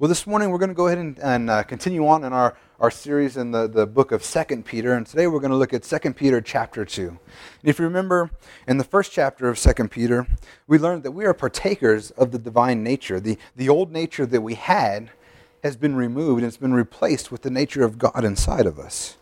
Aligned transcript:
Well, 0.00 0.08
this 0.08 0.26
morning 0.26 0.50
we're 0.50 0.58
going 0.58 0.70
to 0.70 0.74
go 0.74 0.88
ahead 0.88 0.98
and, 0.98 1.16
and 1.20 1.48
uh, 1.48 1.62
continue 1.62 2.04
on 2.08 2.24
in 2.24 2.32
our, 2.32 2.56
our 2.80 2.90
series 2.90 3.36
in 3.36 3.52
the, 3.52 3.68
the 3.68 3.86
book 3.86 4.10
of 4.10 4.24
2 4.24 4.62
Peter. 4.64 4.94
And 4.94 5.06
today 5.06 5.28
we're 5.28 5.38
going 5.38 5.52
to 5.52 5.56
look 5.56 5.72
at 5.72 5.84
2 5.84 6.14
Peter 6.14 6.40
chapter 6.40 6.84
2. 6.84 7.10
And 7.10 7.18
if 7.62 7.78
you 7.78 7.84
remember, 7.84 8.28
in 8.66 8.78
the 8.78 8.82
first 8.82 9.12
chapter 9.12 9.48
of 9.48 9.56
2 9.56 9.72
Peter, 9.86 10.26
we 10.66 10.78
learned 10.78 11.04
that 11.04 11.12
we 11.12 11.24
are 11.26 11.32
partakers 11.32 12.10
of 12.10 12.32
the 12.32 12.40
divine 12.40 12.82
nature. 12.82 13.20
The, 13.20 13.38
the 13.54 13.68
old 13.68 13.92
nature 13.92 14.26
that 14.26 14.40
we 14.40 14.54
had 14.54 15.12
has 15.62 15.76
been 15.76 15.94
removed 15.94 16.40
and 16.40 16.48
it's 16.48 16.56
been 16.56 16.74
replaced 16.74 17.30
with 17.30 17.42
the 17.42 17.50
nature 17.50 17.84
of 17.84 17.96
God 17.96 18.24
inside 18.24 18.66
of 18.66 18.80
us. 18.80 19.16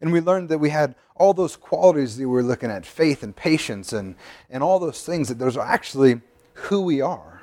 And 0.00 0.12
we 0.12 0.20
learned 0.20 0.48
that 0.48 0.58
we 0.58 0.70
had 0.70 0.96
all 1.14 1.32
those 1.32 1.54
qualities 1.54 2.16
that 2.16 2.22
we 2.22 2.26
were 2.26 2.42
looking 2.42 2.72
at 2.72 2.84
faith 2.84 3.22
and 3.22 3.36
patience 3.36 3.92
and, 3.92 4.16
and 4.50 4.64
all 4.64 4.80
those 4.80 5.04
things, 5.04 5.28
that 5.28 5.38
those 5.38 5.56
are 5.56 5.64
actually 5.64 6.22
who 6.54 6.80
we 6.80 7.00
are 7.00 7.37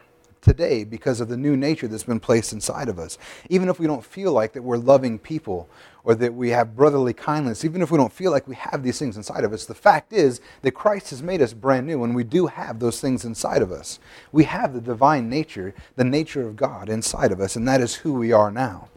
today 0.45 0.85
because 0.85 1.19
of 1.19 1.27
the 1.27 1.35
new 1.35 1.57
nature 1.57 1.87
that's 1.87 2.03
been 2.03 2.19
placed 2.19 2.53
inside 2.53 2.87
of 2.87 2.99
us. 2.99 3.17
Even 3.49 3.67
if 3.67 3.79
we 3.79 3.87
don't 3.87 4.05
feel 4.05 4.31
like 4.31 4.53
that 4.53 4.61
we're 4.61 4.77
loving 4.77 5.19
people 5.19 5.67
or 6.05 6.15
that 6.15 6.33
we 6.33 6.51
have 6.51 6.75
brotherly 6.75 7.13
kindness, 7.13 7.65
even 7.65 7.81
if 7.81 7.91
we 7.91 7.97
don't 7.97 8.13
feel 8.13 8.31
like 8.31 8.47
we 8.47 8.55
have 8.55 8.83
these 8.83 8.99
things 8.99 9.17
inside 9.17 9.43
of 9.43 9.51
us, 9.51 9.65
the 9.65 9.73
fact 9.73 10.13
is 10.13 10.39
that 10.61 10.71
Christ 10.71 11.09
has 11.09 11.23
made 11.23 11.41
us 11.41 11.53
brand 11.53 11.87
new 11.87 12.03
and 12.03 12.15
we 12.15 12.23
do 12.23 12.45
have 12.45 12.79
those 12.79 13.01
things 13.01 13.25
inside 13.25 13.61
of 13.61 13.71
us. 13.71 13.99
We 14.31 14.45
have 14.45 14.73
the 14.73 14.81
divine 14.81 15.29
nature, 15.29 15.73
the 15.95 16.03
nature 16.05 16.47
of 16.47 16.55
God 16.55 16.87
inside 16.87 17.31
of 17.31 17.41
us, 17.41 17.55
and 17.55 17.67
that 17.67 17.81
is 17.81 17.95
who 17.95 18.13
we 18.13 18.31
are 18.31 18.51
now. 18.51 18.87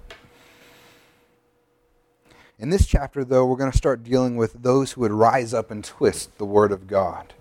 In 2.60 2.70
this 2.70 2.86
chapter, 2.86 3.24
though, 3.24 3.46
we're 3.46 3.56
going 3.56 3.70
to 3.70 3.76
start 3.76 4.02
dealing 4.02 4.36
with 4.36 4.62
those 4.62 4.92
who 4.92 5.02
would 5.02 5.12
rise 5.12 5.54
up 5.54 5.70
and 5.70 5.84
twist 5.84 6.36
the 6.38 6.44
Word 6.44 6.72
of 6.72 6.88
God. 6.88 7.32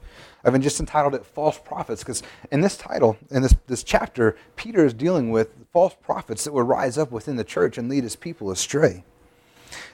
I've 0.47 0.61
just 0.61 0.79
entitled 0.79 1.13
it 1.13 1.25
False 1.25 1.59
Prophets 1.59 2.03
because 2.03 2.23
in 2.51 2.61
this 2.61 2.77
title, 2.77 3.17
in 3.29 3.41
this, 3.41 3.55
this 3.67 3.83
chapter, 3.83 4.37
Peter 4.55 4.85
is 4.85 4.93
dealing 4.93 5.29
with 5.29 5.49
false 5.73 5.95
prophets 6.01 6.45
that 6.45 6.53
would 6.53 6.67
rise 6.67 6.97
up 6.97 7.11
within 7.11 7.35
the 7.35 7.43
church 7.43 7.77
and 7.77 7.89
lead 7.89 8.03
his 8.03 8.15
people 8.15 8.49
astray. 8.49 9.03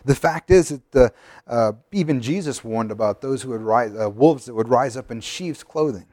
The 0.05 0.15
fact 0.15 0.51
is 0.51 0.69
that 0.69 0.91
the, 0.91 1.13
uh, 1.47 1.73
even 1.91 2.21
Jesus 2.21 2.63
warned 2.63 2.91
about 2.91 3.21
those 3.21 3.41
who 3.41 3.49
would 3.49 3.61
rise, 3.61 3.93
uh, 3.99 4.09
wolves 4.09 4.45
that 4.45 4.53
would 4.53 4.69
rise 4.69 4.95
up 4.95 5.09
in 5.09 5.21
sheep's 5.21 5.63
clothing, 5.63 6.05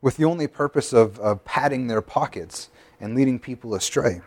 with 0.00 0.16
the 0.16 0.24
only 0.24 0.46
purpose 0.46 0.92
of, 0.92 1.18
of 1.20 1.44
padding 1.44 1.88
their 1.88 2.00
pockets 2.00 2.70
and 3.00 3.14
leading 3.14 3.38
people 3.38 3.74
astray. 3.74 4.20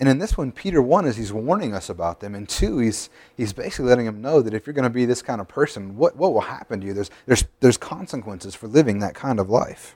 And 0.00 0.08
in 0.08 0.18
this 0.18 0.38
one, 0.38 0.50
Peter, 0.50 0.80
one, 0.80 1.04
is 1.04 1.18
he's 1.18 1.30
warning 1.32 1.74
us 1.74 1.90
about 1.90 2.20
them. 2.20 2.34
And 2.34 2.48
two, 2.48 2.78
he's, 2.78 3.10
he's 3.36 3.52
basically 3.52 3.84
letting 3.84 4.06
them 4.06 4.22
know 4.22 4.40
that 4.40 4.54
if 4.54 4.66
you're 4.66 4.72
going 4.72 4.84
to 4.84 4.90
be 4.90 5.04
this 5.04 5.20
kind 5.20 5.42
of 5.42 5.46
person, 5.46 5.94
what, 5.94 6.16
what 6.16 6.32
will 6.32 6.40
happen 6.40 6.80
to 6.80 6.86
you? 6.86 6.94
There's, 6.94 7.10
there's, 7.26 7.44
there's 7.60 7.76
consequences 7.76 8.54
for 8.54 8.66
living 8.66 9.00
that 9.00 9.14
kind 9.14 9.38
of 9.38 9.50
life. 9.50 9.94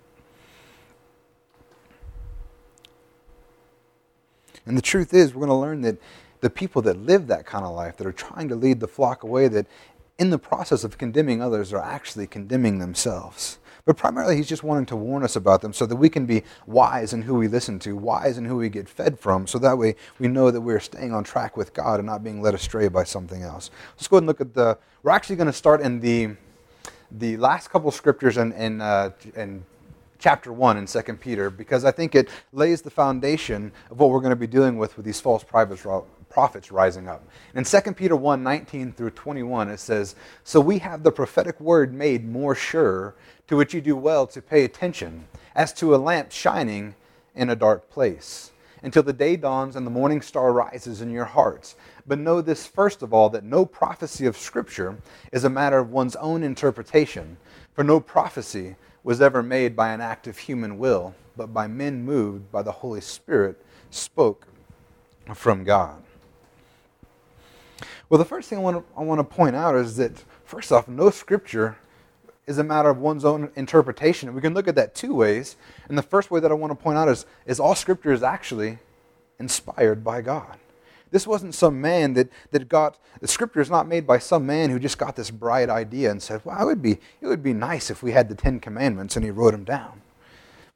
And 4.67 4.77
the 4.77 4.83
truth 4.83 5.15
is, 5.15 5.35
we're 5.35 5.47
going 5.47 5.57
to 5.57 5.61
learn 5.61 5.81
that 5.81 5.97
the 6.43 6.51
people 6.51 6.83
that 6.83 6.99
live 6.99 7.27
that 7.29 7.47
kind 7.47 7.65
of 7.65 7.75
life, 7.75 7.97
that 7.97 8.07
are 8.07 8.13
trying 8.13 8.49
to 8.49 8.55
lead 8.55 8.81
the 8.81 8.89
flock 8.89 9.23
away, 9.23 9.49
that 9.49 9.67
in 10.19 10.29
the 10.29 10.39
process 10.39 10.85
of 10.85 10.99
condemning 10.99 11.41
others, 11.41 11.73
are 11.73 11.83
actually 11.83 12.27
condemning 12.27 12.79
themselves. 12.79 13.59
But 13.87 13.99
primarily, 13.99 14.37
he's 14.37 14.49
just 14.49 14.63
wanting 14.63 14.87
to 14.87 14.97
warn 14.97 15.23
us 15.23 15.37
about 15.37 15.61
them 15.61 15.75
so 15.75 15.85
that 15.85 15.97
we 15.97 16.09
can 16.09 16.25
be 16.25 16.43
wise 16.67 17.13
in 17.13 17.23
who 17.23 17.35
we 17.35 17.49
listen 17.49 17.79
to, 17.81 17.95
wise 17.95 18.39
in 18.39 18.47
who 18.47 18.57
we 18.57 18.71
get 18.71 18.89
fed 18.89 19.19
from, 19.19 19.47
so 19.47 19.59
that 19.59 19.77
way 19.77 19.97
we 20.19 20.27
know 20.27 20.51
that 20.51 20.63
we're 20.63 20.81
staying 20.81 21.13
on 21.13 21.23
track 21.23 21.57
with 21.57 21.75
God 21.75 22.01
and 22.01 22.07
not 22.07 22.25
being 22.25 22.41
led 22.41 22.55
astray 22.55 22.89
by 22.89 23.05
something 23.05 23.43
else. 23.43 23.71
Let's 23.97 24.09
go 24.09 24.17
ahead 24.17 24.23
and 24.23 24.27
look 24.29 24.41
at 24.41 24.55
the. 24.55 24.79
We're 25.03 25.11
actually 25.11 25.37
going 25.37 25.49
to 25.49 25.53
start 25.53 25.83
in 25.83 26.01
the 26.01 26.37
the 27.11 27.37
last 27.37 27.71
couple 27.71 27.91
scriptures 27.91 28.37
in, 28.37 28.53
in, 28.53 28.81
uh, 28.81 29.11
in 29.37 29.65
chapter 30.19 30.53
1 30.53 30.79
in 30.79 30.87
2 30.87 31.03
Peter 31.15 31.51
because 31.51 31.85
I 31.85 31.91
think 31.91 32.15
it 32.15 32.29
lays 32.53 32.83
the 32.83 32.91
foundation 32.91 33.73
of 33.91 34.01
what 34.01 34.11
we're 34.11 34.21
going 34.21 34.31
to 34.31 34.37
be 34.37 34.47
dealing 34.47 34.79
with 34.79 34.97
with 34.97 35.07
these 35.07 35.21
false 35.21 35.45
prophets, 35.45 35.85
prophets 36.35 36.73
rising 36.73 37.09
up. 37.09 37.23
In 37.55 37.63
2 37.63 37.81
Peter 37.93 38.17
1 38.17 38.43
19 38.43 38.93
through 38.93 39.11
21, 39.11 39.69
it 39.69 39.79
says, 39.79 40.17
So 40.42 40.61
we 40.61 40.79
have 40.79 41.05
the 41.05 41.13
prophetic 41.13 41.61
word 41.61 41.95
made 41.95 42.29
more 42.29 42.57
sure, 42.57 43.14
to 43.47 43.57
which 43.57 43.73
you 43.73 43.81
do 43.81 43.97
well 43.97 44.27
to 44.27 44.42
pay 44.42 44.64
attention, 44.64 45.29
as 45.55 45.73
to 45.75 45.95
a 45.95 45.97
lamp 45.97 46.33
shining 46.33 46.97
in 47.36 47.51
a 47.51 47.57
dark 47.57 47.89
place, 47.89 48.51
until 48.83 49.05
the 49.05 49.13
day 49.13 49.36
dawns 49.36 49.77
and 49.77 49.86
the 49.86 49.92
morning 49.92 50.20
star 50.20 50.53
rises 50.53 51.01
in 51.01 51.13
your 51.13 51.25
hearts. 51.25 51.77
But 52.05 52.19
know 52.19 52.41
this 52.41 52.67
first 52.67 53.03
of 53.03 53.14
all, 53.14 53.31
that 53.31 53.45
no 53.45 53.64
prophecy 53.64 54.27
of 54.27 54.37
Scripture 54.37 54.98
is 55.31 55.45
a 55.45 55.51
matter 55.51 55.79
of 55.79 55.92
one's 55.92 56.17
own 56.17 56.42
interpretation, 56.42 57.37
for 57.75 57.85
no 57.85 58.01
prophecy 58.01 58.75
was 59.05 59.23
ever 59.23 59.41
made 59.41 59.77
by 59.77 59.91
an 59.91 60.01
act 60.01 60.27
of 60.27 60.37
human 60.37 60.79
will, 60.79 61.14
but 61.37 61.55
by 61.55 61.69
men 61.69 62.05
moved 62.05 62.51
by 62.51 62.63
the 62.63 62.73
Holy 62.73 63.01
Spirit, 63.01 63.64
spoke 63.91 64.48
from 65.33 65.63
God. 65.63 66.04
Well, 68.09 68.19
the 68.19 68.25
first 68.25 68.48
thing 68.48 68.59
I 68.59 68.63
want 68.63 68.77
to, 68.77 68.98
I 68.98 69.03
want 69.03 69.19
to 69.19 69.25
point 69.25 69.57
out 69.57 69.75
is 69.77 69.97
that, 69.97 70.25
first 70.45 70.70
off, 70.70 70.89
no 70.89 71.11
scripture 71.11 71.77
is 72.47 72.59
a 72.59 72.65
matter 72.65 72.91
of 72.91 72.98
one's 72.98 73.25
own 73.25 73.51
interpretation. 73.57 74.35
We 74.35 74.41
can 74.41 74.55
look 74.55 74.69
at 74.69 74.75
that 74.75 74.95
two 74.95 75.15
ways. 75.15 75.57
And 75.89 75.97
the 75.97 76.03
first 76.03 76.31
way 76.31 76.41
that 76.41 76.51
I 76.51 76.55
want 76.55 76.70
to 76.70 76.75
point 76.75 76.98
out 76.98 77.09
is, 77.09 77.25
is 77.47 77.59
all 77.59 77.75
scripture 77.75 78.13
is 78.13 78.23
actually 78.23 78.79
inspired 79.39 80.05
by 80.05 80.20
God. 80.20 80.59
This 81.11 81.27
wasn't 81.27 81.55
some 81.55 81.81
man 81.81 82.14
that, 82.14 82.29
that 82.51 82.69
got 82.69 82.98
the 83.20 83.29
scripture 83.29 83.61
is 83.61 83.70
not 83.70 83.87
made 83.87 84.07
by 84.07 84.19
some 84.19 84.45
man 84.45 84.70
who 84.70 84.81
just 84.81 84.98
got 84.98 85.14
this 85.14 85.31
bright 85.31 85.70
idea 85.70 86.11
and 86.11 86.20
said, 86.20 86.41
Well, 86.45 86.61
it 86.61 86.64
would 86.64 86.83
be 86.83 86.98
it 87.20 87.27
would 87.29 87.43
be 87.43 87.53
nice 87.53 87.89
if 87.89 88.03
we 88.03 88.11
had 88.11 88.29
the 88.29 88.35
Ten 88.35 88.59
Commandments 88.59 89.14
and 89.14 89.25
he 89.25 89.31
wrote 89.31 89.53
them 89.53 89.63
down. 89.63 90.03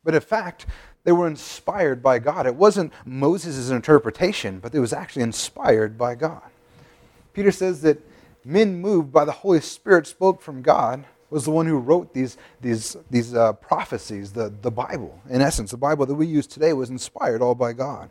But 0.05 0.15
in 0.15 0.21
fact, 0.21 0.67
they 1.03 1.11
were 1.11 1.27
inspired 1.27 2.05
by 2.05 2.21
God. 2.21 2.47
It 2.47 2.55
wasn't 2.55 2.93
Moses' 3.05 3.71
interpretation, 3.71 4.61
but 4.61 4.73
it 4.75 4.79
was 4.79 4.93
actually 4.93 5.23
inspired 5.23 5.99
by 5.99 6.15
God. 6.15 6.43
Peter 7.39 7.53
says 7.53 7.83
that 7.83 8.05
men 8.45 8.81
moved 8.81 9.13
by 9.13 9.25
the 9.25 9.31
Holy 9.31 9.61
Spirit 9.61 10.09
spoke 10.09 10.43
from 10.43 10.61
God 10.61 11.05
was 11.31 11.45
the 11.45 11.53
one 11.53 11.67
who 11.67 11.79
wrote 11.79 12.13
these, 12.13 12.37
these, 12.61 12.97
these 13.13 13.33
uh, 13.33 13.53
prophecies, 13.53 14.33
the, 14.33 14.53
the 14.61 14.73
Bible. 14.73 15.23
In 15.31 15.41
essence, 15.41 15.71
the 15.71 15.77
Bible 15.77 16.05
that 16.07 16.17
we 16.17 16.27
use 16.27 16.49
today 16.49 16.73
was 16.73 16.91
inspired 16.91 17.41
all 17.41 17.55
by 17.55 17.75
God. 17.75 18.11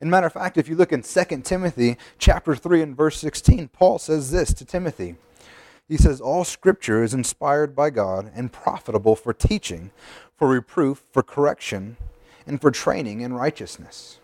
And 0.00 0.08
matter 0.08 0.28
of 0.28 0.34
fact, 0.34 0.56
if 0.56 0.68
you 0.68 0.76
look 0.76 0.92
in 0.92 1.02
2 1.02 1.24
Timothy 1.42 1.96
chapter 2.16 2.54
3 2.54 2.80
and 2.80 2.96
verse 2.96 3.18
16, 3.18 3.66
Paul 3.70 3.98
says 3.98 4.30
this 4.30 4.54
to 4.54 4.64
Timothy. 4.64 5.16
He 5.88 5.96
says, 5.96 6.20
All 6.20 6.44
scripture 6.44 7.02
is 7.02 7.12
inspired 7.12 7.74
by 7.74 7.90
God 7.90 8.30
and 8.36 8.52
profitable 8.52 9.16
for 9.16 9.32
teaching, 9.32 9.90
for 10.36 10.48
reproof, 10.48 11.02
for 11.10 11.24
correction, 11.24 11.96
and 12.46 12.60
for 12.60 12.70
training 12.70 13.20
in 13.20 13.32
righteousness. 13.32 14.20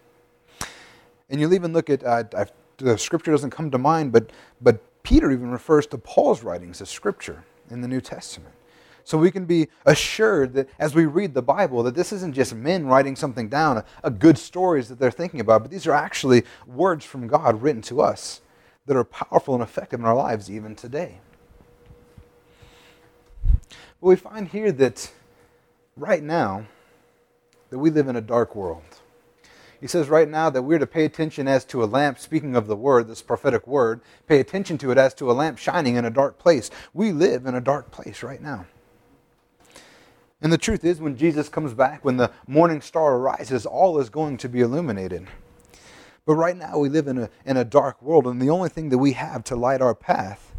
And 1.29 1.41
you'll 1.41 1.55
even 1.55 1.73
look 1.73 1.91
at, 1.91 2.05
uh, 2.05 2.23
the 2.79 2.99
scripture 2.99 3.31
doesn't 3.31 3.51
come 3.51 3.71
to 3.71 3.79
mind, 3.79 4.13
but, 4.13 4.31
but 4.61 4.81
Peter 5.03 5.31
even 5.31 5.51
refers 5.51 5.87
to 5.89 5.99
Paul's 5.99 6.43
writings 6.43 6.81
as 6.81 6.91
scripture 6.91 7.45
in 7.71 7.81
the 7.81 7.89
New 7.89 8.01
Testament. 8.01 8.55
So 9.05 9.17
we 9.17 9.31
can 9.31 9.45
be 9.45 9.69
assured 9.85 10.55
that 10.55 10.69
as 10.81 10.95
we 10.95 11.07
read 11.07 11.33
the 11.33 11.43
Bible, 11.43 11.85
that 11.85 11.95
this 11.95 12.13
isn't 12.13 12.35
just 12.35 12.55
men 12.55 12.87
writing 12.87 13.15
something 13.15 13.49
down, 13.49 13.79
a, 13.79 13.85
a 14.03 14.11
good 14.11 14.37
stories 14.37 14.89
that 14.89 14.99
they're 14.99 15.13
thinking 15.13 15.39
about, 15.39 15.63
but 15.63 15.71
these 15.71 15.87
are 15.87 15.93
actually 15.93 16.43
words 16.67 17.05
from 17.05 17.29
God 17.29 17.63
written 17.63 17.83
to 17.83 18.01
us 18.03 18.41
that 18.87 18.97
are 18.97 19.05
powerful 19.05 19.55
and 19.55 19.63
effective 19.63 20.01
in 20.01 20.07
our 20.07 20.15
lives 20.15 20.51
even 20.51 20.75
today. 20.75 21.21
But 24.01 24.09
we 24.09 24.17
find 24.17 24.49
here 24.49 24.73
that 24.73 25.13
right 25.97 26.23
now, 26.23 26.67
that 27.71 27.79
we 27.79 27.91
live 27.91 28.09
in 28.09 28.17
a 28.17 28.21
dark 28.21 28.55
world. 28.55 28.83
He 29.87 29.89
says 29.89 30.09
right 30.09 30.29
now 30.29 30.51
that 30.51 30.63
we're 30.63 30.81
to 30.81 30.87
pay 30.87 31.05
attention 31.05 31.47
as 31.47 31.65
to 31.67 31.85
a 31.85 31.87
lamp, 31.87 32.19
speaking 32.19 32.57
of 32.57 32.67
the 32.67 32.75
word, 32.75 33.07
this 33.07 33.23
prophetic 33.23 33.69
word, 33.69 34.01
pay 34.27 34.41
attention 34.41 34.79
to 34.79 34.91
it 34.91 34.99
as 34.99 35.15
to 35.15 35.31
a 35.31 35.33
lamp 35.33 35.59
shining 35.59 35.95
in 35.95 36.05
a 36.05 36.11
dark 36.11 36.41
place. 36.41 36.73
We 36.93 37.13
live 37.13 37.47
in 37.47 37.55
a 37.55 37.61
dark 37.61 37.93
place 37.93 38.25
right 38.25 38.43
now. 38.43 38.67
And 40.43 40.53
the 40.53 40.59
truth 40.59 40.85
is, 40.85 40.99
when 41.01 41.17
Jesus 41.17 41.49
comes 41.49 41.73
back, 41.73 42.05
when 42.05 42.17
the 42.17 42.33
morning 42.49 42.81
star 42.81 43.15
arises, 43.15 43.65
all 43.65 44.01
is 44.01 44.11
going 44.11 44.39
to 44.39 44.49
be 44.49 44.61
illuminated. 44.61 45.29
But 46.25 46.35
right 46.35 46.57
now, 46.57 46.79
we 46.79 46.89
live 46.89 47.07
in 47.07 47.19
a, 47.19 47.31
in 47.45 47.57
a 47.57 47.65
dark 47.65 48.03
world, 48.03 48.27
and 48.27 48.43
the 48.43 48.51
only 48.51 48.69
thing 48.69 48.89
that 48.89 48.99
we 48.99 49.13
have 49.13 49.45
to 49.45 49.55
light 49.55 49.81
our 49.81 49.95
path 49.95 50.53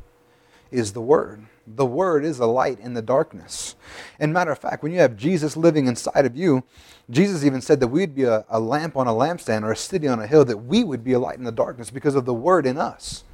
is 0.71 0.93
the 0.93 1.01
Word. 1.01 1.45
The 1.69 1.85
Word 1.85 2.23
is 2.23 2.39
a 2.39 2.45
light 2.45 2.79
in 2.79 2.93
the 2.93 3.01
darkness. 3.01 3.75
And 4.19 4.31
matter 4.31 4.51
of 4.51 4.59
fact, 4.59 4.83
when 4.83 4.93
you 4.93 4.99
have 4.99 5.17
Jesus 5.17 5.57
living 5.57 5.87
inside 5.87 6.25
of 6.25 6.37
you, 6.37 6.63
Jesus 7.09 7.43
even 7.43 7.59
said 7.59 7.81
that 7.81 7.89
we'd 7.89 8.15
be 8.15 8.23
a, 8.23 8.45
a 8.47 8.59
lamp 8.59 8.95
on 8.95 9.07
a 9.07 9.11
lampstand 9.11 9.63
or 9.63 9.73
a 9.73 9.77
city 9.77 10.07
on 10.07 10.19
a 10.19 10.27
hill, 10.27 10.45
that 10.45 10.57
we 10.57 10.85
would 10.85 11.03
be 11.03 11.11
a 11.11 11.19
light 11.19 11.37
in 11.37 11.43
the 11.43 11.51
darkness 11.51 11.89
because 11.89 12.15
of 12.15 12.23
the 12.23 12.33
Word 12.33 12.65
in 12.65 12.77
us. 12.77 13.25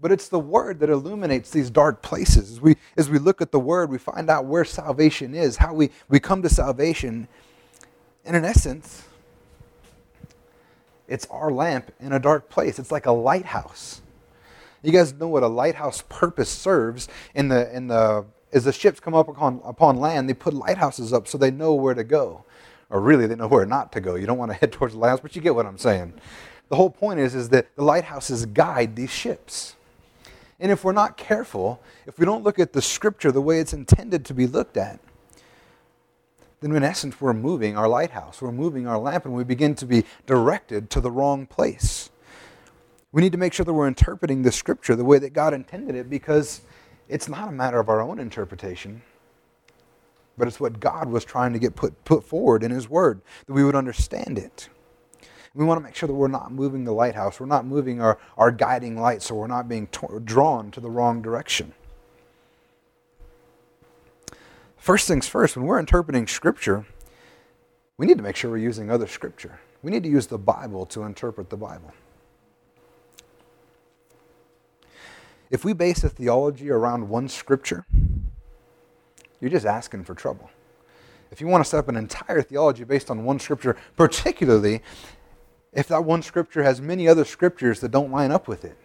But 0.00 0.10
it's 0.10 0.28
the 0.28 0.40
Word 0.40 0.80
that 0.80 0.90
illuminates 0.90 1.50
these 1.50 1.70
dark 1.70 2.02
places. 2.02 2.50
As 2.52 2.60
we, 2.60 2.76
as 2.96 3.08
we 3.08 3.18
look 3.18 3.40
at 3.40 3.52
the 3.52 3.60
Word, 3.60 3.90
we 3.90 3.98
find 3.98 4.28
out 4.28 4.44
where 4.44 4.64
salvation 4.64 5.32
is, 5.32 5.56
how 5.56 5.72
we, 5.72 5.90
we 6.08 6.18
come 6.18 6.42
to 6.42 6.48
salvation. 6.48 7.28
And 8.24 8.36
in 8.36 8.44
essence, 8.44 9.04
it's 11.06 11.26
our 11.26 11.52
lamp 11.52 11.92
in 12.00 12.12
a 12.12 12.18
dark 12.18 12.50
place. 12.50 12.80
It's 12.80 12.90
like 12.90 13.06
a 13.06 13.12
lighthouse. 13.12 14.02
You 14.82 14.92
guys 14.92 15.12
know 15.14 15.28
what 15.28 15.42
a 15.42 15.48
lighthouse 15.48 16.02
purpose 16.08 16.48
serves 16.50 17.08
in 17.34 17.48
the 17.48 17.74
in 17.74 17.88
the 17.88 18.24
as 18.52 18.64
the 18.64 18.72
ships 18.72 19.00
come 19.00 19.14
up 19.14 19.28
upon, 19.28 19.60
upon 19.64 19.96
land, 19.96 20.28
they 20.28 20.34
put 20.34 20.54
lighthouses 20.54 21.12
up 21.12 21.28
so 21.28 21.36
they 21.38 21.50
know 21.50 21.74
where 21.74 21.94
to 21.94 22.04
go. 22.04 22.44
or 22.88 23.00
really 23.00 23.26
they 23.26 23.34
know 23.34 23.48
where 23.48 23.66
not 23.66 23.92
to 23.92 24.00
go. 24.00 24.14
You 24.14 24.26
don't 24.26 24.38
want 24.38 24.52
to 24.52 24.56
head 24.58 24.72
towards 24.72 24.94
the 24.94 25.00
lighthouse, 25.00 25.20
but 25.20 25.36
you 25.36 25.42
get 25.42 25.54
what 25.54 25.66
I'm 25.66 25.78
saying. 25.78 26.14
The 26.68 26.76
whole 26.76 26.90
point 26.90 27.20
is, 27.20 27.34
is 27.34 27.50
that 27.50 27.74
the 27.76 27.84
lighthouses 27.84 28.46
guide 28.46 28.96
these 28.96 29.10
ships. 29.10 29.74
And 30.58 30.72
if 30.72 30.84
we're 30.84 30.92
not 30.92 31.16
careful, 31.16 31.80
if 32.06 32.18
we 32.18 32.24
don't 32.24 32.42
look 32.44 32.58
at 32.58 32.72
the 32.72 32.82
scripture 32.82 33.30
the 33.30 33.42
way 33.42 33.60
it's 33.60 33.72
intended 33.72 34.24
to 34.26 34.34
be 34.34 34.46
looked 34.46 34.76
at, 34.76 35.00
then 36.60 36.74
in 36.74 36.82
essence 36.82 37.20
we're 37.20 37.34
moving 37.34 37.76
our 37.76 37.88
lighthouse, 37.88 38.40
we're 38.40 38.52
moving 38.52 38.86
our 38.86 38.98
lamp, 38.98 39.26
and 39.26 39.34
we 39.34 39.44
begin 39.44 39.74
to 39.74 39.86
be 39.86 40.04
directed 40.24 40.88
to 40.90 41.00
the 41.00 41.10
wrong 41.10 41.46
place. 41.46 42.10
We 43.16 43.22
need 43.22 43.32
to 43.32 43.38
make 43.38 43.54
sure 43.54 43.64
that 43.64 43.72
we're 43.72 43.88
interpreting 43.88 44.42
the 44.42 44.52
scripture 44.52 44.94
the 44.94 45.02
way 45.02 45.18
that 45.18 45.32
God 45.32 45.54
intended 45.54 45.96
it 45.96 46.10
because 46.10 46.60
it's 47.08 47.30
not 47.30 47.48
a 47.48 47.50
matter 47.50 47.80
of 47.80 47.88
our 47.88 48.02
own 48.02 48.18
interpretation, 48.18 49.00
but 50.36 50.46
it's 50.46 50.60
what 50.60 50.80
God 50.80 51.08
was 51.08 51.24
trying 51.24 51.54
to 51.54 51.58
get 51.58 51.74
put, 51.74 52.04
put 52.04 52.24
forward 52.24 52.62
in 52.62 52.70
His 52.70 52.90
Word, 52.90 53.22
that 53.46 53.54
we 53.54 53.64
would 53.64 53.74
understand 53.74 54.36
it. 54.36 54.68
We 55.54 55.64
want 55.64 55.80
to 55.80 55.82
make 55.82 55.94
sure 55.94 56.06
that 56.06 56.12
we're 56.12 56.28
not 56.28 56.52
moving 56.52 56.84
the 56.84 56.92
lighthouse, 56.92 57.40
we're 57.40 57.46
not 57.46 57.64
moving 57.64 58.02
our, 58.02 58.18
our 58.36 58.50
guiding 58.50 59.00
light, 59.00 59.22
so 59.22 59.34
we're 59.34 59.46
not 59.46 59.66
being 59.66 59.86
to- 59.92 60.20
drawn 60.22 60.70
to 60.72 60.80
the 60.80 60.90
wrong 60.90 61.22
direction. 61.22 61.72
First 64.76 65.08
things 65.08 65.26
first, 65.26 65.56
when 65.56 65.64
we're 65.64 65.78
interpreting 65.78 66.26
Scripture, 66.26 66.84
we 67.96 68.04
need 68.04 68.18
to 68.18 68.22
make 68.22 68.36
sure 68.36 68.50
we're 68.50 68.58
using 68.58 68.90
other 68.90 69.06
Scripture. 69.06 69.58
We 69.82 69.90
need 69.90 70.02
to 70.02 70.10
use 70.10 70.26
the 70.26 70.36
Bible 70.36 70.84
to 70.84 71.04
interpret 71.04 71.48
the 71.48 71.56
Bible. 71.56 71.94
If 75.50 75.64
we 75.64 75.72
base 75.72 76.02
a 76.04 76.08
theology 76.08 76.70
around 76.70 77.08
one 77.08 77.28
Scripture, 77.28 77.86
you're 79.40 79.50
just 79.50 79.66
asking 79.66 80.04
for 80.04 80.14
trouble. 80.14 80.50
If 81.30 81.40
you 81.40 81.46
want 81.46 81.64
to 81.64 81.68
set 81.68 81.78
up 81.78 81.88
an 81.88 81.96
entire 81.96 82.42
theology 82.42 82.84
based 82.84 83.10
on 83.10 83.24
one 83.24 83.38
Scripture, 83.38 83.76
particularly 83.96 84.82
if 85.76 85.88
that 85.88 86.04
one 86.04 86.22
scripture 86.22 86.62
has 86.62 86.80
many 86.80 87.06
other 87.06 87.24
scriptures 87.24 87.80
that 87.80 87.90
don't 87.90 88.10
line 88.10 88.32
up 88.32 88.48
with 88.48 88.64
it. 88.64 88.76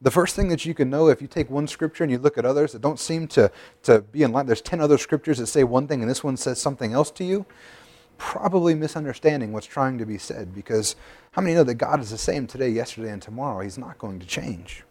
The 0.00 0.10
first 0.10 0.36
thing 0.36 0.48
that 0.48 0.64
you 0.64 0.72
can 0.72 0.88
know 0.88 1.08
if 1.08 1.20
you 1.20 1.26
take 1.26 1.50
one 1.50 1.66
scripture 1.66 2.04
and 2.04 2.10
you 2.10 2.18
look 2.18 2.38
at 2.38 2.46
others 2.46 2.72
that 2.72 2.80
don't 2.80 2.98
seem 2.98 3.26
to, 3.28 3.50
to 3.82 4.00
be 4.00 4.22
in 4.22 4.32
line, 4.32 4.46
there's 4.46 4.62
10 4.62 4.80
other 4.80 4.96
scriptures 4.96 5.38
that 5.38 5.48
say 5.48 5.64
one 5.64 5.88
thing 5.88 6.00
and 6.00 6.08
this 6.08 6.24
one 6.24 6.36
says 6.36 6.60
something 6.60 6.92
else 6.92 7.10
to 7.10 7.24
you, 7.24 7.44
probably 8.16 8.74
misunderstanding 8.74 9.52
what's 9.52 9.66
trying 9.66 9.98
to 9.98 10.06
be 10.06 10.16
said 10.16 10.54
because 10.54 10.94
how 11.32 11.42
many 11.42 11.54
know 11.54 11.64
that 11.64 11.74
God 11.74 12.00
is 12.00 12.10
the 12.10 12.18
same 12.18 12.46
today, 12.46 12.70
yesterday, 12.70 13.10
and 13.10 13.20
tomorrow? 13.20 13.60
He's 13.60 13.76
not 13.76 13.98
going 13.98 14.20
to 14.20 14.26
change 14.26 14.84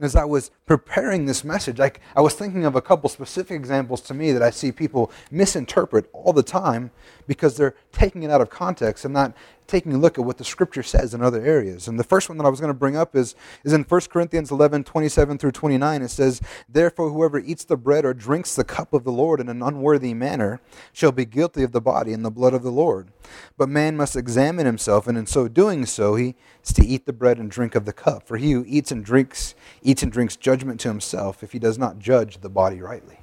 as 0.00 0.14
I 0.14 0.24
was 0.24 0.50
preparing 0.66 1.24
this 1.24 1.42
message, 1.42 1.80
I, 1.80 1.90
I 2.14 2.20
was 2.20 2.34
thinking 2.34 2.66
of 2.66 2.76
a 2.76 2.82
couple 2.82 3.08
specific 3.08 3.56
examples 3.56 4.02
to 4.02 4.14
me 4.14 4.32
that 4.32 4.42
I 4.42 4.50
see 4.50 4.70
people 4.70 5.10
misinterpret 5.30 6.10
all 6.12 6.34
the 6.34 6.42
time 6.42 6.90
because 7.26 7.56
they're 7.56 7.74
taking 7.92 8.22
it 8.22 8.30
out 8.30 8.42
of 8.42 8.50
context 8.50 9.04
and 9.04 9.14
not 9.14 9.34
taking 9.66 9.92
a 9.92 9.98
look 9.98 10.18
at 10.18 10.24
what 10.24 10.38
the 10.38 10.44
scripture 10.44 10.82
says 10.82 11.14
in 11.14 11.22
other 11.22 11.44
areas. 11.44 11.88
And 11.88 11.98
the 11.98 12.04
first 12.04 12.28
one 12.28 12.38
that 12.38 12.46
I 12.46 12.48
was 12.48 12.60
going 12.60 12.72
to 12.72 12.78
bring 12.78 12.96
up 12.96 13.14
is, 13.16 13.34
is 13.64 13.72
in 13.72 13.82
1 13.82 14.00
Corinthians 14.10 14.50
11 14.50 14.84
27 14.84 15.38
through 15.38 15.52
29. 15.52 16.02
It 16.02 16.08
says, 16.08 16.40
Therefore, 16.68 17.10
whoever 17.10 17.38
eats 17.38 17.64
the 17.64 17.76
bread 17.76 18.04
or 18.04 18.14
drinks 18.14 18.54
the 18.54 18.64
cup 18.64 18.92
of 18.92 19.04
the 19.04 19.12
Lord 19.12 19.40
in 19.40 19.48
an 19.48 19.62
unworthy 19.62 20.14
manner 20.14 20.60
shall 20.92 21.12
be 21.12 21.24
guilty 21.24 21.62
of 21.62 21.72
the 21.72 21.80
body 21.80 22.12
and 22.12 22.24
the 22.24 22.30
blood 22.30 22.54
of 22.54 22.62
the 22.62 22.70
Lord. 22.70 23.08
But 23.56 23.68
man 23.68 23.96
must 23.96 24.16
examine 24.16 24.66
himself, 24.66 25.06
and 25.06 25.18
in 25.18 25.26
so 25.26 25.48
doing 25.48 25.86
so, 25.86 26.14
he 26.14 26.36
is 26.64 26.72
to 26.74 26.86
eat 26.86 27.06
the 27.06 27.12
bread 27.12 27.38
and 27.38 27.50
drink 27.50 27.74
of 27.74 27.84
the 27.84 27.92
cup. 27.92 28.26
For 28.26 28.36
he 28.36 28.52
who 28.52 28.64
eats 28.66 28.92
and 28.92 29.04
drinks, 29.04 29.54
eats 29.82 30.02
and 30.02 30.12
drinks 30.12 30.36
judgment 30.36 30.80
to 30.80 30.88
himself 30.88 31.42
if 31.42 31.52
he 31.52 31.58
does 31.58 31.78
not 31.78 31.98
judge 31.98 32.40
the 32.40 32.50
body 32.50 32.80
rightly. 32.80 33.18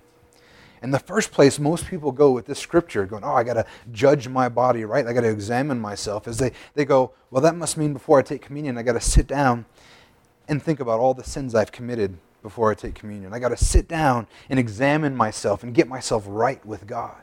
In 0.84 0.92
the 0.92 1.00
first 1.00 1.32
place, 1.32 1.60
most 1.60 1.88
people 1.88 2.12
go 2.12 2.32
with 2.32 2.46
this 2.46 2.60
scripture 2.60 3.06
going, 3.06 3.24
Oh, 3.24 3.34
I 3.34 3.44
got 3.44 3.54
to 3.54 3.66
judge 3.94 4.28
my 4.28 4.50
body 4.50 4.84
right. 4.84 5.08
I 5.08 5.14
got 5.14 5.22
to 5.22 5.30
examine 5.30 5.80
myself. 5.80 6.28
As 6.28 6.38
they, 6.38 6.52
they 6.76 6.84
go, 6.84 7.14
Well, 7.32 7.42
that 7.42 7.56
must 7.56 7.78
mean 7.78 7.94
before 7.94 8.20
I 8.20 8.22
take 8.22 8.42
communion, 8.42 8.78
I 8.78 8.84
got 8.84 8.94
to 8.94 9.02
sit 9.02 9.26
down 9.26 9.66
and 10.50 10.62
think 10.62 10.82
about 10.82 11.00
all 11.00 11.14
the 11.14 11.24
sins 11.24 11.56
I've 11.56 11.72
committed 11.72 12.18
before 12.42 12.70
I 12.70 12.76
take 12.76 12.96
communion. 12.96 13.34
I 13.34 13.40
got 13.40 13.50
to 13.50 13.58
sit 13.58 13.88
down 13.88 14.28
and 14.50 14.60
examine 14.60 15.16
myself 15.16 15.64
and 15.64 15.74
get 15.74 15.88
myself 15.88 16.26
right 16.28 16.64
with 16.66 16.86
God. 16.86 17.22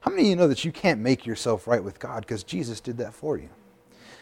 How 0.00 0.10
many 0.10 0.24
of 0.24 0.28
you 0.28 0.36
know 0.36 0.46
that 0.46 0.64
you 0.66 0.70
can't 0.70 1.00
make 1.00 1.24
yourself 1.24 1.66
right 1.66 1.82
with 1.82 1.98
God 1.98 2.20
because 2.20 2.44
Jesus 2.44 2.80
did 2.80 2.98
that 2.98 3.14
for 3.14 3.38
you? 3.38 3.48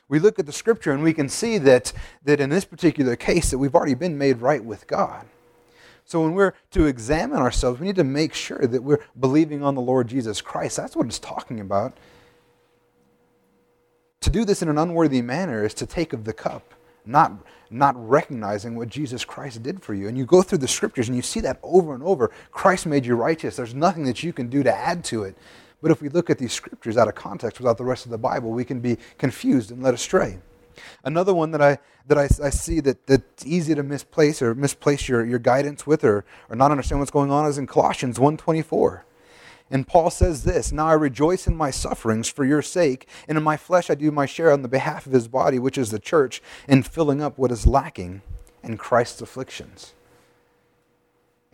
We 0.09 0.21
look 0.21 0.39
at 0.39 0.47
the 0.47 0.53
scripture 0.53 0.93
and 0.93 1.03
we 1.03 1.13
can 1.13 1.29
see 1.29 1.59
that, 1.59 1.93
that 2.23 2.39
in 2.39 2.51
this 2.51 2.65
particular 2.65 3.17
case 3.17 3.51
that 3.51 3.59
we've 3.59 3.75
already 3.75 3.95
been 3.95 4.17
made 4.17 4.41
right 4.41 4.65
with 4.65 4.87
God. 4.87 5.27
So 6.05 6.23
when 6.23 6.35
we're 6.35 6.53
to 6.73 6.87
examine 6.87 7.39
ourselves, 7.39 7.81
we 7.81 7.87
need 7.87 7.97
to 7.97 8.05
make 8.05 8.35
sure 8.35 8.59
that 8.59 8.83
we're 8.83 9.05
believing 9.19 9.63
on 9.63 9.75
the 9.75 9.81
Lord 9.81 10.07
Jesus 10.09 10.41
Christ. 10.41 10.77
That's 10.77 10.95
what 10.95 11.07
it's 11.07 11.19
talking 11.19 11.61
about. 11.61 11.97
To 14.21 14.31
do 14.31 14.45
this 14.45 14.63
in 14.63 14.69
an 14.69 14.79
unworthy 14.79 15.23
manner 15.23 15.65
is 15.65 15.75
to 15.75 15.87
take 15.87 16.13
of 16.13 16.25
the 16.25 16.33
cup, 16.33 16.75
not, 17.07 17.33
not 17.71 17.95
recognizing 18.09 18.77
what 18.77 18.89
Jesus 18.89 19.25
Christ 19.25 19.63
did 19.63 19.83
for 19.83 19.95
you. 19.95 20.09
And 20.09 20.17
you 20.17 20.27
go 20.27 20.43
through 20.43 20.59
the 20.59 20.69
scriptures 20.69 21.09
and 21.09 21.17
you 21.17 21.23
see 21.23 21.41
that 21.41 21.59
over 21.63 21.95
and 21.95 22.03
over. 22.03 22.31
Christ 22.51 22.87
made 22.87 23.07
you 23.07 23.17
righteous. 23.17 23.57
There's 23.57 23.75
nothing 23.75 24.05
that 24.05 24.23
you 24.23 24.33
can 24.33 24.49
do 24.49 24.63
to 24.63 24.75
add 24.75 25.05
to 25.05 25.25
it. 25.25 25.37
But 25.83 25.91
if 25.91 26.01
we 26.01 26.09
look 26.09 26.31
at 26.31 26.39
these 26.39 26.53
scriptures 26.53 26.97
out 26.97 27.09
of 27.09 27.15
context 27.15 27.61
without 27.61 27.77
the 27.77 27.85
rest 27.85 28.07
of 28.07 28.11
the 28.11 28.19
Bible, 28.19 28.51
we 28.51 28.65
can 28.65 28.81
be 28.81 28.99
confused 29.19 29.71
and 29.71 29.83
led 29.83 29.93
astray. 29.93 30.39
Another 31.05 31.35
one 31.35 31.51
that 31.53 31.63
I, 31.63 31.79
that 32.07 32.19
I, 32.19 32.25
I 32.25 32.51
see 32.51 32.81
that, 32.81 33.07
that's 33.07 33.47
easy 33.47 33.75
to 33.75 33.83
misplace 33.83 34.43
or 34.43 34.55
misplace 34.55 35.09
your, 35.09 35.25
your 35.25 35.39
guidance 35.39 35.87
with 35.87 36.05
or, 36.05 36.25
or 36.49 36.57
not 36.57 36.71
understand 36.71 37.01
what's 37.01 37.11
going 37.11 37.31
on 37.31 37.47
is 37.47 37.59
in 37.59 37.67
Colossians 37.67 38.19
1.24. 38.19 39.03
And 39.71 39.87
Paul 39.87 40.11
says 40.11 40.45
this 40.45 40.73
Now 40.73 40.89
I 40.89 40.93
rejoice 40.93 41.47
in 41.47 41.57
my 41.57 41.71
sufferings 41.71 42.29
for 42.29 42.45
your 42.45 42.63
sake, 42.63 43.09
and 43.27 43.39
in 43.39 43.45
my 43.45 43.57
flesh 43.57 43.91
I 43.91 43.95
do 43.95 44.11
my 44.11 44.27
share 44.27 44.53
on 44.53 44.63
the 44.63 44.69
behalf 44.69 45.07
of 45.07 45.13
his 45.13 45.29
body, 45.29 45.59
which 45.59 45.79
is 45.79 45.91
the 45.91 45.99
church, 45.99 46.43
in 46.69 46.83
filling 46.83 47.23
up 47.23 47.39
what 47.39 47.51
is 47.51 47.67
lacking 47.67 48.23
in 48.63 48.77
Christ's 48.77 49.23
afflictions. 49.23 49.95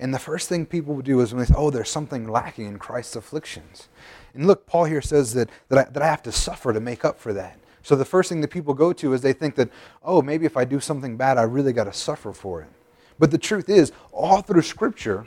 And 0.01 0.15
the 0.15 0.19
first 0.19 0.49
thing 0.49 0.65
people 0.65 0.95
would 0.95 1.05
do 1.05 1.21
is 1.21 1.33
when 1.33 1.41
they 1.41 1.47
say, 1.47 1.55
oh, 1.57 1.71
there's 1.71 1.91
something 1.91 2.27
lacking 2.27 2.67
in 2.67 2.79
Christ's 2.79 3.17
afflictions. 3.17 3.89
And 4.33 4.47
look, 4.47 4.67
Paul 4.67 4.85
here 4.85 5.03
says 5.03 5.35
that, 5.35 5.51
that, 5.69 5.79
I, 5.79 5.91
that 5.91 6.03
I 6.03 6.07
have 6.07 6.23
to 6.23 6.33
suffer 6.33 6.73
to 6.73 6.81
make 6.81 7.05
up 7.05 7.21
for 7.21 7.35
that. 7.35 7.59
So 7.82 7.97
the 7.97 8.05
first 8.05 8.29
thing 8.29 8.41
that 8.43 8.49
people 8.49 8.75
go 8.75 8.93
to 8.93 9.12
is 9.12 9.23
they 9.23 9.32
think 9.32 9.55
that, 9.56 9.71
oh, 10.03 10.23
maybe 10.23 10.47
if 10.47 10.56
I 10.56 10.65
do 10.65 10.81
something 10.81 11.17
bad, 11.17 11.38
I 11.38 11.43
really 11.43 11.73
got 11.73 11.85
to 11.85 11.93
suffer 11.93 12.32
for 12.32 12.62
it. 12.62 12.69
But 13.19 13.31
the 13.31 13.38
truth 13.38 13.69
is, 13.69 13.93
all 14.12 14.43
through 14.43 14.62
Scripture, 14.62 15.27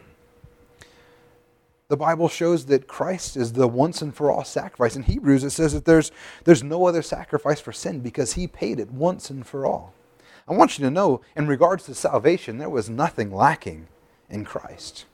the 1.88 1.97
Bible 1.97 2.27
shows 2.27 2.65
that 2.65 2.88
Christ 2.88 3.38
is 3.38 3.53
the 3.53 3.67
once 3.67 4.01
and 4.01 4.15
for 4.15 4.31
all 4.31 4.44
sacrifice. 4.44 4.95
In 4.95 5.03
Hebrews, 5.03 5.44
it 5.44 5.51
says 5.51 5.73
that 5.73 5.85
there's, 5.85 6.11
there's 6.44 6.63
no 6.63 6.87
other 6.87 7.01
sacrifice 7.01 7.59
for 7.59 7.71
sin 7.71 7.99
because 7.99 8.33
he 8.33 8.47
paid 8.47 8.80
it 8.80 8.89
once 8.92 9.30
and 9.30 9.45
for 9.45 9.66
all. 9.66 9.94
I 10.47 10.54
want 10.54 10.78
you 10.78 10.85
to 10.85 10.92
know, 10.92 11.21
in 11.35 11.47
regards 11.47 11.85
to 11.85 11.95
salvation, 11.95 12.57
there 12.57 12.69
was 12.69 12.89
nothing 12.89 13.31
lacking 13.31 13.87
in 14.30 14.44
Christ. 14.44 15.06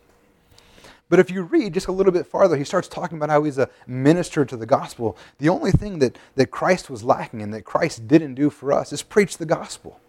But 1.09 1.19
if 1.19 1.31
you 1.31 1.41
read 1.41 1.73
just 1.73 1.87
a 1.87 1.91
little 1.91 2.13
bit 2.13 2.27
farther, 2.27 2.55
he 2.55 2.63
starts 2.63 2.87
talking 2.87 3.17
about 3.17 3.31
how 3.31 3.43
he's 3.43 3.57
a 3.57 3.69
minister 3.87 4.45
to 4.45 4.55
the 4.55 4.67
gospel. 4.67 5.17
The 5.39 5.49
only 5.49 5.71
thing 5.71 5.99
that, 5.99 6.17
that 6.35 6.51
Christ 6.51 6.89
was 6.89 7.03
lacking 7.03 7.41
and 7.41 7.53
that 7.53 7.65
Christ 7.65 8.07
didn't 8.07 8.35
do 8.35 8.51
for 8.51 8.71
us 8.71 8.93
is 8.93 9.01
preach 9.01 9.37
the 9.37 9.45
gospel. 9.45 9.99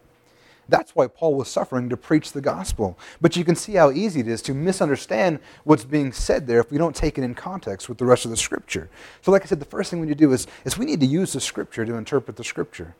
That's 0.68 0.94
why 0.94 1.08
Paul 1.08 1.34
was 1.34 1.48
suffering 1.48 1.88
to 1.88 1.96
preach 1.96 2.32
the 2.32 2.40
gospel. 2.40 2.96
But 3.20 3.34
you 3.34 3.44
can 3.44 3.56
see 3.56 3.72
how 3.72 3.90
easy 3.90 4.20
it 4.20 4.28
is 4.28 4.40
to 4.42 4.54
misunderstand 4.54 5.40
what's 5.64 5.84
being 5.84 6.12
said 6.12 6.46
there 6.46 6.60
if 6.60 6.70
we 6.70 6.78
don't 6.78 6.94
take 6.94 7.18
it 7.18 7.24
in 7.24 7.34
context 7.34 7.88
with 7.88 7.98
the 7.98 8.06
rest 8.06 8.24
of 8.24 8.30
the 8.30 8.36
scripture. 8.36 8.88
So, 9.22 9.32
like 9.32 9.42
I 9.42 9.46
said, 9.46 9.58
the 9.58 9.64
first 9.64 9.90
thing 9.90 10.00
we 10.00 10.06
need 10.06 10.18
to 10.18 10.24
do 10.24 10.32
is, 10.32 10.46
is 10.64 10.78
we 10.78 10.86
need 10.86 11.00
to 11.00 11.06
use 11.06 11.32
the 11.32 11.40
scripture 11.40 11.84
to 11.84 11.94
interpret 11.94 12.36
the 12.36 12.44
scripture. 12.44 12.94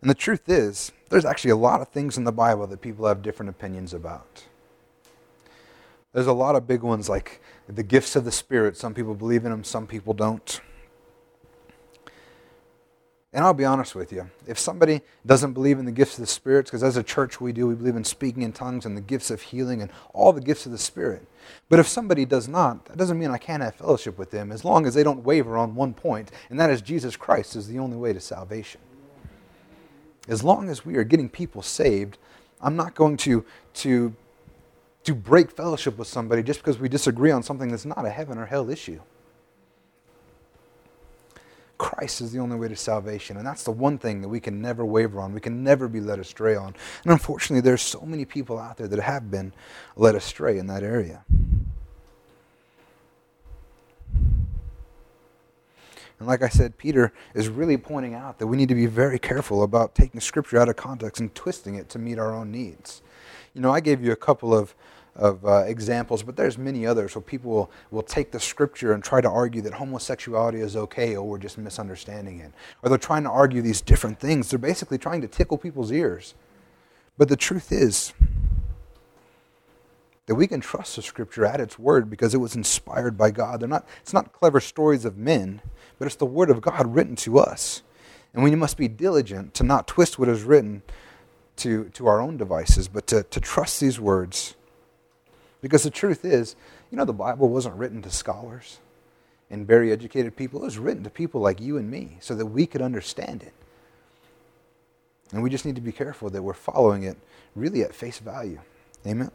And 0.00 0.10
the 0.10 0.14
truth 0.14 0.48
is, 0.48 0.90
there's 1.08 1.24
actually 1.24 1.52
a 1.52 1.56
lot 1.56 1.80
of 1.80 1.88
things 1.88 2.16
in 2.16 2.24
the 2.24 2.32
Bible 2.32 2.66
that 2.66 2.80
people 2.80 3.06
have 3.06 3.22
different 3.22 3.50
opinions 3.50 3.94
about. 3.94 4.44
There's 6.12 6.26
a 6.26 6.32
lot 6.32 6.56
of 6.56 6.66
big 6.66 6.82
ones 6.82 7.08
like 7.08 7.42
the 7.68 7.82
gifts 7.82 8.16
of 8.16 8.24
the 8.24 8.32
Spirit. 8.32 8.76
Some 8.76 8.94
people 8.94 9.14
believe 9.14 9.44
in 9.44 9.50
them, 9.50 9.64
some 9.64 9.86
people 9.86 10.14
don't. 10.14 10.60
And 13.32 13.44
I'll 13.44 13.52
be 13.52 13.66
honest 13.66 13.94
with 13.94 14.12
you. 14.12 14.30
If 14.46 14.58
somebody 14.58 15.02
doesn't 15.26 15.52
believe 15.52 15.78
in 15.78 15.84
the 15.84 15.92
gifts 15.92 16.14
of 16.14 16.20
the 16.20 16.26
Spirit, 16.26 16.64
because 16.64 16.82
as 16.82 16.96
a 16.96 17.02
church 17.02 17.38
we 17.38 17.52
do, 17.52 17.66
we 17.66 17.74
believe 17.74 17.96
in 17.96 18.04
speaking 18.04 18.42
in 18.42 18.52
tongues 18.52 18.86
and 18.86 18.96
the 18.96 19.02
gifts 19.02 19.30
of 19.30 19.42
healing 19.42 19.82
and 19.82 19.90
all 20.14 20.32
the 20.32 20.40
gifts 20.40 20.64
of 20.64 20.72
the 20.72 20.78
Spirit. 20.78 21.26
But 21.68 21.78
if 21.78 21.86
somebody 21.86 22.24
does 22.24 22.48
not, 22.48 22.86
that 22.86 22.96
doesn't 22.96 23.18
mean 23.18 23.30
I 23.30 23.36
can't 23.36 23.62
have 23.62 23.74
fellowship 23.74 24.16
with 24.16 24.30
them 24.30 24.50
as 24.50 24.64
long 24.64 24.86
as 24.86 24.94
they 24.94 25.02
don't 25.02 25.22
waver 25.22 25.58
on 25.58 25.74
one 25.74 25.92
point, 25.92 26.30
and 26.48 26.58
that 26.58 26.70
is 26.70 26.80
Jesus 26.80 27.14
Christ 27.14 27.56
is 27.56 27.68
the 27.68 27.78
only 27.78 27.98
way 27.98 28.14
to 28.14 28.20
salvation 28.20 28.80
as 30.28 30.42
long 30.42 30.68
as 30.68 30.84
we 30.84 30.96
are 30.96 31.04
getting 31.04 31.28
people 31.28 31.62
saved, 31.62 32.18
I'm 32.60 32.76
not 32.76 32.94
going 32.94 33.16
to, 33.18 33.44
to, 33.74 34.14
to 35.04 35.14
break 35.14 35.50
fellowship 35.50 35.98
with 35.98 36.08
somebody 36.08 36.42
just 36.42 36.60
because 36.60 36.78
we 36.78 36.88
disagree 36.88 37.30
on 37.30 37.42
something 37.42 37.68
that's 37.68 37.84
not 37.84 38.04
a 38.04 38.10
heaven 38.10 38.38
or 38.38 38.46
hell 38.46 38.70
issue. 38.70 39.00
Christ 41.78 42.22
is 42.22 42.32
the 42.32 42.38
only 42.38 42.56
way 42.56 42.68
to 42.68 42.76
salvation. 42.76 43.36
And 43.36 43.46
that's 43.46 43.62
the 43.62 43.70
one 43.70 43.98
thing 43.98 44.22
that 44.22 44.28
we 44.28 44.40
can 44.40 44.62
never 44.62 44.84
waver 44.84 45.20
on. 45.20 45.34
We 45.34 45.40
can 45.40 45.62
never 45.62 45.88
be 45.88 46.00
led 46.00 46.18
astray 46.18 46.56
on. 46.56 46.74
And 47.04 47.12
unfortunately, 47.12 47.60
there's 47.60 47.82
so 47.82 48.00
many 48.00 48.24
people 48.24 48.58
out 48.58 48.78
there 48.78 48.88
that 48.88 48.98
have 48.98 49.30
been 49.30 49.52
led 49.94 50.14
astray 50.14 50.58
in 50.58 50.66
that 50.68 50.82
area. 50.82 51.22
And 56.18 56.26
like 56.26 56.42
I 56.42 56.48
said, 56.48 56.78
Peter 56.78 57.12
is 57.34 57.48
really 57.48 57.76
pointing 57.76 58.14
out 58.14 58.38
that 58.38 58.46
we 58.46 58.56
need 58.56 58.68
to 58.70 58.74
be 58.74 58.86
very 58.86 59.18
careful 59.18 59.62
about 59.62 59.94
taking 59.94 60.20
Scripture 60.20 60.58
out 60.58 60.68
of 60.68 60.76
context 60.76 61.20
and 61.20 61.34
twisting 61.34 61.74
it 61.74 61.88
to 61.90 61.98
meet 61.98 62.18
our 62.18 62.34
own 62.34 62.50
needs. 62.50 63.02
You 63.54 63.60
know, 63.60 63.70
I 63.70 63.80
gave 63.80 64.02
you 64.02 64.12
a 64.12 64.16
couple 64.16 64.56
of, 64.56 64.74
of 65.14 65.44
uh, 65.44 65.64
examples, 65.66 66.22
but 66.22 66.36
there's 66.36 66.56
many 66.56 66.86
others 66.86 67.14
where 67.14 67.22
people 67.22 67.50
will, 67.50 67.70
will 67.90 68.02
take 68.02 68.30
the 68.30 68.40
Scripture 68.40 68.92
and 68.92 69.04
try 69.04 69.20
to 69.20 69.28
argue 69.28 69.60
that 69.62 69.74
homosexuality 69.74 70.60
is 70.60 70.74
okay 70.74 71.16
or 71.16 71.28
we're 71.28 71.38
just 71.38 71.58
misunderstanding 71.58 72.40
it. 72.40 72.52
Or 72.82 72.88
they're 72.88 72.98
trying 72.98 73.24
to 73.24 73.30
argue 73.30 73.60
these 73.60 73.82
different 73.82 74.18
things. 74.18 74.48
They're 74.48 74.58
basically 74.58 74.98
trying 74.98 75.20
to 75.20 75.28
tickle 75.28 75.58
people's 75.58 75.92
ears. 75.92 76.34
But 77.18 77.28
the 77.28 77.36
truth 77.36 77.72
is, 77.72 78.14
that 80.26 80.34
we 80.34 80.46
can 80.46 80.60
trust 80.60 80.96
the 80.96 81.02
scripture 81.02 81.46
at 81.46 81.60
its 81.60 81.78
word 81.78 82.10
because 82.10 82.34
it 82.34 82.38
was 82.38 82.56
inspired 82.56 83.16
by 83.16 83.30
God. 83.30 83.60
They're 83.60 83.68
not, 83.68 83.86
it's 84.02 84.12
not 84.12 84.32
clever 84.32 84.60
stories 84.60 85.04
of 85.04 85.16
men, 85.16 85.62
but 85.98 86.06
it's 86.06 86.16
the 86.16 86.26
Word 86.26 86.50
of 86.50 86.60
God 86.60 86.94
written 86.94 87.16
to 87.16 87.38
us. 87.38 87.82
And 88.34 88.44
we 88.44 88.54
must 88.54 88.76
be 88.76 88.88
diligent 88.88 89.54
to 89.54 89.64
not 89.64 89.86
twist 89.86 90.18
what 90.18 90.28
is 90.28 90.42
written 90.42 90.82
to, 91.56 91.88
to 91.90 92.06
our 92.06 92.20
own 92.20 92.36
devices, 92.36 92.88
but 92.88 93.06
to, 93.08 93.22
to 93.24 93.40
trust 93.40 93.80
these 93.80 93.98
words. 93.98 94.54
Because 95.62 95.82
the 95.82 95.90
truth 95.90 96.24
is, 96.24 96.54
you 96.90 96.98
know, 96.98 97.04
the 97.04 97.12
Bible 97.12 97.48
wasn't 97.48 97.76
written 97.76 98.02
to 98.02 98.10
scholars 98.10 98.78
and 99.50 99.66
very 99.66 99.90
educated 99.90 100.36
people. 100.36 100.60
It 100.60 100.64
was 100.64 100.78
written 100.78 101.02
to 101.04 101.10
people 101.10 101.40
like 101.40 101.60
you 101.60 101.78
and 101.78 101.90
me 101.90 102.18
so 102.20 102.34
that 102.34 102.46
we 102.46 102.66
could 102.66 102.82
understand 102.82 103.42
it. 103.42 103.54
And 105.32 105.42
we 105.42 105.50
just 105.50 105.64
need 105.64 105.74
to 105.76 105.80
be 105.80 105.92
careful 105.92 106.30
that 106.30 106.42
we're 106.42 106.52
following 106.52 107.02
it 107.04 107.16
really 107.54 107.82
at 107.82 107.94
face 107.94 108.18
value. 108.18 108.60
Amen? 109.06 109.30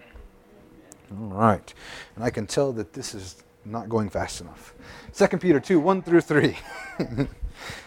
All 1.11 1.27
right. 1.27 1.73
And 2.15 2.23
I 2.23 2.29
can 2.29 2.47
tell 2.47 2.71
that 2.73 2.93
this 2.93 3.13
is 3.13 3.43
not 3.65 3.89
going 3.89 4.09
fast 4.09 4.41
enough. 4.41 4.73
2 5.13 5.37
Peter 5.37 5.59
2, 5.59 5.79
1 5.79 6.01
through 6.01 6.21
3. 6.21 6.57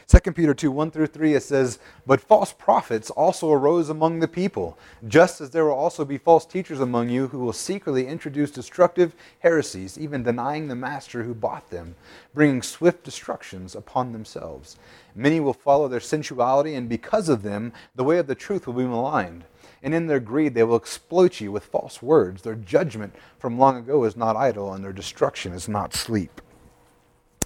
2 0.07 0.33
Peter 0.33 0.55
2, 0.55 0.71
1 0.71 0.91
through 0.91 1.07
3, 1.07 1.35
it 1.35 1.43
says, 1.43 1.79
But 2.07 2.21
false 2.21 2.53
prophets 2.53 3.11
also 3.11 3.51
arose 3.51 3.89
among 3.89 4.21
the 4.21 4.29
people, 4.29 4.79
just 5.09 5.41
as 5.41 5.51
there 5.51 5.65
will 5.65 5.73
also 5.73 6.05
be 6.05 6.19
false 6.19 6.45
teachers 6.45 6.81
among 6.81 7.09
you 7.09 7.29
who 7.29 7.39
will 7.39 7.53
secretly 7.53 8.07
introduce 8.07 8.51
destructive 8.51 9.15
heresies, 9.41 9.99
even 9.99 10.23
denying 10.23 10.69
the 10.69 10.77
master 10.77 11.23
who 11.23 11.35
bought 11.35 11.71
them, 11.71 11.97
bringing 12.35 12.63
swift 12.63 13.03
destructions 13.03 13.75
upon 13.75 14.13
themselves. 14.13 14.77
Many 15.15 15.41
will 15.41 15.55
follow 15.55 15.89
their 15.89 16.01
sensuality, 16.01 16.75
and 16.75 16.89
because 16.89 17.29
of 17.29 17.43
them, 17.43 17.73
the 17.95 18.05
way 18.05 18.19
of 18.19 18.27
the 18.27 18.35
truth 18.35 18.67
will 18.67 18.75
be 18.75 18.85
maligned 18.85 19.45
and 19.85 19.95
in 19.95 20.07
their 20.07 20.19
greed 20.19 20.55
they 20.55 20.65
will 20.65 20.77
exploit 20.77 21.41
you 21.41 21.53
with 21.53 21.67
false 21.67 22.03
words. 22.03 22.43
Their 22.43 22.55
judgment 22.55 23.15
from 23.39 23.59
long 23.59 23.77
ago 23.77 24.03
is 24.05 24.17
not 24.17 24.35
idle, 24.35 24.73
and 24.73 24.83
their 24.83 24.95
destruction 24.95 25.53
is 25.53 25.69
not 25.69 25.95
sleep. 25.95 26.41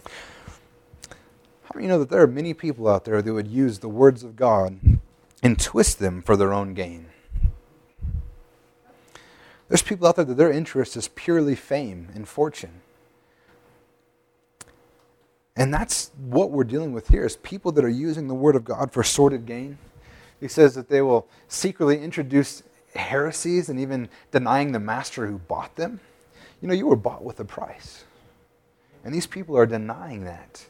How 0.04 1.72
many 1.74 1.88
know 1.88 1.98
that 1.98 2.08
there 2.08 2.22
are 2.22 2.28
many 2.28 2.54
people 2.54 2.88
out 2.88 3.04
there 3.04 3.20
that 3.20 3.34
would 3.34 3.48
use 3.48 3.80
the 3.80 3.88
words 3.88 4.22
of 4.22 4.36
God 4.36 4.78
and 5.42 5.60
twist 5.60 5.98
them 5.98 6.22
for 6.22 6.36
their 6.36 6.52
own 6.52 6.74
gain? 6.74 7.06
There's 9.68 9.82
people 9.82 10.06
out 10.06 10.16
there 10.16 10.24
that 10.24 10.36
their 10.36 10.52
interest 10.52 10.96
is 10.96 11.08
purely 11.08 11.56
fame 11.56 12.08
and 12.14 12.26
fortune. 12.26 12.80
And 15.56 15.74
that's 15.74 16.12
what 16.16 16.52
we're 16.52 16.64
dealing 16.64 16.92
with 16.92 17.08
here 17.08 17.26
is 17.26 17.36
people 17.36 17.72
that 17.72 17.84
are 17.84 17.88
using 17.88 18.28
the 18.28 18.34
word 18.34 18.54
of 18.54 18.64
God 18.64 18.92
for 18.92 19.02
sordid 19.02 19.44
gain 19.44 19.76
he 20.40 20.48
says 20.48 20.74
that 20.74 20.88
they 20.88 21.02
will 21.02 21.26
secretly 21.48 22.02
introduce 22.02 22.62
heresies 22.94 23.68
and 23.68 23.78
even 23.78 24.08
denying 24.30 24.72
the 24.72 24.80
master 24.80 25.26
who 25.26 25.38
bought 25.38 25.76
them. 25.76 26.00
You 26.60 26.68
know, 26.68 26.74
you 26.74 26.86
were 26.86 26.96
bought 26.96 27.24
with 27.24 27.40
a 27.40 27.44
price. 27.44 28.04
And 29.04 29.14
these 29.14 29.26
people 29.26 29.56
are 29.56 29.66
denying 29.66 30.24
that. 30.24 30.66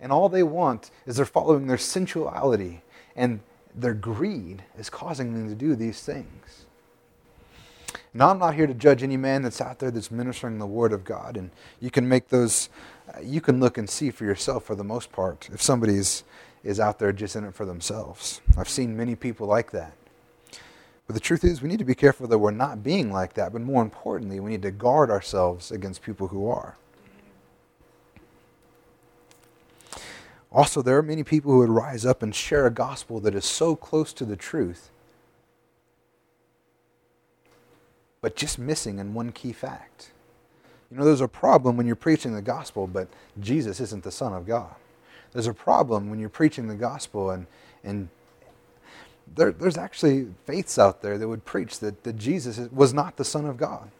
And 0.00 0.12
all 0.12 0.28
they 0.28 0.42
want 0.42 0.90
is 1.06 1.16
they're 1.16 1.26
following 1.26 1.66
their 1.66 1.78
sensuality, 1.78 2.82
and 3.14 3.40
their 3.74 3.94
greed 3.94 4.64
is 4.78 4.90
causing 4.90 5.34
them 5.34 5.48
to 5.48 5.54
do 5.54 5.76
these 5.76 6.02
things. 6.02 6.66
Now, 8.12 8.30
I'm 8.30 8.38
not 8.38 8.54
here 8.54 8.66
to 8.66 8.74
judge 8.74 9.02
any 9.02 9.16
man 9.16 9.42
that's 9.42 9.60
out 9.60 9.78
there 9.78 9.90
that's 9.90 10.10
ministering 10.10 10.58
the 10.58 10.66
word 10.66 10.92
of 10.92 11.04
God, 11.04 11.36
and 11.36 11.50
you 11.78 11.90
can 11.90 12.08
make 12.08 12.28
those, 12.28 12.68
uh, 13.14 13.20
you 13.20 13.40
can 13.40 13.60
look 13.60 13.78
and 13.78 13.88
see 13.88 14.10
for 14.10 14.24
yourself 14.24 14.64
for 14.64 14.74
the 14.74 14.82
most 14.82 15.12
part 15.12 15.48
if 15.52 15.62
somebody's 15.62 16.24
is 16.62 16.80
out 16.80 16.98
there 16.98 17.12
just 17.12 17.36
in 17.36 17.44
it 17.44 17.54
for 17.54 17.64
themselves. 17.64 18.40
I've 18.56 18.68
seen 18.68 18.96
many 18.96 19.14
people 19.14 19.46
like 19.46 19.70
that. 19.72 19.94
But 21.06 21.14
the 21.14 21.20
truth 21.20 21.42
is, 21.42 21.60
we 21.60 21.68
need 21.68 21.78
to 21.78 21.84
be 21.84 21.94
careful 21.94 22.28
that 22.28 22.38
we're 22.38 22.50
not 22.50 22.84
being 22.84 23.10
like 23.10 23.34
that, 23.34 23.52
but 23.52 23.62
more 23.62 23.82
importantly, 23.82 24.38
we 24.38 24.50
need 24.50 24.62
to 24.62 24.70
guard 24.70 25.10
ourselves 25.10 25.72
against 25.72 26.02
people 26.02 26.28
who 26.28 26.48
are. 26.48 26.76
Also, 30.52 30.82
there 30.82 30.96
are 30.98 31.02
many 31.02 31.22
people 31.22 31.52
who 31.52 31.58
would 31.58 31.70
rise 31.70 32.04
up 32.04 32.22
and 32.22 32.34
share 32.34 32.66
a 32.66 32.70
gospel 32.70 33.20
that 33.20 33.34
is 33.34 33.44
so 33.44 33.74
close 33.74 34.12
to 34.12 34.24
the 34.24 34.36
truth, 34.36 34.90
but 38.20 38.36
just 38.36 38.58
missing 38.58 38.98
in 38.98 39.14
one 39.14 39.32
key 39.32 39.52
fact. 39.52 40.10
You 40.90 40.96
know, 40.96 41.04
there's 41.04 41.20
a 41.20 41.28
problem 41.28 41.76
when 41.76 41.86
you're 41.86 41.96
preaching 41.96 42.34
the 42.34 42.42
gospel, 42.42 42.86
but 42.88 43.08
Jesus 43.38 43.80
isn't 43.80 44.02
the 44.02 44.10
Son 44.10 44.32
of 44.32 44.46
God 44.46 44.74
there's 45.32 45.46
a 45.46 45.54
problem 45.54 46.10
when 46.10 46.18
you're 46.18 46.28
preaching 46.28 46.68
the 46.68 46.74
gospel 46.74 47.30
and 47.30 47.46
and 47.82 48.08
there, 49.34 49.52
there's 49.52 49.78
actually 49.78 50.28
faiths 50.44 50.78
out 50.78 51.02
there 51.02 51.18
that 51.18 51.28
would 51.28 51.44
preach 51.44 51.78
that, 51.80 52.02
that 52.04 52.16
Jesus 52.16 52.58
was 52.72 52.92
not 52.92 53.16
the 53.16 53.24
Son 53.24 53.46
of 53.46 53.56
God. 53.56 53.90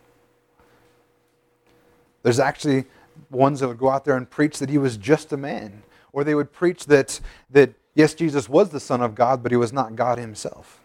There's 2.22 2.40
actually 2.40 2.84
ones 3.30 3.60
that 3.60 3.68
would 3.68 3.78
go 3.78 3.90
out 3.90 4.04
there 4.04 4.16
and 4.16 4.28
preach 4.28 4.58
that 4.58 4.70
he 4.70 4.78
was 4.78 4.96
just 4.96 5.32
a 5.32 5.36
man. 5.36 5.82
Or 6.12 6.24
they 6.24 6.34
would 6.34 6.52
preach 6.52 6.86
that, 6.86 7.20
that 7.50 7.74
yes, 7.94 8.14
Jesus 8.14 8.48
was 8.48 8.70
the 8.70 8.80
Son 8.80 9.00
of 9.00 9.14
God, 9.14 9.42
but 9.42 9.52
he 9.52 9.56
was 9.56 9.72
not 9.72 9.96
God 9.96 10.18
himself. 10.18 10.80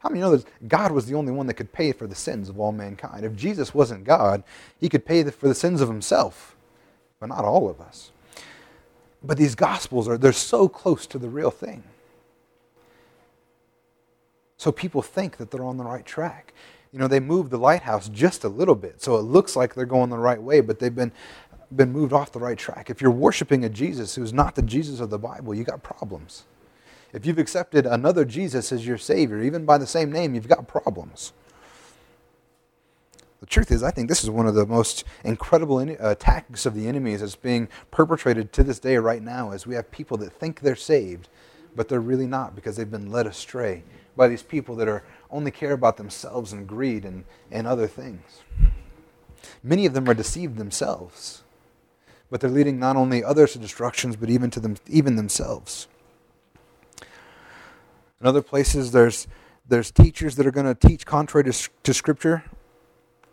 How 0.00 0.10
many 0.10 0.20
know 0.20 0.36
that 0.36 0.68
God 0.68 0.92
was 0.92 1.06
the 1.06 1.14
only 1.14 1.32
one 1.32 1.46
that 1.46 1.54
could 1.54 1.72
pay 1.72 1.92
for 1.92 2.06
the 2.06 2.14
sins 2.14 2.48
of 2.48 2.60
all 2.60 2.70
mankind? 2.70 3.24
If 3.24 3.34
Jesus 3.34 3.74
wasn't 3.74 4.04
God, 4.04 4.44
he 4.78 4.88
could 4.88 5.04
pay 5.04 5.24
for 5.24 5.48
the 5.48 5.54
sins 5.54 5.80
of 5.80 5.88
himself, 5.88 6.54
but 7.18 7.28
not 7.28 7.44
all 7.44 7.68
of 7.68 7.80
us. 7.80 8.12
But 9.22 9.36
these 9.36 9.54
gospels 9.54 10.08
are 10.08 10.18
they're 10.18 10.32
so 10.32 10.68
close 10.68 11.06
to 11.08 11.18
the 11.18 11.28
real 11.28 11.50
thing. 11.50 11.82
So 14.56 14.72
people 14.72 15.02
think 15.02 15.36
that 15.36 15.50
they're 15.50 15.64
on 15.64 15.76
the 15.76 15.84
right 15.84 16.04
track. 16.04 16.52
You 16.92 16.98
know, 16.98 17.08
they 17.08 17.20
moved 17.20 17.50
the 17.50 17.58
lighthouse 17.58 18.08
just 18.08 18.44
a 18.44 18.48
little 18.48 18.74
bit, 18.74 19.02
so 19.02 19.16
it 19.16 19.22
looks 19.22 19.54
like 19.54 19.74
they're 19.74 19.84
going 19.84 20.10
the 20.10 20.18
right 20.18 20.40
way, 20.40 20.60
but 20.60 20.78
they've 20.78 20.94
been 20.94 21.12
been 21.74 21.92
moved 21.92 22.12
off 22.12 22.32
the 22.32 22.38
right 22.38 22.56
track. 22.56 22.88
If 22.88 23.00
you're 23.02 23.10
worshiping 23.10 23.64
a 23.64 23.68
Jesus 23.68 24.14
who's 24.14 24.32
not 24.32 24.54
the 24.54 24.62
Jesus 24.62 25.00
of 25.00 25.10
the 25.10 25.18
Bible, 25.18 25.54
you 25.54 25.64
got 25.64 25.82
problems. 25.82 26.44
If 27.12 27.26
you've 27.26 27.38
accepted 27.38 27.86
another 27.86 28.24
Jesus 28.24 28.72
as 28.72 28.86
your 28.86 28.98
Savior, 28.98 29.42
even 29.42 29.64
by 29.64 29.78
the 29.78 29.86
same 29.86 30.10
name, 30.12 30.34
you've 30.34 30.48
got 30.48 30.66
problems. 30.68 31.32
The 33.40 33.46
truth 33.46 33.70
is, 33.70 33.82
I 33.82 33.90
think 33.90 34.08
this 34.08 34.24
is 34.24 34.30
one 34.30 34.46
of 34.46 34.54
the 34.54 34.66
most 34.66 35.04
incredible 35.22 35.78
in, 35.78 35.96
uh, 36.00 36.16
tactics 36.16 36.66
of 36.66 36.74
the 36.74 36.88
enemies 36.88 37.20
that's 37.20 37.36
being 37.36 37.68
perpetrated 37.90 38.52
to 38.54 38.64
this 38.64 38.80
day 38.80 38.96
right 38.96 39.22
now 39.22 39.52
as 39.52 39.66
we 39.66 39.76
have 39.76 39.90
people 39.90 40.16
that 40.18 40.32
think 40.32 40.60
they're 40.60 40.74
saved, 40.74 41.28
but 41.76 41.88
they're 41.88 42.00
really 42.00 42.26
not 42.26 42.56
because 42.56 42.76
they've 42.76 42.90
been 42.90 43.12
led 43.12 43.26
astray 43.26 43.84
by 44.16 44.26
these 44.26 44.42
people 44.42 44.74
that 44.76 44.88
are 44.88 45.04
only 45.30 45.52
care 45.52 45.72
about 45.72 45.96
themselves 45.96 46.52
and 46.52 46.66
greed 46.66 47.04
and, 47.04 47.24
and 47.52 47.66
other 47.66 47.86
things. 47.86 48.40
Many 49.62 49.86
of 49.86 49.94
them 49.94 50.08
are 50.08 50.14
deceived 50.14 50.56
themselves, 50.56 51.44
but 52.30 52.40
they're 52.40 52.50
leading 52.50 52.80
not 52.80 52.96
only 52.96 53.22
others 53.22 53.52
to 53.52 53.60
destructions, 53.60 54.16
but 54.16 54.30
even 54.30 54.50
to 54.50 54.58
them, 54.58 54.76
even 54.88 55.14
themselves. 55.14 55.86
In 58.20 58.26
other 58.26 58.42
places, 58.42 58.90
there's 58.90 59.28
there's 59.68 59.90
teachers 59.90 60.36
that 60.36 60.46
are 60.46 60.50
going 60.50 60.66
to 60.66 60.74
teach 60.74 61.04
contrary 61.04 61.44
to, 61.52 61.68
to 61.82 61.92
Scripture 61.92 62.42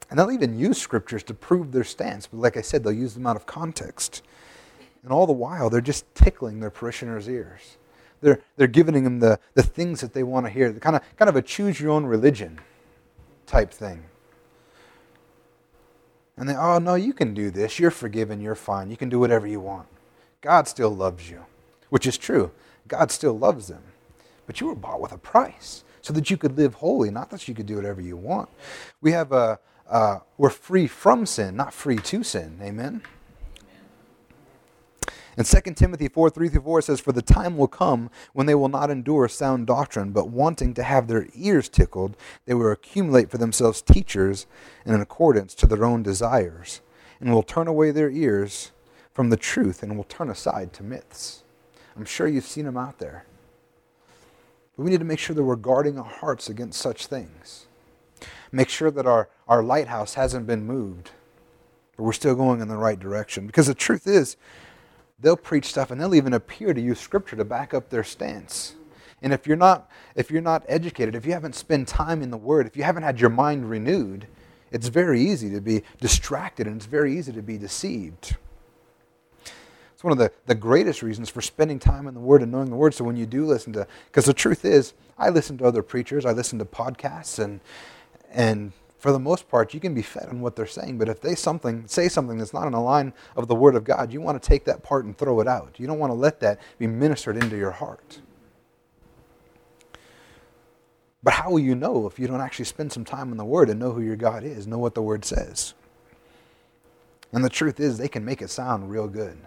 and 0.10 0.20
they'll 0.20 0.32
even 0.32 0.58
use 0.58 0.78
scriptures 0.78 1.24
to 1.24 1.34
prove 1.34 1.72
their 1.72 1.84
stance. 1.84 2.28
But 2.28 2.40
like 2.40 2.58
I 2.58 2.62
said, 2.62 2.84
they'll 2.84 2.94
use 2.94 3.14
them 3.14 3.28
out 3.28 3.36
of 3.36 3.46
context. 3.46 4.22
And 5.04 5.12
all 5.12 5.28
the 5.28 5.34
while, 5.34 5.70
they're 5.70 5.82
just 5.82 6.14
tickling 6.16 6.60
their 6.60 6.70
parishioners' 6.70 7.30
ears. 7.30 7.78
They're, 8.22 8.42
they're 8.58 8.68
giving 8.68 9.04
them 9.04 9.20
the, 9.20 9.40
the 9.54 9.64
things 9.64 10.02
that 10.02 10.14
they 10.14 10.24
want 10.24 10.46
to 10.46 10.52
hear. 10.52 10.72
The 10.72 10.80
kind 10.80 10.96
of, 10.96 11.02
kind 11.16 11.30
of 11.30 11.36
a 11.36 11.42
choose 11.42 11.80
your 11.80 11.92
own 11.92 12.06
religion 12.06 12.60
type 13.46 13.72
thing. 13.72 14.04
And 16.38 16.50
they, 16.50 16.56
oh, 16.56 16.80
no, 16.80 16.96
you 16.96 17.14
can 17.14 17.34
do 17.34 17.50
this. 17.52 17.80
You're 17.80 17.92
forgiven. 17.92 18.42
You're 18.42 18.56
fine. 18.56 18.90
You 18.90 18.98
can 18.98 19.10
do 19.10 19.20
whatever 19.20 19.48
you 19.48 19.60
want. 19.60 19.88
God 20.42 20.68
still 20.68 20.90
loves 20.90 21.30
you, 21.30 21.46
which 21.90 22.06
is 22.06 22.18
true. 22.18 22.52
God 22.88 23.12
still 23.12 23.38
loves 23.38 23.68
them. 23.68 23.84
But 24.46 24.60
you 24.60 24.68
were 24.68 24.76
bought 24.76 25.02
with 25.02 25.12
a 25.12 25.18
price 25.18 25.84
so 26.02 26.14
that 26.14 26.30
you 26.30 26.38
could 26.38 26.58
live 26.58 26.76
holy, 26.76 27.10
not 27.10 27.30
that 27.32 27.48
you 27.48 27.56
could 27.56 27.66
do 27.66 27.76
whatever 27.76 28.02
you 28.02 28.18
want. 28.18 28.50
We 29.02 29.12
have 29.12 29.32
a, 29.32 29.60
uh, 29.88 30.20
we're 30.38 30.50
free 30.50 30.88
from 30.88 31.26
sin, 31.26 31.56
not 31.56 31.74
free 31.74 31.98
to 31.98 32.24
sin. 32.24 32.60
Amen? 32.62 33.02
And 35.38 35.46
2 35.46 35.74
Timothy 35.74 36.08
4 36.08 36.30
3 36.30 36.50
through 36.50 36.62
4 36.62 36.82
says, 36.82 37.02
For 37.02 37.12
the 37.12 37.22
time 37.22 37.58
will 37.58 37.68
come 37.68 38.10
when 38.34 38.46
they 38.48 38.56
will 38.56 38.70
not 38.70 38.90
endure 38.90 39.28
sound 39.28 39.68
doctrine, 39.68 40.12
but 40.12 40.30
wanting 40.30 40.74
to 40.76 40.84
have 40.84 41.08
their 41.08 41.28
ears 41.36 41.68
tickled, 41.68 42.16
they 42.46 42.54
will 42.54 42.72
accumulate 42.72 43.30
for 43.30 43.38
themselves 43.38 43.82
teachers 43.82 44.48
in 44.86 45.00
accordance 45.00 45.54
to 45.56 45.68
their 45.68 45.84
own 45.84 46.04
desires, 46.04 46.82
and 47.20 47.34
will 47.34 47.44
turn 47.44 47.68
away 47.68 47.92
their 47.92 48.10
ears 48.10 48.72
from 49.12 49.30
the 49.30 49.38
truth 49.38 49.84
and 49.84 49.96
will 49.96 50.06
turn 50.06 50.30
aside 50.30 50.74
to 50.74 50.84
myths. 50.84 51.44
I'm 51.96 52.06
sure 52.06 52.28
you've 52.28 52.46
seen 52.46 52.66
them 52.66 52.78
out 52.78 53.00
there. 53.00 53.26
But 54.76 54.84
we 54.84 54.92
need 54.92 55.00
to 55.00 55.06
make 55.06 55.20
sure 55.20 55.36
that 55.36 55.44
we're 55.44 55.56
guarding 55.56 55.98
our 55.98 56.04
hearts 56.04 56.50
against 56.50 56.82
such 56.82 57.08
things. 57.08 57.65
Make 58.52 58.70
sure 58.70 58.92
that 58.92 59.06
our, 59.06 59.30
our 59.48 59.64
lighthouse 59.64 60.14
hasn't 60.14 60.48
been 60.48 60.66
moved, 60.66 61.12
but 61.98 62.04
we're 62.04 62.14
still 62.14 62.36
going 62.36 62.62
in 62.62 62.68
the 62.68 62.78
right 62.78 63.00
direction. 63.00 63.48
Because 63.48 63.68
the 63.68 63.74
truth 63.74 64.08
is, 64.08 64.38
they'll 65.20 65.38
preach 65.38 65.66
stuff 65.66 65.92
and 65.92 66.00
they'll 66.00 66.16
even 66.16 66.34
appear 66.34 66.74
to 66.74 66.82
use 66.82 67.00
scripture 67.00 67.36
to 67.36 67.46
back 67.46 67.74
up 67.74 67.90
their 67.90 68.04
stance. 68.04 68.76
And 69.22 69.34
if 69.34 69.48
you're 69.48 69.58
not 69.58 69.90
if 70.16 70.30
you're 70.30 70.42
not 70.42 70.64
educated, 70.68 71.16
if 71.16 71.26
you 71.26 71.34
haven't 71.34 71.56
spent 71.56 71.88
time 71.88 72.22
in 72.22 72.32
the 72.32 72.38
word, 72.38 72.68
if 72.68 72.78
you 72.78 72.84
haven't 72.84 73.04
had 73.04 73.20
your 73.20 73.30
mind 73.30 73.70
renewed, 73.70 74.28
it's 74.72 74.88
very 74.88 75.22
easy 75.22 75.50
to 75.52 75.62
be 75.62 75.84
distracted 76.00 76.68
and 76.68 76.76
it's 76.78 76.86
very 76.86 77.18
easy 77.18 77.32
to 77.32 77.42
be 77.42 77.58
deceived. 77.58 78.36
It's 79.94 80.04
one 80.04 80.12
of 80.12 80.18
the, 80.18 80.32
the 80.46 80.56
greatest 80.56 81.02
reasons 81.02 81.30
for 81.30 81.42
spending 81.42 81.80
time 81.80 82.08
in 82.08 82.14
the 82.14 82.20
Word 82.20 82.42
and 82.42 82.52
knowing 82.52 82.70
the 82.70 82.76
Word. 82.76 82.94
So 82.94 83.06
when 83.06 83.16
you 83.16 83.26
do 83.26 83.46
listen 83.46 83.72
to, 83.74 83.88
because 84.08 84.26
the 84.26 84.34
truth 84.34 84.66
is, 84.66 84.94
I 85.18 85.30
listen 85.30 85.58
to 85.60 85.66
other 85.66 85.82
preachers, 85.82 86.26
I 86.26 86.34
listen 86.34 86.60
to 86.60 86.66
podcasts, 86.66 87.42
and 87.42 87.62
and 88.36 88.74
for 89.00 89.12
the 89.12 89.20
most 89.20 89.50
part, 89.50 89.74
you 89.74 89.80
can 89.80 89.94
be 89.94 90.02
fed 90.02 90.28
on 90.30 90.42
what 90.42 90.56
they're 90.56 90.68
saying. 90.68 90.98
But 90.98 91.10
if 91.10 91.22
they 91.22 91.36
something 91.36 91.88
say 91.88 92.10
something 92.10 92.38
that's 92.38 92.54
not 92.54 92.66
in 92.66 92.74
the 92.74 92.80
line 92.80 93.14
of 93.36 93.48
the 93.48 93.56
Word 93.56 93.76
of 93.76 93.84
God, 93.84 94.12
you 94.12 94.20
want 94.20 94.42
to 94.42 94.46
take 94.46 94.66
that 94.66 94.84
part 94.84 95.06
and 95.06 95.18
throw 95.18 95.40
it 95.40 95.48
out. 95.48 95.76
You 95.80 95.88
don't 95.88 96.00
want 96.00 96.12
to 96.12 96.16
let 96.16 96.40
that 96.42 96.60
be 96.78 96.88
ministered 96.88 97.38
into 97.38 97.56
your 97.56 97.72
heart. 97.72 98.20
But 101.24 101.36
how 101.36 101.52
will 101.52 101.60
you 101.60 101.76
know 101.76 102.06
if 102.06 102.20
you 102.20 102.28
don't 102.28 102.42
actually 102.42 102.66
spend 102.66 102.92
some 102.92 103.06
time 103.06 103.32
in 103.32 103.38
the 103.38 103.46
Word 103.46 103.70
and 103.70 103.80
know 103.80 103.94
who 103.94 104.02
your 104.02 104.16
God 104.16 104.44
is, 104.44 104.68
know 104.68 104.78
what 104.78 104.96
the 104.96 105.02
Word 105.02 105.24
says? 105.24 105.74
And 107.32 107.44
the 107.44 107.50
truth 107.50 107.80
is, 107.80 107.98
they 107.98 108.08
can 108.08 108.26
make 108.26 108.42
it 108.42 108.50
sound 108.50 108.92
real 108.92 109.08
good 109.08 109.38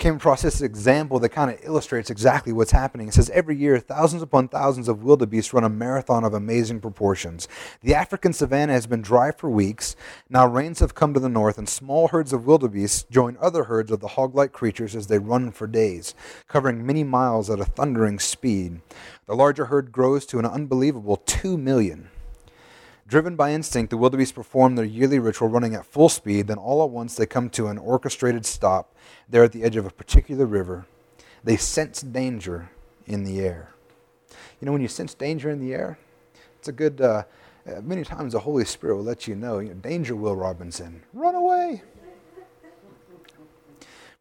came 0.00 0.16
across 0.16 0.42
this 0.42 0.62
example 0.62 1.20
that 1.20 1.28
kind 1.28 1.50
of 1.50 1.60
illustrates 1.62 2.10
exactly 2.10 2.52
what's 2.52 2.72
happening. 2.72 3.08
It 3.08 3.14
says 3.14 3.30
every 3.30 3.56
year, 3.56 3.78
thousands 3.78 4.22
upon 4.22 4.48
thousands 4.48 4.88
of 4.88 5.04
wildebeest 5.04 5.52
run 5.52 5.62
a 5.62 5.68
marathon 5.68 6.24
of 6.24 6.32
amazing 6.34 6.80
proportions. 6.80 7.46
The 7.82 7.94
African 7.94 8.32
savanna 8.32 8.72
has 8.72 8.86
been 8.86 9.02
dry 9.02 9.30
for 9.30 9.50
weeks. 9.50 9.94
Now 10.28 10.46
rains 10.46 10.80
have 10.80 10.94
come 10.94 11.14
to 11.14 11.20
the 11.20 11.28
north, 11.28 11.58
and 11.58 11.68
small 11.68 12.08
herds 12.08 12.32
of 12.32 12.46
wildebeest 12.46 13.10
join 13.10 13.36
other 13.40 13.64
herds 13.64 13.92
of 13.92 14.00
the 14.00 14.08
hog 14.08 14.34
like 14.34 14.52
creatures 14.52 14.96
as 14.96 15.06
they 15.06 15.18
run 15.18 15.52
for 15.52 15.66
days, 15.66 16.14
covering 16.48 16.84
many 16.84 17.04
miles 17.04 17.50
at 17.50 17.60
a 17.60 17.64
thundering 17.66 18.18
speed. 18.18 18.80
The 19.26 19.36
larger 19.36 19.66
herd 19.66 19.92
grows 19.92 20.24
to 20.26 20.38
an 20.38 20.46
unbelievable 20.46 21.18
two 21.18 21.58
million. 21.58 22.08
Driven 23.10 23.34
by 23.34 23.50
instinct, 23.50 23.90
the 23.90 23.96
wildebeest 23.96 24.36
perform 24.36 24.76
their 24.76 24.84
yearly 24.84 25.18
ritual 25.18 25.48
running 25.48 25.74
at 25.74 25.84
full 25.84 26.08
speed. 26.08 26.46
Then, 26.46 26.58
all 26.58 26.84
at 26.84 26.90
once, 26.90 27.16
they 27.16 27.26
come 27.26 27.50
to 27.50 27.66
an 27.66 27.76
orchestrated 27.76 28.46
stop 28.46 28.94
there 29.28 29.42
at 29.42 29.50
the 29.50 29.64
edge 29.64 29.74
of 29.74 29.84
a 29.84 29.90
particular 29.90 30.46
river. 30.46 30.86
They 31.42 31.56
sense 31.56 32.02
danger 32.02 32.70
in 33.08 33.24
the 33.24 33.40
air. 33.40 33.74
You 34.60 34.66
know, 34.66 34.70
when 34.70 34.80
you 34.80 34.86
sense 34.86 35.12
danger 35.12 35.50
in 35.50 35.58
the 35.58 35.74
air, 35.74 35.98
it's 36.56 36.68
a 36.68 36.72
good, 36.72 37.00
uh, 37.00 37.24
uh, 37.66 37.80
many 37.82 38.04
times 38.04 38.32
the 38.32 38.38
Holy 38.38 38.64
Spirit 38.64 38.94
will 38.94 39.02
let 39.02 39.26
you 39.26 39.34
know, 39.34 39.58
you 39.58 39.70
know, 39.70 39.74
danger, 39.74 40.14
Will 40.14 40.36
Robinson, 40.36 41.02
run 41.12 41.34
away. 41.34 41.82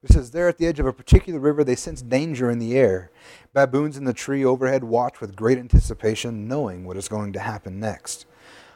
It 0.02 0.14
says, 0.14 0.32
there 0.32 0.48
at 0.48 0.58
the 0.58 0.66
edge 0.66 0.80
of 0.80 0.88
a 0.88 0.94
particular 0.94 1.40
river, 1.40 1.64
they 1.64 1.76
sense 1.76 2.02
danger 2.02 2.50
in 2.50 2.58
the 2.58 2.76
air. 2.76 3.12
Baboons 3.54 3.98
in 3.98 4.06
the 4.06 4.14
tree 4.14 4.44
overhead 4.44 4.84
watch 4.84 5.22
with 5.22 5.36
great 5.36 5.60
anticipation, 5.60 6.48
knowing 6.48 6.86
what 6.86 6.98
is 6.98 7.08
going 7.08 7.34
to 7.34 7.40
happen 7.40 7.80
next. 7.80 8.26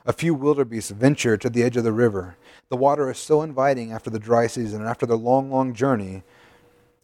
A 0.06 0.12
few 0.14 0.34
wildebeest 0.34 0.92
venture 0.92 1.38
to 1.38 1.50
the 1.50 1.64
edge 1.64 1.78
of 1.78 1.86
the 1.86 1.94
river. 1.94 2.36
The 2.70 2.76
water 2.76 3.10
is 3.10 3.18
so 3.18 3.42
inviting 3.42 3.94
after 3.94 4.10
the 4.10 4.20
dry 4.20 4.48
season 4.48 4.82
and 4.82 4.90
after 4.90 5.06
their 5.06 5.18
long, 5.18 5.50
long 5.50 5.74
journey. 5.74 6.24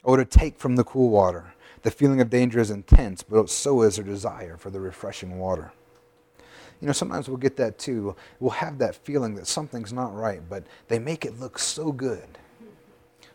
Oh, 0.04 0.18
to 0.18 0.26
take 0.26 0.60
from 0.60 0.76
the 0.76 0.84
cool 0.84 1.10
water. 1.10 1.54
The 1.84 1.92
feeling 1.92 2.20
of 2.20 2.30
danger 2.30 2.60
is 2.60 2.72
intense, 2.72 3.24
but 3.24 3.50
so 3.50 3.84
is 3.84 3.96
their 3.96 4.06
desire 4.06 4.58
for 4.58 4.70
the 4.70 4.82
refreshing 4.82 5.40
water. 5.40 5.72
You 6.82 6.88
know, 6.88 6.94
sometimes 6.94 7.28
we'll 7.28 7.38
get 7.38 7.58
that 7.58 7.78
too. 7.78 8.16
We'll 8.40 8.52
have 8.52 8.78
that 8.80 8.96
feeling 8.96 9.36
that 9.36 9.48
something's 9.48 9.94
not 9.94 10.14
right, 10.16 10.42
but 10.50 10.66
they 10.88 11.00
make 11.00 11.26
it 11.26 11.40
look 11.40 11.58
so 11.60 11.92
good. 11.92 12.38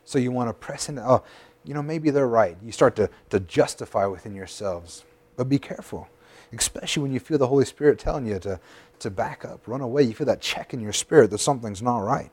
So 0.04 0.18
you 0.18 0.30
want 0.30 0.50
to 0.50 0.54
press 0.54 0.88
into, 0.90 1.06
oh, 1.06 1.22
you 1.64 1.72
know, 1.72 1.82
maybe 1.82 2.10
they're 2.10 2.28
right. 2.28 2.56
You 2.62 2.72
start 2.72 2.96
to, 2.96 3.08
to 3.30 3.40
justify 3.40 4.04
within 4.06 4.34
yourselves. 4.34 5.04
But 5.36 5.48
be 5.48 5.58
careful, 5.58 6.08
especially 6.52 7.02
when 7.02 7.12
you 7.12 7.20
feel 7.20 7.38
the 7.38 7.46
Holy 7.46 7.64
Spirit 7.64 7.98
telling 7.98 8.26
you 8.26 8.38
to, 8.40 8.60
to 9.04 9.10
back 9.10 9.44
up, 9.44 9.66
run 9.66 9.80
away. 9.80 10.02
You 10.02 10.14
feel 10.14 10.26
that 10.26 10.40
check 10.40 10.74
in 10.74 10.80
your 10.80 10.92
spirit 10.92 11.30
that 11.30 11.38
something's 11.38 11.80
not 11.80 11.98
right. 11.98 12.30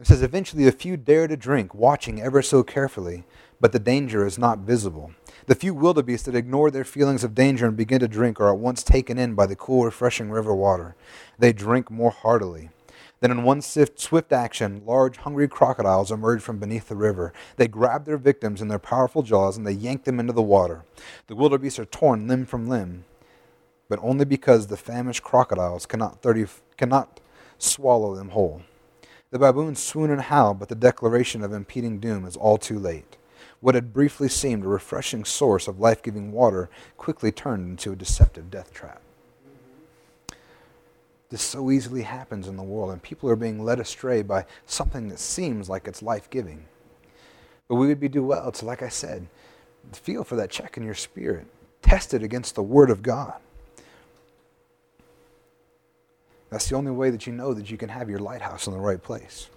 It 0.00 0.06
says, 0.06 0.22
Eventually 0.22 0.66
a 0.66 0.72
few 0.72 0.96
dare 0.96 1.26
to 1.26 1.36
drink, 1.36 1.74
watching 1.74 2.20
ever 2.20 2.42
so 2.42 2.62
carefully, 2.62 3.24
but 3.60 3.72
the 3.72 3.78
danger 3.78 4.26
is 4.26 4.38
not 4.38 4.60
visible. 4.60 5.12
The 5.46 5.54
few 5.54 5.74
wildebeest 5.74 6.26
that 6.26 6.34
ignore 6.34 6.70
their 6.70 6.84
feelings 6.84 7.24
of 7.24 7.34
danger 7.34 7.66
and 7.66 7.76
begin 7.76 8.00
to 8.00 8.08
drink 8.08 8.40
are 8.40 8.52
at 8.52 8.58
once 8.58 8.82
taken 8.82 9.18
in 9.18 9.34
by 9.34 9.46
the 9.46 9.56
cool, 9.56 9.84
refreshing 9.84 10.30
river 10.30 10.54
water. 10.54 10.94
They 11.38 11.52
drink 11.52 11.90
more 11.90 12.10
heartily. 12.10 12.70
Then, 13.20 13.32
in 13.32 13.42
one 13.42 13.62
swift 13.62 14.32
action, 14.32 14.82
large, 14.86 15.16
hungry 15.16 15.48
crocodiles 15.48 16.12
emerge 16.12 16.40
from 16.40 16.58
beneath 16.58 16.88
the 16.88 16.94
river. 16.94 17.32
They 17.56 17.66
grab 17.66 18.04
their 18.04 18.18
victims 18.18 18.62
in 18.62 18.68
their 18.68 18.78
powerful 18.78 19.22
jaws 19.22 19.56
and 19.56 19.66
they 19.66 19.72
yank 19.72 20.04
them 20.04 20.20
into 20.20 20.32
the 20.32 20.42
water. 20.42 20.84
The 21.26 21.34
wildebeest 21.34 21.80
are 21.80 21.84
torn 21.84 22.28
limb 22.28 22.46
from 22.46 22.68
limb 22.68 23.04
but 23.88 23.98
only 24.02 24.24
because 24.24 24.66
the 24.66 24.76
famished 24.76 25.22
crocodiles 25.22 25.86
cannot, 25.86 26.20
30, 26.22 26.46
cannot 26.76 27.20
swallow 27.58 28.14
them 28.14 28.30
whole. 28.30 28.62
The 29.30 29.38
baboons 29.38 29.82
swoon 29.82 30.10
and 30.10 30.22
howl, 30.22 30.54
but 30.54 30.68
the 30.68 30.74
declaration 30.74 31.42
of 31.42 31.52
impending 31.52 31.98
doom 31.98 32.26
is 32.26 32.36
all 32.36 32.58
too 32.58 32.78
late. 32.78 33.16
What 33.60 33.74
had 33.74 33.92
briefly 33.92 34.28
seemed 34.28 34.64
a 34.64 34.68
refreshing 34.68 35.24
source 35.24 35.68
of 35.68 35.80
life 35.80 36.02
giving 36.02 36.32
water 36.32 36.70
quickly 36.96 37.32
turned 37.32 37.68
into 37.68 37.92
a 37.92 37.96
deceptive 37.96 38.50
death 38.50 38.72
trap. 38.72 39.02
This 41.30 41.42
so 41.42 41.70
easily 41.70 42.02
happens 42.02 42.48
in 42.48 42.56
the 42.56 42.62
world, 42.62 42.90
and 42.90 43.02
people 43.02 43.28
are 43.28 43.36
being 43.36 43.62
led 43.62 43.80
astray 43.80 44.22
by 44.22 44.46
something 44.64 45.08
that 45.08 45.18
seems 45.18 45.68
like 45.68 45.86
it's 45.86 46.00
life 46.00 46.30
giving. 46.30 46.64
But 47.68 47.74
we 47.74 47.88
would 47.88 48.00
be 48.00 48.08
do 48.08 48.22
well 48.22 48.50
to, 48.50 48.64
like 48.64 48.82
I 48.82 48.88
said, 48.88 49.26
feel 49.92 50.24
for 50.24 50.36
that 50.36 50.50
check 50.50 50.78
in 50.78 50.84
your 50.84 50.94
spirit. 50.94 51.46
Test 51.82 52.14
it 52.14 52.22
against 52.22 52.54
the 52.54 52.62
Word 52.62 52.88
of 52.88 53.02
God. 53.02 53.34
That's 56.50 56.68
the 56.68 56.76
only 56.76 56.90
way 56.90 57.10
that 57.10 57.26
you 57.26 57.32
know 57.32 57.52
that 57.54 57.70
you 57.70 57.76
can 57.76 57.90
have 57.90 58.08
your 58.08 58.20
lighthouse 58.20 58.66
in 58.66 58.72
the 58.72 58.78
right 58.78 59.02
place. 59.02 59.48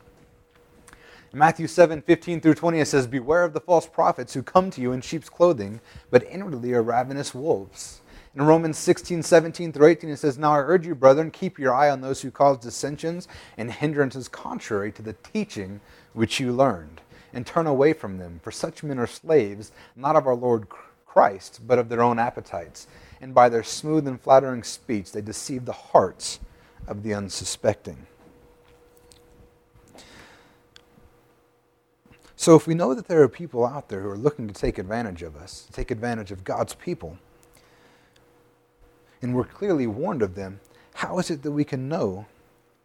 In 1.34 1.40
Matthew 1.40 1.68
7 1.68 2.02
15 2.02 2.42
through 2.42 2.56
20, 2.56 2.80
it 2.82 2.86
says, 2.86 3.08
Beware 3.08 3.44
of 3.44 3.54
the 3.54 3.62
false 3.62 3.88
prophets 3.88 4.34
who 4.34 4.44
come 4.44 4.70
to 4.72 4.82
you 4.82 4.92
in 4.92 5.00
sheep's 5.00 5.30
clothing, 5.30 5.80
but 6.10 6.28
inwardly 6.30 6.74
are 6.74 6.82
ravenous 6.82 7.34
wolves. 7.34 8.02
In 8.36 8.44
Romans 8.44 8.78
16 8.78 9.24
17 9.24 9.72
through 9.72 9.88
18, 9.88 10.10
it 10.10 10.18
says, 10.18 10.38
Now 10.38 10.54
I 10.54 10.60
urge 10.60 10.86
you, 10.86 10.94
brethren, 10.94 11.32
keep 11.32 11.58
your 11.58 11.74
eye 11.74 11.90
on 11.90 12.02
those 12.02 12.22
who 12.22 12.32
cause 12.32 12.58
dissensions 12.58 13.30
and 13.58 13.72
hindrances 13.72 14.28
contrary 14.28 14.92
to 14.92 15.02
the 15.02 15.14
teaching 15.14 15.80
which 16.12 16.42
you 16.42 16.52
learned, 16.52 17.00
and 17.34 17.48
turn 17.48 17.68
away 17.68 17.94
from 17.94 18.18
them. 18.18 18.42
For 18.44 18.52
such 18.52 18.84
men 18.84 19.00
are 19.00 19.08
slaves, 19.08 19.72
not 19.96 20.18
of 20.18 20.28
our 20.28 20.36
Lord 20.36 20.68
Christ, 21.06 21.62
but 21.66 21.80
of 21.80 21.88
their 21.88 22.02
own 22.02 22.20
appetites. 22.20 22.88
And 23.22 23.34
by 23.34 23.48
their 23.48 23.64
smooth 23.64 24.08
and 24.08 24.20
flattering 24.20 24.64
speech, 24.64 25.14
they 25.14 25.22
deceive 25.22 25.64
the 25.64 25.72
hearts 25.72 26.40
of 26.92 27.04
the 27.04 27.14
unsuspecting. 27.14 28.06
So, 32.36 32.56
if 32.56 32.68
we 32.68 32.74
know 32.74 32.94
that 32.94 33.08
there 33.08 33.22
are 33.22 33.30
people 33.30 33.66
out 33.66 33.88
there 33.88 34.02
who 34.02 34.10
are 34.10 34.18
looking 34.18 34.48
to 34.48 34.54
take 34.54 34.78
advantage 34.78 35.22
of 35.24 35.36
us, 35.36 35.68
take 35.72 35.90
advantage 35.90 36.32
of 36.32 36.44
God's 36.44 36.74
people, 36.74 37.18
and 39.22 39.34
we're 39.34 39.46
clearly 39.46 39.88
warned 39.88 40.22
of 40.22 40.36
them, 40.36 40.60
how 40.96 41.20
is 41.20 41.30
it 41.30 41.44
that 41.44 41.52
we 41.52 41.64
can 41.64 41.88
know 41.88 42.26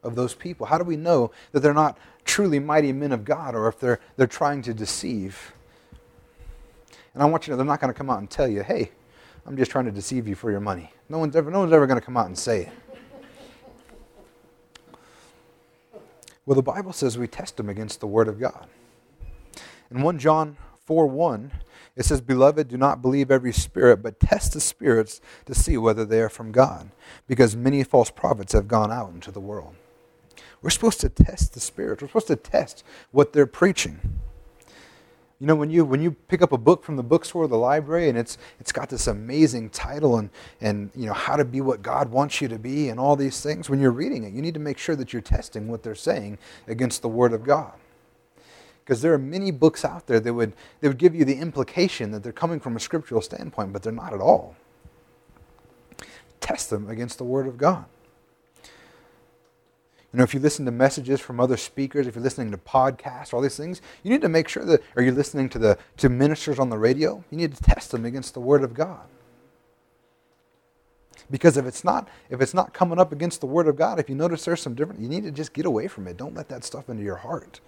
of 0.03 0.15
those 0.15 0.35
people? 0.35 0.67
How 0.67 0.79
do 0.79 0.85
we 0.85 0.97
know 0.97 1.33
that 1.53 1.61
they're 1.61 1.75
not 1.75 1.99
truly 2.25 2.59
mighty 2.59 2.93
men 2.93 3.13
of 3.13 3.25
God 3.25 3.55
or 3.55 3.67
if 3.67 3.81
they're, 3.81 3.99
they're 4.17 4.27
trying 4.27 4.63
to 4.63 4.75
deceive? 4.75 5.53
And 7.15 7.23
I 7.23 7.27
want 7.27 7.47
you 7.47 7.47
to 7.47 7.53
know 7.53 7.57
they're 7.57 7.67
not 7.67 7.81
going 7.81 7.93
to 7.93 7.97
come 7.97 8.11
out 8.11 8.19
and 8.19 8.31
tell 8.31 8.47
you, 8.47 8.63
hey, 8.63 8.91
I'm 9.47 9.57
just 9.57 9.71
trying 9.71 9.87
to 9.87 9.91
deceive 9.91 10.29
you 10.29 10.35
for 10.35 10.51
your 10.51 10.61
money. 10.61 10.93
No 11.09 11.19
one's 11.19 11.35
ever, 11.35 11.51
no 11.51 11.61
one's 11.61 11.73
ever 11.73 11.87
going 11.87 11.99
to 11.99 12.05
come 12.05 12.17
out 12.17 12.27
and 12.27 12.37
say 12.39 12.63
it. 12.63 12.69
Well, 16.47 16.55
the 16.55 16.63
Bible 16.63 16.93
says 16.93 17.19
we 17.19 17.27
test 17.27 17.57
them 17.57 17.69
against 17.69 18.01
the 18.01 18.07
Word 18.07 18.29
of 18.29 18.41
God. 18.41 18.67
In 19.91 20.03
1 20.03 20.19
John 20.19 20.57
4 20.87 21.07
1, 21.07 21.53
it 21.97 22.05
says, 22.05 22.21
Beloved, 22.21 22.69
do 22.69 22.77
not 22.77 23.03
believe 23.03 23.31
every 23.31 23.53
spirit, 23.53 24.03
but 24.03 24.21
test 24.21 24.53
the 24.53 24.61
spirits 24.61 25.21
to 25.47 25.55
see 25.55 25.77
whether 25.77 26.05
they 26.05 26.21
are 26.21 26.29
from 26.29 26.53
God, 26.53 26.91
because 27.27 27.57
many 27.57 27.83
false 27.83 28.11
prophets 28.11 28.53
have 28.53 28.69
gone 28.69 28.93
out 28.93 29.11
into 29.13 29.31
the 29.31 29.41
world. 29.41 29.75
We're 30.63 30.71
supposed 30.71 31.01
to 31.01 31.09
test 31.09 31.55
the 31.55 31.61
Spirit. 31.61 32.03
We're 32.03 32.09
supposed 32.09 32.27
to 32.29 32.37
test 32.37 32.83
what 33.11 33.33
they're 33.33 33.47
preaching. 33.47 34.21
You 35.39 35.47
know, 35.47 35.55
when 35.55 35.71
you 35.71 35.85
when 35.85 36.01
you 36.01 36.13
pick 36.13 36.41
up 36.41 36.53
a 36.53 36.59
book 36.59 36.83
from 36.83 36.97
the 36.97 37.03
bookstore 37.03 37.45
or 37.45 37.49
the 37.49 37.59
library 37.59 38.09
and 38.09 38.17
it's 38.17 38.39
it's 38.59 38.73
got 38.73 38.89
this 38.89 39.07
amazing 39.07 39.69
title 39.69 40.17
and 40.17 40.31
and 40.63 40.91
you 40.95 41.07
know 41.07 41.13
how 41.13 41.37
to 41.37 41.45
be 41.45 41.61
what 41.61 41.83
God 41.83 42.11
wants 42.11 42.41
you 42.41 42.49
to 42.49 42.59
be 42.59 42.89
and 42.89 42.99
all 42.99 43.17
these 43.17 43.43
things, 43.43 43.69
when 43.69 43.79
you're 43.79 43.91
reading 43.91 44.25
it, 44.25 44.33
you 44.33 44.41
need 44.41 44.55
to 44.55 44.61
make 44.61 44.79
sure 44.79 44.97
that 44.97 45.13
you're 45.13 45.21
testing 45.21 45.69
what 45.69 45.83
they're 45.83 45.95
saying 45.95 46.39
against 46.67 47.03
the 47.03 47.09
Word 47.09 47.35
of 47.35 47.45
God. 47.45 47.73
Because 48.83 49.03
there 49.03 49.13
are 49.13 49.19
many 49.19 49.51
books 49.51 49.85
out 49.85 50.07
there 50.07 50.21
that 50.21 50.33
would 50.33 50.55
that 50.81 50.89
would 50.89 50.99
give 50.99 51.15
you 51.15 51.27
the 51.27 51.37
implication 51.37 52.13
that 52.13 52.23
they're 52.23 52.33
coming 52.33 52.59
from 52.59 52.75
a 52.75 52.81
scriptural 52.81 53.21
standpoint, 53.21 53.75
but 53.75 53.83
they're 53.83 53.93
not 53.93 54.15
at 54.15 54.21
all. 54.21 54.57
Test 56.41 56.71
them 56.71 56.89
against 56.89 57.19
the 57.19 57.25
Word 57.25 57.47
of 57.47 57.59
God. 57.59 57.85
You 60.17 60.21
know, 60.21 60.25
if 60.25 60.33
you 60.33 60.41
listen 60.41 60.65
to 60.65 60.71
messages 60.71 61.21
from 61.21 61.41
other 61.41 61.59
speakers, 61.59 62.07
if 62.07 62.15
you're 62.15 62.25
listening 62.25 62.51
to 62.51 62.57
podcasts, 62.57 63.35
all 63.35 63.43
these 63.43 63.59
things, 63.59 63.83
you 64.03 64.11
need 64.11 64.23
to 64.23 64.31
make 64.31 64.49
sure 64.49 64.65
that, 64.65 64.83
or 64.97 65.03
you're 65.03 65.13
listening 65.13 65.51
to 65.51 65.59
the 65.59 65.77
to 65.99 66.09
ministers 66.09 66.59
on 66.59 66.71
the 66.71 66.79
radio, 66.79 67.23
you 67.31 67.37
need 67.37 67.55
to 67.55 67.63
test 67.63 67.91
them 67.91 68.07
against 68.07 68.33
the 68.33 68.41
Word 68.41 68.65
of 68.65 68.73
God. 68.73 69.03
Because 71.31 71.59
if 71.59 71.67
it's 71.67 71.85
not, 71.85 72.09
if 72.31 72.41
it's 72.41 72.55
not 72.55 72.73
coming 72.73 72.99
up 72.99 73.13
against 73.13 73.43
the 73.43 73.47
Word 73.47 73.69
of 73.69 73.77
God, 73.77 74.01
if 74.01 74.09
you 74.09 74.15
notice 74.15 74.47
there's 74.47 74.63
some 74.63 74.75
different, 74.75 75.03
you 75.03 75.09
need 75.11 75.25
to 75.25 75.31
just 75.31 75.53
get 75.53 75.67
away 75.67 75.87
from 75.87 76.09
it. 76.09 76.17
Don't 76.17 76.35
let 76.35 76.49
that 76.49 76.65
stuff 76.65 76.89
into 76.89 77.03
your 77.03 77.17
heart. 77.17 77.61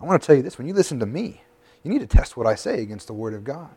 I 0.00 0.06
want 0.06 0.22
to 0.22 0.26
tell 0.26 0.34
you 0.34 0.42
this: 0.42 0.56
when 0.56 0.66
you 0.66 0.72
listen 0.72 0.98
to 1.00 1.04
me, 1.04 1.42
you 1.82 1.92
need 1.92 2.00
to 2.00 2.06
test 2.06 2.38
what 2.38 2.46
I 2.46 2.54
say 2.54 2.80
against 2.80 3.06
the 3.06 3.12
Word 3.12 3.34
of 3.34 3.44
God. 3.44 3.74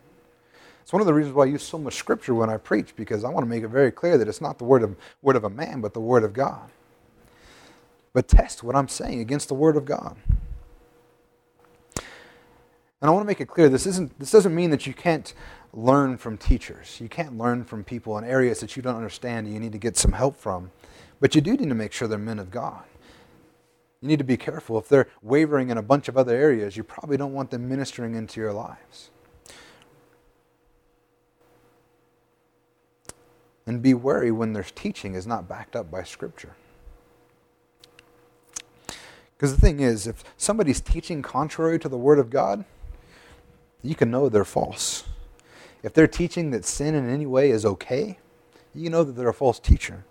It's 0.87 0.93
one 0.93 1.01
of 1.01 1.05
the 1.05 1.13
reasons 1.13 1.35
why 1.35 1.43
I 1.43 1.47
use 1.47 1.63
so 1.63 1.77
much 1.77 1.95
scripture 1.95 2.33
when 2.33 2.49
I 2.49 2.55
preach, 2.55 2.95
because 2.95 3.25
I 3.25 3.29
want 3.29 3.45
to 3.45 3.49
make 3.49 3.61
it 3.61 3.67
very 3.67 3.91
clear 3.91 4.17
that 4.17 4.29
it's 4.29 4.39
not 4.39 4.57
the 4.57 4.63
word 4.63 4.83
of, 4.83 4.95
word 5.21 5.35
of 5.35 5.43
a 5.43 5.49
man, 5.49 5.81
but 5.81 5.93
the 5.93 5.99
word 5.99 6.23
of 6.23 6.31
God. 6.31 6.69
But 8.13 8.29
test 8.29 8.63
what 8.63 8.73
I'm 8.73 8.87
saying 8.87 9.19
against 9.19 9.49
the 9.49 9.53
word 9.53 9.75
of 9.75 9.83
God. 9.83 10.15
And 11.97 12.05
I 13.01 13.09
want 13.09 13.23
to 13.23 13.27
make 13.27 13.41
it 13.41 13.49
clear 13.49 13.67
this, 13.67 13.85
isn't, 13.85 14.17
this 14.17 14.31
doesn't 14.31 14.55
mean 14.55 14.69
that 14.69 14.87
you 14.87 14.93
can't 14.93 15.33
learn 15.73 16.17
from 16.17 16.37
teachers. 16.37 17.01
You 17.01 17.09
can't 17.09 17.37
learn 17.37 17.65
from 17.65 17.83
people 17.83 18.17
in 18.17 18.23
areas 18.23 18.61
that 18.61 18.77
you 18.77 18.81
don't 18.81 18.95
understand 18.95 19.45
and 19.45 19.53
you 19.53 19.59
need 19.59 19.73
to 19.73 19.77
get 19.77 19.97
some 19.97 20.13
help 20.13 20.37
from. 20.37 20.71
But 21.19 21.35
you 21.35 21.41
do 21.41 21.57
need 21.57 21.67
to 21.67 21.75
make 21.75 21.91
sure 21.91 22.07
they're 22.07 22.17
men 22.17 22.39
of 22.39 22.49
God. 22.49 22.85
You 23.99 24.07
need 24.07 24.19
to 24.19 24.23
be 24.23 24.37
careful. 24.37 24.77
If 24.77 24.87
they're 24.87 25.09
wavering 25.21 25.69
in 25.69 25.77
a 25.77 25.83
bunch 25.83 26.07
of 26.07 26.17
other 26.17 26.33
areas, 26.33 26.77
you 26.77 26.85
probably 26.85 27.17
don't 27.17 27.33
want 27.33 27.51
them 27.51 27.67
ministering 27.67 28.15
into 28.15 28.39
your 28.39 28.53
lives. 28.53 29.09
And 33.67 33.81
be 33.81 33.93
wary 33.93 34.31
when 34.31 34.53
their 34.53 34.63
teaching 34.63 35.13
is 35.13 35.27
not 35.27 35.47
backed 35.47 35.75
up 35.75 35.91
by 35.91 36.03
Scripture. 36.03 36.55
Because 39.35 39.53
the 39.53 39.61
thing 39.61 39.81
is, 39.81 40.07
if 40.07 40.23
somebody's 40.37 40.81
teaching 40.81 41.21
contrary 41.21 41.77
to 41.79 41.89
the 41.89 41.97
Word 41.97 42.17
of 42.17 42.31
God, 42.31 42.65
you 43.83 43.93
can 43.93 44.09
know 44.09 44.29
they're 44.29 44.45
false. 44.45 45.03
If 45.83 45.93
they're 45.93 46.07
teaching 46.07 46.49
that 46.51 46.65
sin 46.65 46.95
in 46.95 47.07
any 47.07 47.27
way 47.27 47.51
is 47.51 47.65
okay, 47.65 48.17
you 48.73 48.89
know 48.89 49.03
that 49.03 49.13
they're 49.13 49.29
a 49.29 49.33
false 49.33 49.59
teacher. 49.59 50.05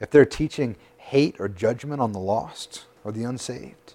If 0.00 0.10
they're 0.10 0.24
teaching 0.24 0.76
hate 0.96 1.36
or 1.38 1.48
judgment 1.48 2.00
on 2.00 2.12
the 2.12 2.18
lost 2.18 2.86
or 3.04 3.12
the 3.12 3.24
unsaved, 3.24 3.94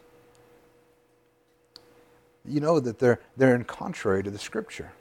you 2.45 2.59
know 2.59 2.79
that 2.79 2.99
they're, 2.99 3.19
they're 3.35 3.55
in 3.55 3.63
contrary 3.63 4.23
to 4.23 4.31
the 4.31 4.39
Scripture. 4.39 4.93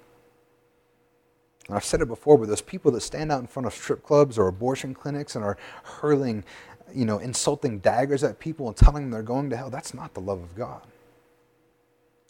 And 1.68 1.77
I've 1.77 1.85
said 1.85 2.01
it 2.01 2.09
before, 2.09 2.38
but 2.38 2.48
those 2.48 2.61
people 2.61 2.90
that 2.92 3.03
stand 3.03 3.31
out 3.31 3.40
in 3.40 3.46
front 3.46 3.66
of 3.66 3.75
strip 3.75 4.03
clubs 4.03 4.38
or 4.38 4.48
abortion 4.48 4.94
clinics 4.94 5.37
and 5.37 5.44
are 5.44 5.57
hurling, 5.85 6.44
you 6.92 7.05
know, 7.05 7.18
insulting 7.18 7.79
daggers 7.79 8.25
at 8.25 8.38
people 8.38 8.66
and 8.68 8.77
telling 8.77 9.05
them 9.05 9.11
they're 9.11 9.22
going 9.22 9.51
to 9.51 9.57
hell, 9.57 9.70
that's 9.70 9.94
not 9.94 10.14
the 10.14 10.20
love 10.20 10.42
of 10.42 10.57
God. 10.57 10.83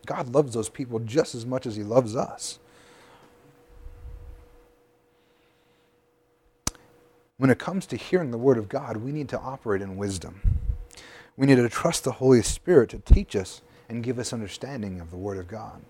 God 0.05 0.35
loves 0.35 0.55
those 0.55 0.69
people 0.69 0.99
just 0.99 1.35
as 1.35 1.47
much 1.47 1.67
as 1.67 1.77
He 1.77 1.83
loves 1.83 2.15
us. 2.17 2.59
When 7.39 7.51
it 7.51 7.59
comes 7.59 7.87
to 7.87 7.97
hearing 7.97 8.31
the 8.31 8.39
Word 8.39 8.59
of 8.59 8.69
God, 8.69 8.99
we 8.99 9.13
need 9.13 9.29
to 9.31 9.41
operate 9.41 9.83
in 9.83 9.97
wisdom. 9.97 10.41
We 11.37 11.47
need 11.47 11.57
to 11.57 11.69
trust 11.69 12.05
the 12.05 12.13
Holy 12.13 12.43
Spirit 12.43 12.91
to 12.91 12.99
teach 12.99 13.35
us 13.35 13.63
and 13.89 14.03
give 14.03 14.19
us 14.19 14.33
understanding 14.33 15.01
of 15.01 15.11
the 15.11 15.17
Word 15.17 15.39
of 15.39 15.49
God. 15.49 15.83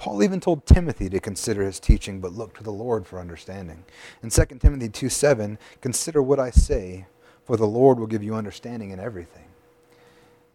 Paul 0.00 0.22
even 0.22 0.40
told 0.40 0.64
Timothy 0.64 1.10
to 1.10 1.20
consider 1.20 1.62
his 1.62 1.78
teaching, 1.78 2.22
but 2.22 2.32
look 2.32 2.54
to 2.54 2.62
the 2.62 2.72
Lord 2.72 3.06
for 3.06 3.20
understanding. 3.20 3.84
In 4.22 4.30
2 4.30 4.46
Timothy 4.58 4.88
2 4.88 5.10
7, 5.10 5.58
consider 5.82 6.22
what 6.22 6.40
I 6.40 6.48
say, 6.48 7.04
for 7.44 7.58
the 7.58 7.66
Lord 7.66 8.00
will 8.00 8.06
give 8.06 8.22
you 8.22 8.34
understanding 8.34 8.92
in 8.92 8.98
everything. 8.98 9.44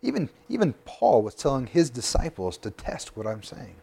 Even, 0.01 0.29
even 0.49 0.73
Paul 0.85 1.21
was 1.21 1.35
telling 1.35 1.67
his 1.67 1.91
disciples 1.91 2.57
to 2.57 2.71
test 2.71 3.15
what 3.15 3.27
I'm 3.27 3.43
saying. 3.43 3.75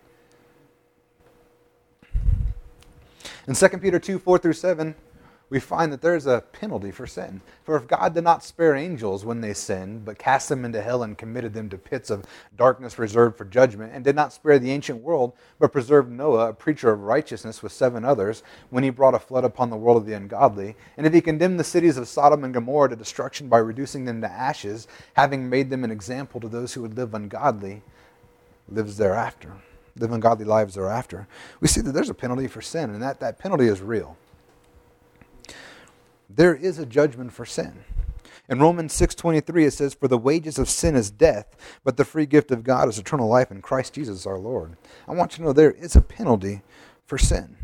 In 3.46 3.54
2 3.54 3.68
Peter 3.78 4.00
2 4.00 4.18
4 4.18 4.38
through 4.38 4.54
7, 4.54 4.96
we 5.52 5.60
find 5.60 5.92
that 5.92 6.00
there's 6.00 6.24
a 6.24 6.42
penalty 6.52 6.90
for 6.90 7.06
sin. 7.06 7.42
For 7.64 7.76
if 7.76 7.86
God 7.86 8.14
did 8.14 8.24
not 8.24 8.42
spare 8.42 8.74
angels 8.74 9.22
when 9.22 9.42
they 9.42 9.52
sinned, 9.52 10.02
but 10.02 10.16
cast 10.16 10.48
them 10.48 10.64
into 10.64 10.80
hell 10.80 11.02
and 11.02 11.18
committed 11.18 11.52
them 11.52 11.68
to 11.68 11.76
pits 11.76 12.08
of 12.08 12.24
darkness 12.56 12.98
reserved 12.98 13.36
for 13.36 13.44
judgment, 13.44 13.92
and 13.94 14.02
did 14.02 14.16
not 14.16 14.32
spare 14.32 14.58
the 14.58 14.70
ancient 14.70 15.02
world, 15.02 15.34
but 15.58 15.70
preserved 15.70 16.10
Noah, 16.10 16.48
a 16.48 16.52
preacher 16.54 16.90
of 16.90 17.02
righteousness, 17.02 17.62
with 17.62 17.70
seven 17.70 18.02
others, 18.02 18.42
when 18.70 18.82
he 18.82 18.88
brought 18.88 19.14
a 19.14 19.18
flood 19.18 19.44
upon 19.44 19.68
the 19.68 19.76
world 19.76 19.98
of 19.98 20.06
the 20.06 20.14
ungodly, 20.14 20.74
and 20.96 21.06
if 21.06 21.12
he 21.12 21.20
condemned 21.20 21.60
the 21.60 21.64
cities 21.64 21.98
of 21.98 22.08
Sodom 22.08 22.44
and 22.44 22.54
Gomorrah 22.54 22.88
to 22.88 22.96
destruction 22.96 23.50
by 23.50 23.58
reducing 23.58 24.06
them 24.06 24.22
to 24.22 24.32
ashes, 24.32 24.88
having 25.12 25.50
made 25.50 25.68
them 25.68 25.84
an 25.84 25.90
example 25.90 26.40
to 26.40 26.48
those 26.48 26.72
who 26.72 26.80
would 26.80 26.96
live 26.96 27.12
ungodly, 27.12 27.82
lives 28.70 28.96
thereafter, 28.96 29.52
live 29.98 30.12
ungodly 30.12 30.46
lives 30.46 30.76
thereafter, 30.76 31.28
we 31.60 31.68
see 31.68 31.82
that 31.82 31.92
there's 31.92 32.08
a 32.08 32.14
penalty 32.14 32.48
for 32.48 32.62
sin, 32.62 32.88
and 32.88 33.02
that, 33.02 33.20
that 33.20 33.38
penalty 33.38 33.66
is 33.66 33.82
real 33.82 34.16
there 36.36 36.54
is 36.54 36.78
a 36.78 36.86
judgment 36.86 37.32
for 37.32 37.44
sin. 37.44 37.84
In 38.48 38.60
Romans 38.60 38.92
6:23 38.92 39.66
it 39.66 39.72
says 39.72 39.94
for 39.94 40.08
the 40.08 40.18
wages 40.18 40.58
of 40.58 40.68
sin 40.68 40.96
is 40.96 41.10
death, 41.10 41.56
but 41.84 41.96
the 41.96 42.04
free 42.04 42.26
gift 42.26 42.50
of 42.50 42.64
God 42.64 42.88
is 42.88 42.98
eternal 42.98 43.28
life 43.28 43.50
in 43.50 43.62
Christ 43.62 43.94
Jesus 43.94 44.26
our 44.26 44.38
Lord. 44.38 44.76
I 45.08 45.12
want 45.12 45.32
you 45.32 45.36
to 45.38 45.42
know 45.44 45.52
there 45.52 45.70
is 45.70 45.96
a 45.96 46.00
penalty 46.00 46.62
for 47.06 47.18
sin. 47.18 47.56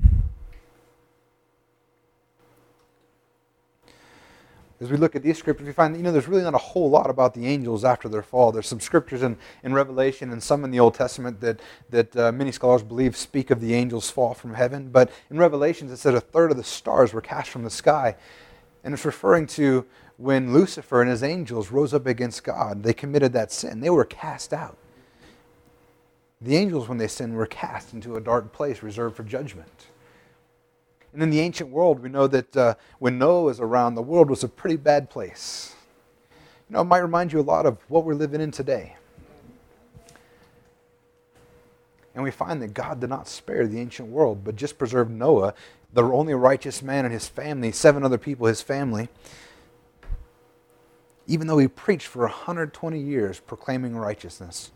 As 4.81 4.92
we 4.92 4.96
look 4.96 5.16
at 5.16 5.24
these 5.24 5.37
scriptures, 5.37 5.66
we 5.66 5.72
find 5.72 5.92
that 5.92 5.98
you 5.98 6.04
know 6.04 6.12
there's 6.12 6.28
really 6.28 6.44
not 6.44 6.54
a 6.54 6.59
whole 6.59 6.88
lot 6.88 7.11
about 7.11 7.35
the 7.35 7.46
angels 7.46 7.85
after 7.85 8.09
their 8.09 8.22
fall. 8.22 8.52
There's 8.52 8.68
some 8.68 8.78
scriptures 8.78 9.22
in, 9.24 9.37
in 9.64 9.74
Revelation 9.74 10.31
and 10.31 10.40
some 10.40 10.64
in 10.64 10.70
the 10.70 10.78
Old 10.78 10.94
Testament 10.94 11.40
that, 11.40 11.59
that 11.90 12.16
uh, 12.16 12.31
many 12.31 12.52
scholars 12.52 12.85
believe 12.85 13.16
speak 13.16 13.50
of 13.50 13.61
the 13.61 13.74
angels' 13.74 14.09
fall 14.09 14.35
from 14.35 14.54
heaven. 14.54 14.90
But 14.90 15.11
in 15.31 15.38
Revelations, 15.38 15.90
it 15.90 15.96
said 15.96 16.14
a 16.14 16.20
third 16.20 16.52
of 16.52 16.57
the 16.57 16.62
stars 16.62 17.12
were 17.12 17.20
cast 17.20 17.50
from 17.50 17.64
the 17.64 17.70
sky. 17.70 18.14
And 18.85 18.95
it's 18.95 19.05
referring 19.05 19.47
to 19.49 19.87
when 20.17 20.53
Lucifer 20.53 21.01
and 21.01 21.11
his 21.11 21.23
angels 21.23 21.71
rose 21.71 21.95
up 21.95 22.07
against 22.07 22.45
God, 22.45 22.83
they 22.83 22.93
committed 22.93 23.33
that 23.33 23.53
sin. 23.53 23.81
They 23.81 23.91
were 23.91 24.05
cast 24.05 24.53
out. 24.53 24.77
The 26.41 26.57
angels, 26.57 26.88
when 26.88 26.99
they 26.99 27.09
sinned, 27.09 27.35
were 27.35 27.47
cast 27.47 27.93
into 27.93 28.17
a 28.17 28.21
dark 28.21 28.53
place 28.53 28.83
reserved 28.83 29.17
for 29.17 29.25
judgment. 29.25 29.87
And 31.12 31.23
in 31.23 31.31
the 31.31 31.41
ancient 31.41 31.71
world, 31.71 32.01
we 32.01 32.09
know 32.09 32.27
that 32.29 32.57
uh, 32.57 32.75
when 32.99 33.19
Noah 33.19 33.43
was 33.43 33.61
around, 33.61 33.95
the 33.95 34.03
world 34.03 34.31
was 34.31 34.45
a 34.45 34.49
pretty 34.49 34.77
bad 34.77 35.11
place. 35.11 35.75
You 36.69 36.75
know, 36.75 36.83
it 36.83 36.85
might 36.85 36.99
remind 36.99 37.33
you 37.33 37.41
a 37.41 37.43
lot 37.43 37.67
of 37.67 37.79
what 37.88 38.05
we're 38.05 38.14
living 38.14 38.41
in 38.41 38.51
today. 38.51 38.97
And 42.18 42.24
we 42.24 42.33
find 42.33 42.61
that 42.62 42.74
God 42.74 42.98
did 42.98 43.11
not 43.11 43.28
spare 43.28 43.68
the 43.68 43.78
ancient 43.78 44.09
world, 44.09 44.42
but 44.42 44.57
just 44.57 44.76
preserved 44.76 45.09
Noah 45.09 45.54
the 45.92 46.02
only 46.02 46.35
righteous 46.35 46.83
man 46.83 47.04
and 47.04 47.14
his 47.14 47.28
family, 47.28 47.70
seven 47.70 48.02
other 48.02 48.18
people, 48.18 48.48
his 48.48 48.61
family, 48.61 49.09
even 51.28 51.46
though 51.46 51.59
he 51.59 51.68
preached 51.68 52.09
for 52.09 52.22
120 52.22 52.98
years 52.98 53.38
proclaiming 53.38 53.96
righteousness. 53.96 54.72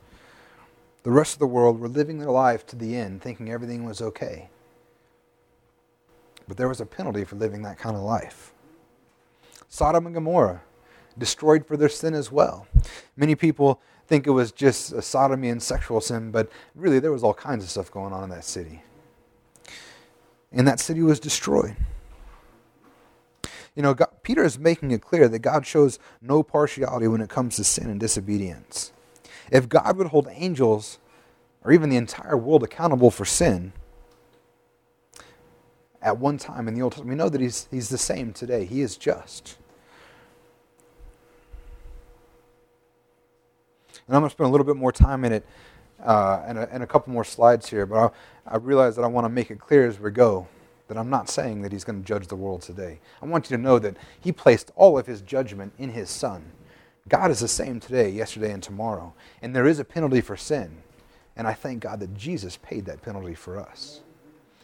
The 1.03 1.11
rest 1.11 1.33
of 1.33 1.41
the 1.41 1.49
world 1.49 1.81
were 1.81 1.89
living 1.89 2.19
their 2.19 2.31
life 2.31 2.65
to 2.69 2.77
the 2.77 2.95
end, 2.95 3.23
thinking 3.23 3.51
everything 3.51 3.85
was 3.85 4.01
okay. 4.01 4.49
But 6.47 6.59
there 6.59 6.69
was 6.69 6.81
a 6.81 6.87
penalty 6.87 7.25
for 7.25 7.35
living 7.35 7.63
that 7.63 7.77
kind 7.77 7.97
of 7.97 8.03
life. 8.03 8.53
Sodom 9.69 10.07
and 10.07 10.15
Gomorrah, 10.15 10.63
destroyed 11.19 11.67
for 11.67 11.77
their 11.77 11.89
sin 11.89 12.15
as 12.15 12.31
well. 12.31 12.69
Many 13.17 13.35
people 13.35 13.81
think 14.13 14.27
it 14.27 14.31
was 14.31 14.53
just 14.53 14.93
a 14.93 15.01
sodomy 15.01 15.49
and 15.49 15.63
sexual 15.63 16.03
sin, 16.03 16.31
but 16.31 16.53
really 16.75 16.99
there 16.99 17.13
was 17.13 17.25
all 17.25 17.33
kinds 17.33 17.65
of 17.65 17.71
stuff 17.71 17.91
going 17.91 18.13
on 18.13 18.23
in 18.23 18.29
that 18.29 18.45
city 18.45 18.83
and 20.53 20.69
that 20.69 20.79
city 20.79 21.01
was 21.01 21.19
destroyed. 21.19 21.75
You 23.75 23.83
know, 23.83 23.95
God, 23.95 24.11
Peter 24.23 24.45
is 24.45 24.59
making 24.59 24.91
it 24.91 25.01
clear 25.01 25.29
that 25.29 25.39
God 25.39 25.67
shows 25.67 25.99
no 26.21 26.43
partiality 26.43 27.09
when 27.09 27.23
it 27.23 27.31
comes 27.31 27.57
to 27.57 27.65
sin 27.65 27.89
and 27.89 27.99
disobedience. 27.99 28.93
If 29.51 29.67
God 29.67 29.97
would 29.97 30.09
hold 30.09 30.29
angels 30.31 30.99
or 31.65 31.73
even 31.73 31.89
the 31.89 31.97
entire 31.97 32.37
world 32.37 32.63
accountable 32.63 33.11
for 33.11 33.25
sin, 33.25 33.73
at 36.03 36.19
one 36.19 36.37
time 36.37 36.69
in 36.69 36.75
the 36.75 36.83
Old 36.83 36.93
Testament. 36.93 37.17
We 37.17 37.17
know 37.17 37.31
that 37.31 37.41
he's, 37.41 37.69
he's 37.71 37.89
the 37.89 37.97
same 37.97 38.35
today. 38.35 38.67
He 38.67 38.83
is 38.83 38.99
just. 38.99 39.57
And 44.07 44.17
I'm 44.17 44.23
going 44.23 44.31
to 44.31 44.35
spend 44.35 44.49
a 44.49 44.51
little 44.51 44.67
bit 44.67 44.77
more 44.77 44.93
time 44.93 45.25
in 45.25 45.33
it 45.33 45.47
uh, 46.05 46.43
and, 46.47 46.59
a, 46.59 46.69
and 46.73 46.83
a 46.83 46.87
couple 46.87 47.13
more 47.13 47.25
slides 47.25 47.69
here, 47.69 47.87
but 47.87 48.13
I, 48.47 48.55
I 48.55 48.57
realize 48.57 48.97
that 48.97 49.03
I 49.03 49.09
want 49.09 49.25
to 49.25 49.29
make 49.29 49.51
it 49.51 49.61
clear 49.61 49.87
as 49.87 50.01
we 50.01 50.11
go 50.11 50.49
that 50.89 50.99
I'm 50.99 51.09
not 51.09 51.31
saying 51.31 51.63
that 51.63 51.73
he's 51.73 51.85
going 51.85 52.03
to 52.03 52.07
judge 52.07 52.27
the 52.27 52.37
world 52.37 52.61
today. 52.61 53.01
I 53.23 53.27
want 53.27 53.51
you 53.51 53.57
to 53.57 53.63
know 53.63 53.79
that 53.79 53.97
he 54.21 54.31
placed 54.31 54.71
all 54.77 54.99
of 54.99 55.07
his 55.07 55.23
judgment 55.23 55.73
in 55.79 55.91
his 55.91 56.11
son. 56.11 56.53
God 57.09 57.31
is 57.31 57.41
the 57.41 57.49
same 57.49 57.81
today, 57.81 58.11
yesterday, 58.11 58.53
and 58.53 58.63
tomorrow. 58.63 59.15
And 59.41 59.57
there 59.57 59.67
is 59.67 59.79
a 59.79 59.85
penalty 59.85 60.21
for 60.21 60.37
sin. 60.37 60.83
And 61.35 61.47
I 61.47 61.55
thank 61.55 61.81
God 61.81 62.01
that 62.01 62.15
Jesus 62.15 62.59
paid 62.59 62.85
that 62.87 63.01
penalty 63.01 63.35
for 63.35 63.59
us. 63.59 64.03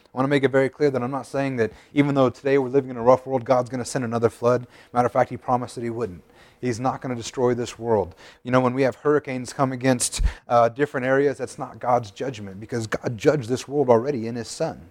I 0.04 0.16
want 0.16 0.24
to 0.24 0.28
make 0.30 0.44
it 0.44 0.50
very 0.50 0.68
clear 0.68 0.90
that 0.90 1.02
I'm 1.02 1.10
not 1.10 1.26
saying 1.26 1.56
that 1.56 1.72
even 1.94 2.14
though 2.14 2.30
today 2.30 2.58
we're 2.58 2.68
living 2.68 2.90
in 2.90 2.96
a 2.96 3.02
rough 3.02 3.26
world, 3.26 3.44
God's 3.44 3.70
going 3.70 3.82
to 3.82 3.88
send 3.88 4.04
another 4.04 4.28
flood. 4.28 4.66
Matter 4.92 5.06
of 5.06 5.12
fact, 5.12 5.30
He 5.30 5.36
promised 5.36 5.74
that 5.76 5.84
He 5.84 5.90
wouldn't. 5.90 6.22
He's 6.60 6.80
not 6.80 7.00
going 7.00 7.14
to 7.14 7.20
destroy 7.20 7.54
this 7.54 7.78
world. 7.78 8.14
You 8.42 8.50
know, 8.50 8.60
when 8.60 8.74
we 8.74 8.82
have 8.82 8.96
hurricanes 8.96 9.52
come 9.52 9.72
against 9.72 10.20
uh, 10.48 10.68
different 10.68 11.06
areas, 11.06 11.38
that's 11.38 11.58
not 11.58 11.78
God's 11.78 12.10
judgment 12.10 12.60
because 12.60 12.86
God 12.86 13.16
judged 13.16 13.48
this 13.48 13.68
world 13.68 13.88
already 13.88 14.26
in 14.26 14.34
His 14.34 14.48
Son. 14.48 14.90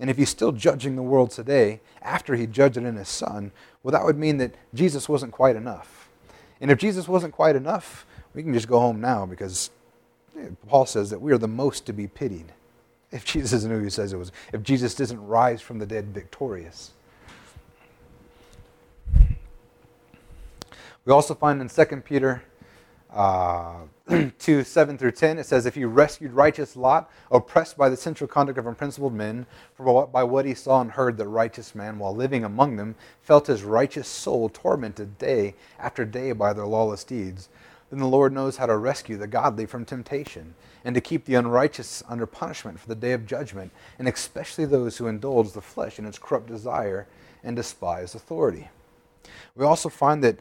And 0.00 0.10
if 0.10 0.16
He's 0.16 0.28
still 0.28 0.52
judging 0.52 0.96
the 0.96 1.02
world 1.02 1.30
today 1.30 1.80
after 2.02 2.34
He 2.34 2.46
judged 2.46 2.76
it 2.76 2.84
in 2.84 2.96
His 2.96 3.08
Son, 3.08 3.52
well, 3.82 3.92
that 3.92 4.04
would 4.04 4.18
mean 4.18 4.38
that 4.38 4.54
Jesus 4.74 5.08
wasn't 5.08 5.32
quite 5.32 5.56
enough. 5.56 6.08
And 6.60 6.70
if 6.70 6.78
Jesus 6.78 7.06
wasn't 7.08 7.34
quite 7.34 7.56
enough, 7.56 8.06
we 8.34 8.42
can 8.42 8.52
just 8.52 8.68
go 8.68 8.80
home 8.80 9.00
now 9.00 9.26
because 9.26 9.70
Paul 10.68 10.86
says 10.86 11.10
that 11.10 11.20
we 11.20 11.32
are 11.32 11.38
the 11.38 11.48
most 11.48 11.86
to 11.86 11.92
be 11.92 12.06
pitied. 12.06 12.52
If 13.10 13.24
Jesus 13.24 13.52
isn't 13.52 13.72
who 13.72 13.82
he 13.82 13.90
says 13.90 14.12
it 14.12 14.18
was, 14.18 14.32
if 14.52 14.62
Jesus 14.62 14.94
doesn't 14.94 15.24
rise 15.24 15.62
from 15.62 15.78
the 15.78 15.86
dead 15.86 16.12
victorious. 16.12 16.92
We 21.08 21.14
also 21.14 21.34
find 21.34 21.62
in 21.62 21.70
2 21.70 22.02
Peter 22.02 22.42
uh, 23.10 23.76
2 24.38 24.62
7 24.62 24.98
through 24.98 25.12
10, 25.12 25.38
it 25.38 25.46
says, 25.46 25.64
If 25.64 25.74
he 25.74 25.86
rescued 25.86 26.32
righteous 26.32 26.76
Lot, 26.76 27.10
oppressed 27.30 27.78
by 27.78 27.88
the 27.88 27.96
sensual 27.96 28.28
conduct 28.28 28.58
of 28.58 28.66
unprincipled 28.66 29.14
men, 29.14 29.46
for 29.72 30.06
by 30.06 30.22
what 30.22 30.44
he 30.44 30.52
saw 30.52 30.82
and 30.82 30.90
heard, 30.90 31.16
the 31.16 31.26
righteous 31.26 31.74
man, 31.74 31.98
while 31.98 32.14
living 32.14 32.44
among 32.44 32.76
them, 32.76 32.94
felt 33.22 33.46
his 33.46 33.62
righteous 33.62 34.06
soul 34.06 34.50
tormented 34.50 35.16
day 35.16 35.54
after 35.78 36.04
day 36.04 36.32
by 36.32 36.52
their 36.52 36.66
lawless 36.66 37.04
deeds 37.04 37.48
then 37.88 38.00
the 38.00 38.06
Lord 38.06 38.34
knows 38.34 38.58
how 38.58 38.66
to 38.66 38.76
rescue 38.76 39.16
the 39.16 39.26
godly 39.26 39.64
from 39.64 39.86
temptation 39.86 40.54
and 40.84 40.94
to 40.94 41.00
keep 41.00 41.24
the 41.24 41.36
unrighteous 41.36 42.02
under 42.06 42.26
punishment 42.26 42.78
for 42.78 42.86
the 42.86 42.94
day 42.94 43.12
of 43.12 43.24
judgment, 43.24 43.72
and 43.98 44.06
especially 44.06 44.66
those 44.66 44.98
who 44.98 45.06
indulge 45.06 45.52
the 45.52 45.62
flesh 45.62 45.98
in 45.98 46.04
its 46.04 46.18
corrupt 46.18 46.48
desire 46.48 47.06
and 47.42 47.56
despise 47.56 48.14
authority. 48.14 48.68
We 49.56 49.64
also 49.64 49.88
find 49.88 50.22
that 50.22 50.38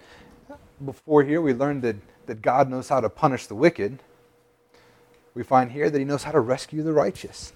before 0.84 1.24
here 1.24 1.42
we 1.42 1.54
learned 1.54 1.82
that, 1.84 1.96
that 2.26 2.42
God 2.42 2.70
knows 2.70 2.90
how 2.90 3.00
to 3.00 3.10
punish 3.10 3.48
the 3.48 3.56
wicked. 3.56 4.00
We 5.34 5.44
find 5.44 5.72
here 5.72 5.90
that 5.90 5.98
he 5.98 6.06
knows 6.06 6.24
how 6.24 6.32
to 6.32 6.40
rescue 6.40 6.84
the 6.84 6.94
righteous. 6.94 7.54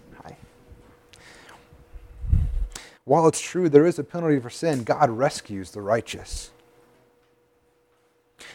While 3.03 3.27
it's 3.27 3.41
true 3.41 3.69
there 3.69 3.85
is 3.85 3.99
a 3.99 4.03
penalty 4.03 4.39
for 4.39 4.49
sin, 4.49 4.83
God 4.83 5.09
rescues 5.09 5.71
the 5.71 5.81
righteous. 5.81 6.51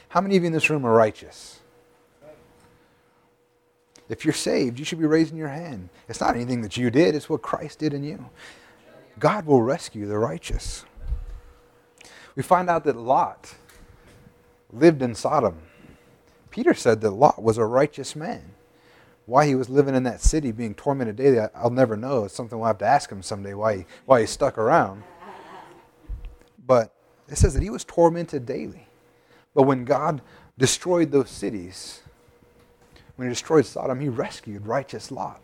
How 0.09 0.21
many 0.21 0.37
of 0.37 0.43
you 0.43 0.47
in 0.47 0.53
this 0.53 0.71
room 0.71 0.87
are 0.87 0.93
righteous? 0.93 1.61
If 4.09 4.25
you're 4.25 4.35
saved, 4.35 4.79
you 4.79 4.85
should 4.85 5.01
be 5.01 5.07
raising 5.07 5.37
your 5.37 5.49
hand. 5.49 5.89
It's 6.09 6.21
not 6.21 6.37
anything 6.37 6.63
that 6.63 6.77
you 6.77 6.91
did, 6.91 7.15
it's 7.15 7.29
what 7.29 7.43
Christ 7.43 7.81
did 7.81 7.93
in 7.93 8.05
you. 8.05 8.31
God 9.19 9.47
will 9.47 9.63
rescue 9.63 10.07
the 10.07 10.19
righteous. 10.19 10.85
We 12.37 12.43
find 12.43 12.71
out 12.71 12.85
that 12.85 12.97
Lot 12.97 13.55
lived 14.79 15.03
in 15.03 15.15
Sodom. 15.15 15.59
Peter 16.51 16.75
said 16.75 17.01
that 17.01 17.11
Lot 17.11 17.43
was 17.43 17.59
a 17.59 17.65
righteous 17.65 18.17
man. 18.17 18.53
Why 19.27 19.47
he 19.47 19.55
was 19.55 19.69
living 19.69 19.95
in 19.95 20.05
that 20.05 20.21
city 20.21 20.53
being 20.53 20.75
tormented 20.75 21.17
daily, 21.17 21.41
I'll 21.55 21.71
never 21.71 21.97
know. 21.97 22.25
It's 22.25 22.35
something 22.35 22.59
we'll 22.59 22.69
have 22.69 22.79
to 22.79 22.87
ask 22.87 23.11
him 23.11 23.23
someday 23.23 23.55
why 23.55 23.79
he, 23.79 23.87
why 24.05 24.21
he 24.21 24.27
stuck 24.27 24.57
around. 24.57 25.03
But 26.65 26.95
it 27.29 27.37
says 27.37 27.55
that 27.55 27.63
he 27.63 27.71
was 27.71 27.85
tormented 27.85 28.47
daily. 28.47 28.87
But 29.55 29.65
when 29.65 29.85
God 29.85 30.23
destroyed 30.57 31.11
those 31.11 31.31
cities, 31.31 32.03
when 33.17 33.29
he 33.29 33.33
destroyed 33.33 33.67
Sodom, 33.67 34.01
he 34.01 34.09
rescued 34.09 34.67
righteous 34.67 35.11
Lot 35.11 35.41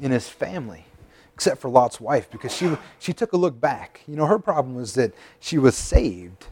and 0.00 0.12
his 0.12 0.28
family, 0.28 0.86
except 1.34 1.60
for 1.60 1.68
Lot's 1.68 2.00
wife, 2.00 2.30
because 2.30 2.54
she, 2.54 2.76
she 2.98 3.12
took 3.12 3.32
a 3.32 3.36
look 3.36 3.60
back. 3.60 4.00
You 4.06 4.16
know, 4.16 4.26
her 4.26 4.38
problem 4.38 4.74
was 4.74 4.94
that 4.94 5.12
she 5.38 5.58
was 5.58 5.76
saved, 5.76 6.46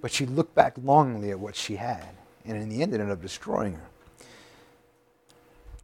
but 0.00 0.10
she 0.10 0.26
looked 0.26 0.54
back 0.54 0.76
longingly 0.82 1.30
at 1.30 1.38
what 1.38 1.56
she 1.56 1.76
had, 1.76 2.08
and 2.44 2.56
in 2.56 2.68
the 2.68 2.82
end, 2.82 2.92
ended 2.92 3.10
up 3.10 3.20
destroying 3.20 3.74
her. 3.74 3.88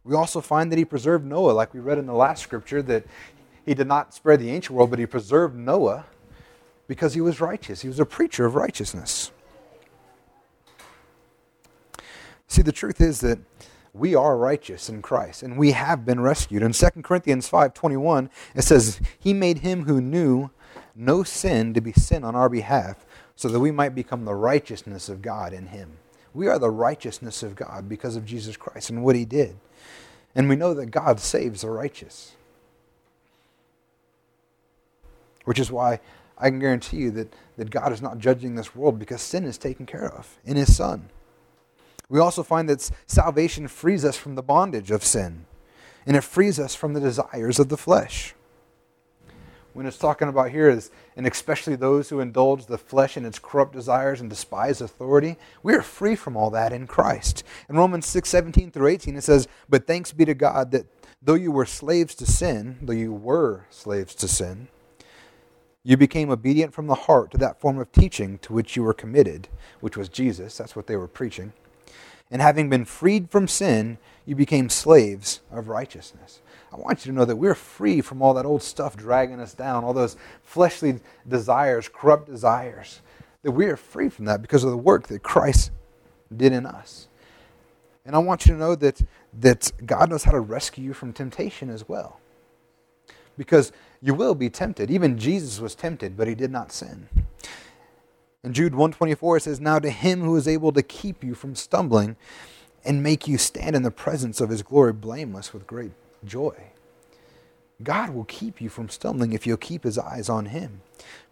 We 0.03 0.15
also 0.15 0.41
find 0.41 0.71
that 0.71 0.77
he 0.77 0.85
preserved 0.85 1.25
Noah, 1.25 1.51
like 1.51 1.73
we 1.73 1.79
read 1.79 1.97
in 1.97 2.05
the 2.05 2.13
last 2.13 2.43
scripture, 2.43 2.81
that 2.83 3.05
he 3.65 3.73
did 3.73 3.87
not 3.87 4.13
spread 4.13 4.39
the 4.39 4.49
ancient 4.49 4.75
world, 4.75 4.89
but 4.89 4.99
he 4.99 5.05
preserved 5.05 5.55
Noah 5.55 6.05
because 6.87 7.13
he 7.13 7.21
was 7.21 7.39
righteous. 7.39 7.81
He 7.81 7.87
was 7.87 7.99
a 7.99 8.05
preacher 8.05 8.45
of 8.45 8.55
righteousness. 8.55 9.31
See, 12.47 12.61
the 12.61 12.73
truth 12.73 12.99
is 12.99 13.21
that 13.21 13.39
we 13.93 14.15
are 14.15 14.37
righteous 14.37 14.89
in 14.89 15.01
Christ 15.01 15.43
and 15.43 15.57
we 15.57 15.71
have 15.71 16.05
been 16.05 16.19
rescued. 16.19 16.63
In 16.63 16.73
2 16.73 17.03
Corinthians 17.03 17.47
5:21, 17.47 18.29
it 18.53 18.63
says, 18.63 18.99
"He 19.17 19.33
made 19.33 19.59
him 19.59 19.85
who 19.85 20.01
knew 20.01 20.49
no 20.95 21.23
sin 21.23 21.73
to 21.73 21.81
be 21.81 21.93
sin 21.93 22.23
on 22.23 22.35
our 22.35 22.49
behalf, 22.49 23.05
so 23.35 23.47
that 23.47 23.59
we 23.59 23.71
might 23.71 23.95
become 23.95 24.25
the 24.25 24.35
righteousness 24.35 25.09
of 25.09 25.21
God 25.21 25.53
in 25.53 25.67
him." 25.67 25.97
We 26.33 26.47
are 26.47 26.59
the 26.59 26.71
righteousness 26.71 27.43
of 27.43 27.55
God 27.55 27.87
because 27.87 28.15
of 28.15 28.25
Jesus 28.25 28.57
Christ 28.57 28.89
and 28.89 29.03
what 29.03 29.15
he 29.15 29.25
did. 29.25 29.55
And 30.35 30.49
we 30.49 30.55
know 30.55 30.73
that 30.73 30.87
God 30.87 31.19
saves 31.19 31.61
the 31.61 31.69
righteous. 31.69 32.31
Which 35.45 35.59
is 35.59 35.71
why 35.71 35.99
I 36.37 36.49
can 36.49 36.59
guarantee 36.59 36.97
you 36.97 37.11
that, 37.11 37.33
that 37.57 37.69
God 37.69 37.91
is 37.91 38.01
not 38.01 38.17
judging 38.17 38.55
this 38.55 38.75
world 38.75 38.97
because 38.97 39.21
sin 39.21 39.45
is 39.45 39.57
taken 39.57 39.85
care 39.85 40.11
of 40.11 40.37
in 40.43 40.55
His 40.55 40.75
Son. 40.75 41.09
We 42.09 42.19
also 42.19 42.43
find 42.43 42.67
that 42.69 42.89
salvation 43.07 43.67
frees 43.67 44.03
us 44.03 44.17
from 44.17 44.35
the 44.35 44.43
bondage 44.43 44.91
of 44.91 45.03
sin, 45.03 45.45
and 46.05 46.17
it 46.17 46.21
frees 46.21 46.59
us 46.59 46.75
from 46.75 46.93
the 46.93 46.99
desires 46.99 47.59
of 47.59 47.69
the 47.69 47.77
flesh. 47.77 48.35
When 49.73 49.87
it's 49.87 49.97
talking 49.97 50.27
about 50.27 50.51
here 50.51 50.69
is, 50.69 50.91
and 51.17 51.25
especially 51.25 51.75
those 51.75 52.09
who 52.09 52.19
indulge 52.19 52.67
the 52.67 52.77
flesh 52.77 53.17
in 53.17 53.25
its 53.25 53.39
corrupt 53.39 53.73
desires 53.73 54.21
and 54.21 54.29
despise 54.29 54.81
authority, 54.81 55.37
we 55.63 55.73
are 55.73 55.81
free 55.81 56.15
from 56.15 56.37
all 56.37 56.51
that 56.51 56.71
in 56.71 56.85
Christ. 56.85 57.43
In 57.67 57.75
Romans 57.75 58.05
6 58.05 58.29
17 58.29 58.69
through 58.69 58.87
18, 58.87 59.15
it 59.15 59.23
says, 59.23 59.47
But 59.67 59.87
thanks 59.87 60.11
be 60.11 60.25
to 60.25 60.35
God 60.35 60.71
that 60.71 60.85
though 61.21 61.33
you 61.33 61.51
were 61.51 61.65
slaves 61.65 62.13
to 62.15 62.25
sin, 62.27 62.77
though 62.83 62.93
you 62.93 63.11
were 63.11 63.65
slaves 63.71 64.13
to 64.15 64.27
sin, 64.27 64.67
you 65.83 65.97
became 65.97 66.29
obedient 66.29 66.73
from 66.73 66.87
the 66.87 66.95
heart 66.95 67.31
to 67.31 67.37
that 67.39 67.59
form 67.59 67.79
of 67.79 67.91
teaching 67.91 68.37
to 68.39 68.53
which 68.53 68.75
you 68.75 68.83
were 68.83 68.93
committed, 68.93 69.49
which 69.81 69.97
was 69.97 70.07
Jesus. 70.07 70.55
That's 70.55 70.75
what 70.75 70.87
they 70.87 70.95
were 70.95 71.07
preaching. 71.07 71.51
And 72.31 72.41
having 72.41 72.69
been 72.69 72.85
freed 72.85 73.29
from 73.29 73.47
sin, 73.47 73.97
you 74.25 74.35
became 74.35 74.69
slaves 74.69 75.41
of 75.51 75.67
righteousness. 75.67 76.39
I 76.71 76.77
want 76.77 77.05
you 77.05 77.11
to 77.11 77.15
know 77.15 77.25
that 77.25 77.35
we're 77.35 77.55
free 77.55 78.01
from 78.01 78.21
all 78.21 78.33
that 78.33 78.45
old 78.45 78.63
stuff 78.63 78.95
dragging 78.97 79.39
us 79.39 79.53
down, 79.53 79.83
all 79.83 79.93
those 79.93 80.15
fleshly 80.43 80.99
desires, 81.27 81.89
corrupt 81.91 82.27
desires. 82.27 83.01
That 83.43 83.51
we 83.51 83.65
are 83.65 83.75
free 83.75 84.09
from 84.09 84.25
that 84.25 84.41
because 84.41 84.63
of 84.63 84.71
the 84.71 84.77
work 84.77 85.07
that 85.07 85.21
Christ 85.21 85.71
did 86.35 86.53
in 86.53 86.65
us. 86.65 87.07
And 88.05 88.15
I 88.15 88.19
want 88.19 88.45
you 88.45 88.53
to 88.53 88.59
know 88.59 88.75
that, 88.75 89.01
that 89.39 89.71
God 89.85 90.09
knows 90.09 90.23
how 90.23 90.31
to 90.31 90.39
rescue 90.39 90.83
you 90.83 90.93
from 90.93 91.13
temptation 91.13 91.69
as 91.69 91.87
well 91.87 92.19
because 93.37 93.71
you 94.01 94.13
will 94.13 94.35
be 94.35 94.49
tempted. 94.49 94.91
Even 94.91 95.17
Jesus 95.17 95.59
was 95.59 95.75
tempted, 95.75 96.17
but 96.17 96.27
he 96.27 96.35
did 96.35 96.51
not 96.51 96.71
sin. 96.71 97.07
In 98.43 98.53
Jude 98.53 98.73
124 98.73 99.37
it 99.37 99.41
says, 99.41 99.59
Now 99.59 99.79
to 99.79 99.89
him 99.89 100.21
who 100.21 100.35
is 100.35 100.47
able 100.47 100.71
to 100.73 100.83
keep 100.83 101.23
you 101.23 101.33
from 101.33 101.55
stumbling 101.55 102.15
and 102.85 103.03
make 103.03 103.27
you 103.27 103.37
stand 103.37 103.75
in 103.75 103.83
the 103.83 103.91
presence 103.91 104.41
of 104.41 104.49
his 104.49 104.63
glory 104.63 104.93
blameless 104.93 105.53
with 105.53 105.67
great 105.67 105.91
joy. 106.25 106.55
God 107.81 108.11
will 108.11 108.25
keep 108.25 108.61
you 108.61 108.69
from 108.69 108.87
stumbling 108.87 109.33
if 109.33 109.45
you'll 109.45 109.57
keep 109.57 109.83
his 109.83 109.97
eyes 109.97 110.29
on 110.29 110.47
him. 110.47 110.81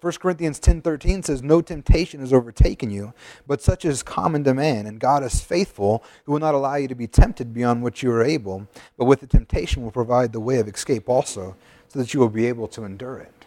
1 0.02 0.14
Corinthians 0.20 0.60
10:13 0.60 1.24
says 1.24 1.42
no 1.42 1.62
temptation 1.62 2.20
has 2.20 2.34
overtaken 2.34 2.90
you 2.90 3.14
but 3.48 3.62
such 3.62 3.86
is 3.86 4.04
common 4.04 4.44
to 4.44 4.54
man 4.54 4.86
and 4.86 5.00
God 5.00 5.24
is 5.24 5.40
faithful 5.40 6.04
who 6.26 6.34
will 6.34 6.40
not 6.40 6.56
allow 6.56 6.76
you 6.76 6.88
to 6.90 6.96
be 6.96 7.08
tempted 7.08 7.54
beyond 7.54 7.84
what 7.84 8.04
you 8.04 8.12
are 8.12 8.24
able 8.24 8.68
but 8.98 9.06
with 9.06 9.22
the 9.22 9.28
temptation 9.28 9.84
will 9.84 9.92
provide 9.92 10.34
the 10.34 10.42
way 10.42 10.60
of 10.60 10.68
escape 10.68 11.08
also 11.08 11.56
so 11.88 12.00
that 12.00 12.14
you 12.14 12.20
will 12.20 12.30
be 12.30 12.48
able 12.48 12.68
to 12.70 12.84
endure 12.84 13.18
it. 13.18 13.42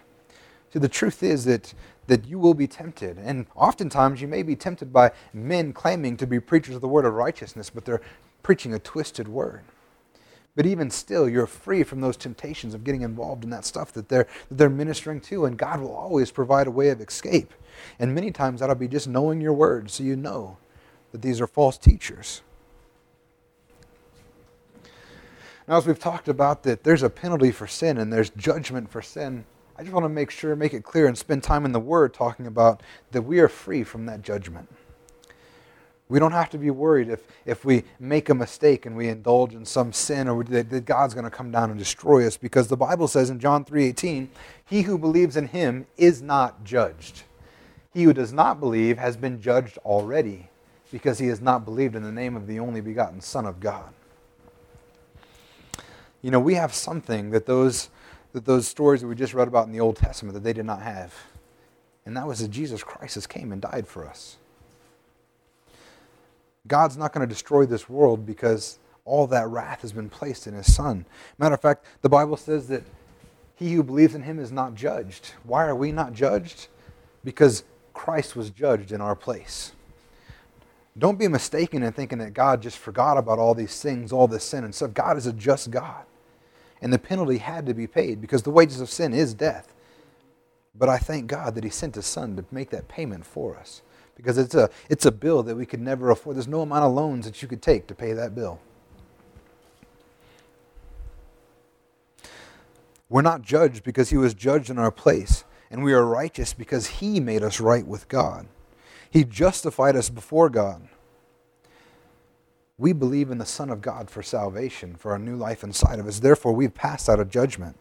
See, 0.75 0.81
the 0.81 0.89
truth 0.89 1.23
is 1.23 1.45
that, 1.45 1.73
that 2.07 2.27
you 2.27 2.39
will 2.39 2.55
be 2.55 2.67
tempted. 2.67 3.19
And 3.19 3.47
oftentimes 3.55 4.21
you 4.21 4.29
may 4.29 4.43
be 4.43 4.57
tempted 4.57 4.93
by 4.93 5.13
men 5.33 5.73
claiming 5.73 6.17
to 6.19 6.27
be 6.27 6.41
preachers 6.41 6.75
of 6.75 6.81
the 6.81 6.89
word 6.89 7.05
of 7.05 7.15
righteousness, 7.15 7.71
but 7.71 7.85
they're 7.85 8.03
preaching 8.43 8.75
a 8.75 8.79
twisted 8.79 9.29
word. 9.29 9.63
But 10.57 10.67
even 10.67 10.91
still, 10.91 11.29
you're 11.29 11.47
free 11.47 11.83
from 11.83 12.01
those 12.01 12.17
temptations 12.17 12.75
of 12.75 12.85
getting 12.85 13.03
involved 13.03 13.43
in 13.43 13.51
that 13.51 13.65
stuff 13.65 13.93
that 13.93 14.09
they're, 14.09 14.29
that 14.49 14.59
they're 14.59 14.71
ministering 14.71 15.21
to, 15.23 15.47
and 15.47 15.59
God 15.59 15.81
will 15.81 15.95
always 15.95 16.31
provide 16.31 16.69
a 16.69 16.71
way 16.71 16.91
of 16.91 17.01
escape. 17.01 17.53
And 17.99 18.15
many 18.15 18.31
times 18.31 18.61
that'll 18.61 18.77
be 18.77 18.87
just 18.87 19.09
knowing 19.09 19.41
your 19.41 19.53
word 19.53 19.91
so 19.91 20.05
you 20.05 20.15
know 20.15 20.59
that 21.11 21.23
these 21.23 21.41
are 21.41 21.49
false 21.49 21.77
teachers. 21.77 22.43
Now, 25.67 25.79
as 25.79 25.87
we've 25.87 25.99
talked 25.99 26.29
about 26.29 26.63
that 26.65 26.85
there's 26.85 27.03
a 27.03 27.11
penalty 27.11 27.51
for 27.51 27.67
sin 27.67 27.99
and 27.99 28.13
there's 28.13 28.31
judgment 28.31 28.91
for 28.91 29.03
sin, 29.03 29.47
I 29.77 29.83
just 29.83 29.93
want 29.93 30.05
to 30.05 30.09
make 30.09 30.31
sure, 30.31 30.55
make 30.55 30.73
it 30.73 30.85
clear, 30.85 31.07
and 31.07 31.19
spend 31.19 31.43
time 31.43 31.65
in 31.65 31.73
the 31.73 31.81
Word 31.81 32.15
talking 32.15 32.47
about 32.47 32.83
that 33.11 33.23
we 33.23 33.41
are 33.41 33.49
free 33.49 33.83
from 33.83 34.07
that 34.07 34.23
judgment. 34.23 34.69
We 36.09 36.19
don't 36.21 36.33
have 36.33 36.51
to 36.51 36.59
be 36.59 36.71
worried 36.71 37.09
if, 37.09 37.21
if 37.45 37.65
we 37.65 37.83
make 37.99 38.29
a 38.29 38.35
mistake 38.35 38.87
and 38.87 38.95
we 38.95 39.09
indulge 39.09 39.55
in 39.55 39.65
some 39.65 39.93
sin 39.93 40.29
or 40.29 40.45
that, 40.45 40.71
that 40.71 40.85
God's 40.85 41.15
going 41.15 41.25
to 41.25 41.31
come 41.31 41.51
down 41.51 41.71
and 41.71 41.79
destroy 41.79 42.27
us 42.27 42.37
because 42.37 42.69
the 42.69 42.77
Bible 42.77 43.09
says 43.09 43.31
in 43.31 43.41
John 43.41 43.65
3:18, 43.65 44.29
"He 44.65 44.83
who 44.83 44.99
believes 44.99 45.37
in 45.37 45.49
him 45.49 45.87
is 45.97 46.21
not 46.23 46.63
judged. 46.63 47.23
He 47.93 48.05
who 48.05 48.13
does 48.13 48.33
not 48.33 48.61
believe 48.61 48.99
has 48.99 49.17
been 49.17 49.41
judged 49.41 49.79
already 49.79 50.51
because 50.93 51.19
he 51.19 51.29
has 51.29 51.41
not 51.41 51.65
believed 51.65 51.97
in 51.97 52.03
the 52.03 52.13
name 52.13 52.37
of 52.37 52.47
the 52.47 52.61
only 52.61 52.83
begotten 52.83 53.21
Son 53.21 53.47
of 53.47 53.59
God." 53.59 53.93
You 56.21 56.31
know, 56.31 56.41
we 56.41 56.55
have 56.55 56.75
something 56.75 57.31
that 57.31 57.47
those 57.47 57.89
that 58.35 58.45
those 58.45 58.67
stories 58.67 59.01
that 59.01 59.07
we 59.07 59.15
just 59.15 59.33
read 59.33 59.49
about 59.49 59.67
in 59.67 59.73
the 59.73 59.81
Old 59.81 59.97
Testament 59.97 60.35
that 60.35 60.43
they 60.43 60.53
did 60.53 60.67
not 60.67 60.83
have. 60.83 61.15
And 62.05 62.17
that 62.17 62.27
was 62.27 62.41
that 62.41 62.51
Jesus 62.51 62.83
Christ 62.83 63.15
has 63.15 63.29
came 63.29 63.53
and 63.53 63.63
died 63.63 63.87
for 63.87 64.07
us. 64.07 64.37
God's 66.67 66.97
not 66.97 67.13
going 67.13 67.27
to 67.27 67.33
destroy 67.33 67.65
this 67.65 67.89
world 67.89 68.27
because 68.27 68.79
all 69.05 69.29
that 69.29 69.49
wrath 69.49 69.83
has 69.83 69.93
been 69.93 70.11
placed 70.11 70.49
in 70.49 70.55
his 70.55 70.75
son. 70.75 71.07
Matter 71.39 71.55
of 71.55 71.63
fact, 71.63 71.87
the 72.03 72.09
Bible 72.09 72.37
says 72.37 72.67
that 72.69 72.83
he 73.55 73.73
who 73.75 73.85
believes 73.85 74.17
in 74.17 74.23
him 74.23 74.41
is 74.41 74.51
not 74.51 74.75
judged. 74.75 75.31
Why 75.45 75.67
are 75.67 75.77
we 75.77 75.93
not 75.93 76.13
judged? 76.13 76.67
Because 77.23 77.63
Christ 77.93 78.35
was 78.35 78.51
judged 78.51 78.91
in 78.91 79.01
our 79.01 79.15
place. 79.15 79.73
Don't 80.99 81.21
be 81.21 81.29
mistaken 81.29 81.85
in 81.85 81.93
thinking 81.93 82.19
that 82.19 82.35
God 82.35 82.63
just 82.63 82.79
forgot 82.79 83.17
about 83.17 83.39
all 83.39 83.55
these 83.55 83.81
things, 83.81 84.13
all 84.13 84.27
this 84.27 84.43
sin 84.43 84.65
and 84.65 84.75
stuff. 84.75 84.93
God 84.93 85.17
is 85.17 85.27
a 85.29 85.33
just 85.33 85.71
God. 85.71 86.05
And 86.85 86.93
the 86.93 86.99
penalty 86.99 87.39
had 87.39 87.65
to 87.65 87.73
be 87.73 87.87
paid 87.87 88.21
because 88.21 88.43
the 88.43 88.51
wages 88.51 88.83
of 88.83 88.91
sin 88.91 89.15
is 89.15 89.33
death. 89.33 89.75
But 90.75 90.91
I 90.91 90.99
thank 90.99 91.29
God 91.29 91.55
that 91.55 91.65
He 91.65 91.71
sent 91.71 91.95
His 91.95 92.05
Son 92.05 92.37
to 92.37 92.45
make 92.51 92.69
that 92.71 92.89
payment 92.89 93.25
for 93.25 93.57
us 93.57 93.81
because 94.15 94.37
it's 94.37 94.55
a, 94.55 94.69
it's 94.91 95.07
a 95.07 95.11
bill 95.11 95.43
that 95.45 95.57
we 95.57 95.65
could 95.65 95.81
never 95.81 96.11
afford. 96.11 96.37
There's 96.37 96.47
no 96.47 96.61
amount 96.61 96.85
of 96.85 96.93
loans 96.93 97.25
that 97.25 97.41
you 97.41 97.49
could 97.49 97.63
take 97.63 97.87
to 97.87 97.95
pay 97.95 98.13
that 98.13 98.35
bill. 98.35 98.61
We're 103.09 103.23
not 103.23 103.41
judged 103.41 103.83
because 103.83 104.11
he 104.11 104.19
was 104.19 104.35
judged 104.35 104.69
in 104.69 104.79
our 104.79 104.91
place, 104.91 105.45
and 105.71 105.85
we 105.85 105.95
are 105.95 106.05
righteous 106.05 106.53
because 106.53 106.87
he 106.87 107.19
made 107.19 107.43
us 107.43 107.61
right 107.61 107.87
with 107.87 108.09
God. 108.09 108.47
He 109.11 109.25
justified 109.25 109.97
us 109.97 110.11
before 110.11 110.51
God. 110.51 110.87
We 112.77 112.93
believe 112.93 113.31
in 113.31 113.39
the 113.39 113.47
Son 113.47 113.71
of 113.71 113.81
God 113.81 114.11
for 114.11 114.23
salvation, 114.23 114.97
for 114.97 115.15
a 115.15 115.19
new 115.19 115.37
life 115.37 115.63
inside 115.63 115.99
of 115.99 116.07
us. 116.07 116.19
Therefore, 116.19 116.53
we've 116.53 116.75
passed 116.75 117.09
out 117.09 117.21
of 117.21 117.31
judgment. 117.31 117.77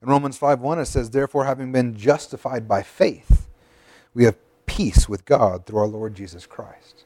In 0.00 0.08
Romans 0.08 0.38
5 0.38 0.60
1, 0.60 0.78
it 0.78 0.86
says, 0.86 1.10
Therefore, 1.10 1.44
having 1.44 1.72
been 1.72 1.96
justified 1.96 2.66
by 2.66 2.82
faith, 2.82 3.48
we 4.14 4.24
have 4.24 4.36
peace 4.66 5.08
with 5.08 5.24
God 5.24 5.66
through 5.66 5.78
our 5.78 5.86
Lord 5.86 6.14
Jesus 6.14 6.46
Christ. 6.46 7.04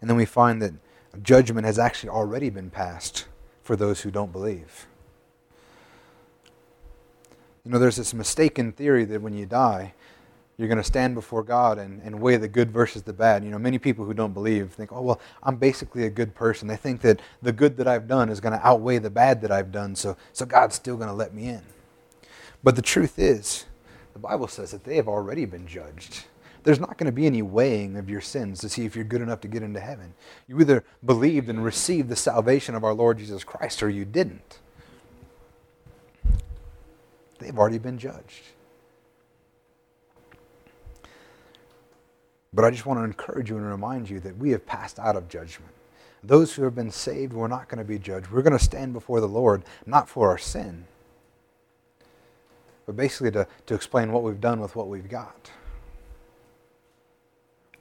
And 0.00 0.10
then 0.10 0.16
we 0.16 0.26
find 0.26 0.60
that 0.60 0.74
judgment 1.22 1.66
has 1.66 1.78
actually 1.78 2.10
already 2.10 2.50
been 2.50 2.70
passed 2.70 3.26
for 3.62 3.76
those 3.76 4.02
who 4.02 4.10
don't 4.10 4.32
believe. 4.32 4.86
You 7.64 7.70
know, 7.70 7.78
there's 7.78 7.96
this 7.96 8.12
mistaken 8.12 8.72
theory 8.72 9.04
that 9.06 9.22
when 9.22 9.34
you 9.34 9.46
die, 9.46 9.94
you're 10.56 10.68
going 10.68 10.78
to 10.78 10.84
stand 10.84 11.14
before 11.14 11.42
God 11.42 11.78
and, 11.78 12.00
and 12.02 12.20
weigh 12.20 12.36
the 12.36 12.48
good 12.48 12.70
versus 12.70 13.02
the 13.02 13.12
bad. 13.12 13.42
You 13.44 13.50
know, 13.50 13.58
many 13.58 13.78
people 13.78 14.04
who 14.04 14.14
don't 14.14 14.32
believe 14.32 14.72
think, 14.72 14.92
oh, 14.92 15.02
well, 15.02 15.20
I'm 15.42 15.56
basically 15.56 16.04
a 16.04 16.10
good 16.10 16.34
person. 16.34 16.68
They 16.68 16.76
think 16.76 17.00
that 17.00 17.20
the 17.42 17.52
good 17.52 17.76
that 17.78 17.88
I've 17.88 18.06
done 18.06 18.28
is 18.28 18.40
going 18.40 18.58
to 18.58 18.64
outweigh 18.66 18.98
the 18.98 19.10
bad 19.10 19.40
that 19.42 19.50
I've 19.50 19.72
done, 19.72 19.96
so, 19.96 20.16
so 20.32 20.46
God's 20.46 20.76
still 20.76 20.96
going 20.96 21.08
to 21.08 21.14
let 21.14 21.34
me 21.34 21.48
in. 21.48 21.62
But 22.62 22.76
the 22.76 22.82
truth 22.82 23.18
is, 23.18 23.64
the 24.12 24.18
Bible 24.20 24.46
says 24.46 24.70
that 24.70 24.84
they 24.84 24.96
have 24.96 25.08
already 25.08 25.44
been 25.44 25.66
judged. 25.66 26.24
There's 26.62 26.80
not 26.80 26.96
going 26.96 27.06
to 27.06 27.12
be 27.12 27.26
any 27.26 27.42
weighing 27.42 27.96
of 27.96 28.08
your 28.08 28.22
sins 28.22 28.60
to 28.60 28.70
see 28.70 28.86
if 28.86 28.94
you're 28.96 29.04
good 29.04 29.20
enough 29.20 29.40
to 29.42 29.48
get 29.48 29.62
into 29.62 29.80
heaven. 29.80 30.14
You 30.48 30.58
either 30.60 30.84
believed 31.04 31.50
and 31.50 31.62
received 31.62 32.08
the 32.08 32.16
salvation 32.16 32.74
of 32.74 32.84
our 32.84 32.94
Lord 32.94 33.18
Jesus 33.18 33.44
Christ 33.44 33.82
or 33.82 33.90
you 33.90 34.06
didn't. 34.06 34.60
They've 37.38 37.58
already 37.58 37.78
been 37.78 37.98
judged. 37.98 38.44
But 42.54 42.64
I 42.64 42.70
just 42.70 42.86
want 42.86 43.00
to 43.00 43.04
encourage 43.04 43.50
you 43.50 43.56
and 43.56 43.66
remind 43.66 44.08
you 44.08 44.20
that 44.20 44.38
we 44.38 44.50
have 44.50 44.64
passed 44.64 45.00
out 45.00 45.16
of 45.16 45.28
judgment. 45.28 45.72
Those 46.22 46.54
who 46.54 46.62
have 46.62 46.74
been 46.74 46.90
saved, 46.90 47.32
we're 47.32 47.48
not 47.48 47.68
going 47.68 47.78
to 47.78 47.84
be 47.84 47.98
judged. 47.98 48.30
We're 48.30 48.42
going 48.42 48.56
to 48.56 48.64
stand 48.64 48.92
before 48.92 49.20
the 49.20 49.28
Lord, 49.28 49.64
not 49.84 50.08
for 50.08 50.30
our 50.30 50.38
sin, 50.38 50.86
but 52.86 52.96
basically 52.96 53.32
to, 53.32 53.46
to 53.66 53.74
explain 53.74 54.12
what 54.12 54.22
we've 54.22 54.40
done 54.40 54.60
with 54.60 54.76
what 54.76 54.88
we've 54.88 55.08
got. 55.08 55.50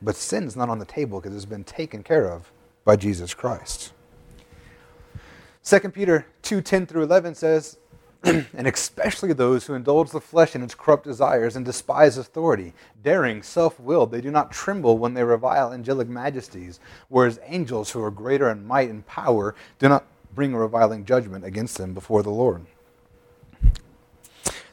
But 0.02 0.16
sin's 0.16 0.56
not 0.56 0.70
on 0.70 0.80
the 0.80 0.86
table 0.86 1.22
because 1.22 1.36
it's 1.36 1.46
been 1.46 1.64
taken 1.64 2.04
care 2.04 2.30
of 2.30 2.52
by 2.84 2.96
Jesus 2.96 3.34
Christ. 3.34 3.94
2 5.64 5.80
Peter 5.92 6.26
2 6.42 6.62
10 6.62 6.86
through 6.88 7.04
11 7.04 7.36
says, 7.36 7.78
and 8.56 8.68
especially 8.68 9.34
those 9.34 9.66
who 9.66 9.74
indulge 9.74 10.12
the 10.12 10.22
flesh 10.22 10.56
in 10.56 10.64
its 10.64 10.74
corrupt 10.74 11.04
desires 11.04 11.58
and 11.58 11.66
despise 11.66 12.18
authority. 12.18 12.74
Daring, 13.04 13.44
self 13.44 13.78
willed, 13.80 14.12
they 14.12 14.22
do 14.22 14.32
not 14.32 14.52
tremble 14.52 14.98
when 14.98 15.14
they 15.14 15.24
revile 15.26 15.74
angelic 15.74 16.08
majesties, 16.08 16.80
whereas 17.10 17.40
angels 17.46 17.92
who 17.92 18.02
are 18.02 18.12
greater 18.12 18.50
in 18.50 18.66
might 18.66 18.90
and 18.90 19.06
power 19.06 19.54
do 19.78 19.90
not 19.90 20.06
bring 20.34 20.54
a 20.54 20.58
reviling 20.58 21.04
judgment 21.04 21.44
against 21.44 21.78
them 21.78 21.94
before 21.94 22.24
the 22.24 22.30
Lord. 22.30 22.66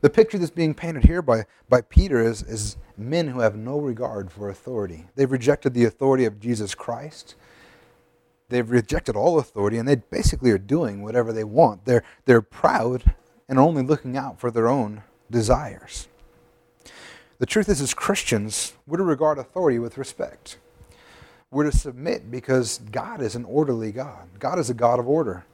The 0.00 0.10
picture 0.10 0.38
that's 0.38 0.52
being 0.52 0.72
painted 0.72 1.04
here 1.04 1.20
by, 1.20 1.44
by 1.68 1.80
Peter 1.80 2.22
is, 2.22 2.42
is 2.42 2.76
men 2.96 3.28
who 3.28 3.40
have 3.40 3.56
no 3.56 3.78
regard 3.78 4.30
for 4.30 4.48
authority. 4.48 5.06
They've 5.16 5.30
rejected 5.30 5.74
the 5.74 5.84
authority 5.84 6.24
of 6.24 6.40
Jesus 6.40 6.74
Christ. 6.74 7.34
They've 8.48 8.70
rejected 8.70 9.16
all 9.16 9.38
authority, 9.38 9.76
and 9.76 9.88
they 9.88 9.96
basically 9.96 10.52
are 10.52 10.58
doing 10.58 11.02
whatever 11.02 11.32
they 11.32 11.44
want. 11.44 11.84
They're, 11.84 12.04
they're 12.24 12.42
proud 12.42 13.14
and 13.50 13.58
are 13.58 13.62
only 13.62 13.82
looking 13.82 14.16
out 14.16 14.38
for 14.38 14.52
their 14.52 14.68
own 14.68 15.02
desires. 15.28 16.06
The 17.40 17.46
truth 17.46 17.68
is, 17.68 17.80
as 17.80 17.94
Christians, 17.94 18.74
we're 18.86 18.98
to 18.98 19.02
regard 19.02 19.38
authority 19.38 19.80
with 19.80 19.98
respect. 19.98 20.56
We're 21.50 21.68
to 21.68 21.76
submit 21.76 22.30
because 22.30 22.78
God 22.92 23.20
is 23.20 23.34
an 23.34 23.44
orderly 23.44 23.90
God. 23.90 24.28
God 24.38 24.60
is 24.60 24.70
a 24.70 24.74
God 24.74 25.00
of 25.00 25.08
order. 25.08 25.44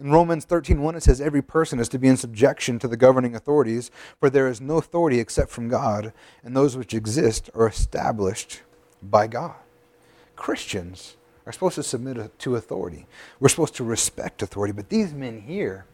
In 0.00 0.10
Romans 0.10 0.46
13:1 0.46 0.96
it 0.96 1.02
says 1.02 1.20
every 1.20 1.42
person 1.42 1.78
is 1.78 1.90
to 1.90 1.98
be 1.98 2.08
in 2.08 2.16
subjection 2.16 2.78
to 2.78 2.88
the 2.88 2.96
governing 2.96 3.34
authorities, 3.34 3.90
for 4.18 4.30
there 4.30 4.48
is 4.48 4.60
no 4.60 4.78
authority 4.78 5.20
except 5.20 5.50
from 5.50 5.68
God, 5.68 6.14
and 6.42 6.56
those 6.56 6.76
which 6.76 6.94
exist 6.94 7.50
are 7.54 7.68
established 7.68 8.62
by 9.02 9.26
God. 9.26 9.56
Christians 10.36 11.16
are 11.44 11.52
supposed 11.52 11.74
to 11.74 11.82
submit 11.82 12.38
to 12.38 12.56
authority. 12.56 13.06
We're 13.40 13.50
supposed 13.50 13.74
to 13.76 13.84
respect 13.84 14.42
authority, 14.42 14.72
but 14.72 14.88
these 14.88 15.12
men 15.12 15.40
here 15.40 15.84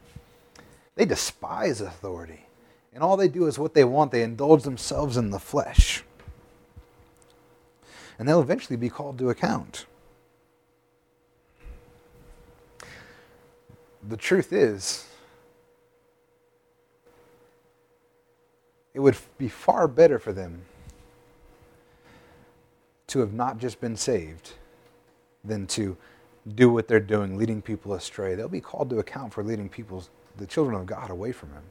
they 0.99 1.05
despise 1.05 1.79
authority. 1.79 2.45
And 2.93 3.01
all 3.01 3.15
they 3.15 3.29
do 3.29 3.47
is 3.47 3.57
what 3.57 3.73
they 3.73 3.85
want. 3.85 4.11
They 4.11 4.21
indulge 4.21 4.63
themselves 4.63 5.15
in 5.15 5.29
the 5.29 5.39
flesh. 5.39 6.03
And 8.17 8.27
they'll 8.27 8.41
eventually 8.41 8.75
be 8.75 8.89
called 8.89 9.17
to 9.19 9.29
account. 9.29 9.85
the 14.09 14.17
truth 14.17 14.51
is, 14.51 15.07
it 18.93 18.99
would 18.99 19.15
be 19.37 19.47
far 19.47 19.87
better 19.87 20.19
for 20.19 20.33
them 20.33 20.63
to 23.07 23.19
have 23.19 23.33
not 23.33 23.57
just 23.57 23.79
been 23.79 23.95
saved 23.95 24.53
than 25.43 25.65
to 25.67 25.95
do 26.55 26.69
what 26.69 26.87
they're 26.87 26.99
doing, 26.99 27.37
leading 27.37 27.61
people 27.61 27.93
astray. 27.93 28.35
They'll 28.35 28.47
be 28.47 28.61
called 28.61 28.89
to 28.89 28.99
account 28.99 29.33
for 29.33 29.43
leading 29.43 29.69
people, 29.69 30.03
the 30.39 30.47
children 30.47 30.79
of 30.79 30.85
God, 30.85 31.09
away 31.09 31.31
from 31.31 31.51
Him. 31.51 31.63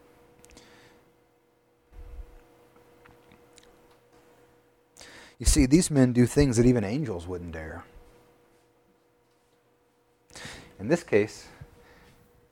You 5.39 5.47
see, 5.47 5.67
these 5.67 5.91
men 5.91 6.13
do 6.13 6.27
things 6.27 6.57
that 6.57 6.67
even 6.67 6.85
angels 6.85 7.27
wouldn't 7.27 7.53
dare. 7.53 7.85
In 10.81 10.89
this 10.89 11.03
case, 11.03 11.47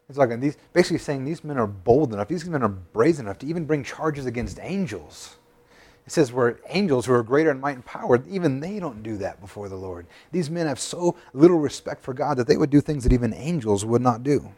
it's 0.09 0.19
like 0.19 0.39
these 0.41 0.57
basically 0.73 0.99
saying 0.99 1.25
these 1.25 1.43
men 1.43 1.59
are 1.59 1.67
bold 1.67 2.13
enough, 2.13 2.29
these 2.29 2.47
men 2.47 2.63
are 2.63 2.69
brazen 2.69 3.27
enough 3.27 3.39
to 3.41 3.47
even 3.47 3.65
bring 3.65 3.83
charges 3.83 4.27
against 4.27 4.59
angels. 4.61 5.37
It 6.07 6.13
says 6.13 6.33
where 6.33 6.61
angels 6.69 7.07
who 7.07 7.15
are 7.15 7.25
greater 7.25 7.51
in 7.51 7.59
might 7.59 7.75
and 7.75 7.85
power, 7.85 8.23
even 8.29 8.61
they 8.61 8.79
don't 8.79 9.03
do 9.03 9.17
that 9.17 9.41
before 9.41 9.69
the 9.69 9.77
Lord. 9.77 10.07
These 10.31 10.49
men 10.49 10.69
have 10.69 10.79
so 10.79 11.17
little 11.33 11.59
respect 11.59 12.05
for 12.05 12.15
God 12.15 12.37
that 12.37 12.47
they 12.47 12.57
would 12.57 12.71
do 12.71 12.81
things 12.81 13.03
that 13.03 13.13
even 13.13 13.35
angels 13.35 13.85
would 13.85 14.03
not 14.03 14.23
do. 14.23 14.53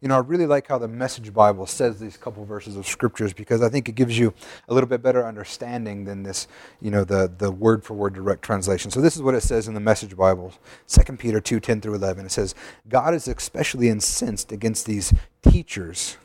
You 0.00 0.06
know, 0.06 0.14
I 0.14 0.20
really 0.20 0.46
like 0.46 0.68
how 0.68 0.78
the 0.78 0.86
Message 0.86 1.34
Bible 1.34 1.66
says 1.66 1.98
these 1.98 2.16
couple 2.16 2.44
verses 2.44 2.76
of 2.76 2.86
scriptures 2.86 3.32
because 3.32 3.62
I 3.62 3.68
think 3.68 3.88
it 3.88 3.96
gives 3.96 4.16
you 4.16 4.32
a 4.68 4.74
little 4.74 4.88
bit 4.88 5.02
better 5.02 5.26
understanding 5.26 6.04
than 6.04 6.22
this, 6.22 6.46
you 6.80 6.92
know, 6.92 7.02
the, 7.02 7.32
the 7.36 7.50
word 7.50 7.82
for 7.82 7.94
word 7.94 8.14
direct 8.14 8.42
translation. 8.42 8.92
So 8.92 9.00
this 9.00 9.16
is 9.16 9.22
what 9.22 9.34
it 9.34 9.40
says 9.40 9.66
in 9.66 9.74
the 9.74 9.80
Message 9.80 10.16
Bible, 10.16 10.52
2 10.86 11.16
Peter 11.16 11.40
2 11.40 11.58
10 11.58 11.80
through 11.80 11.94
11. 11.96 12.26
It 12.26 12.30
says, 12.30 12.54
God 12.88 13.12
is 13.12 13.26
especially 13.26 13.88
incensed 13.88 14.52
against 14.52 14.86
these 14.86 15.12
teachers 15.42 16.16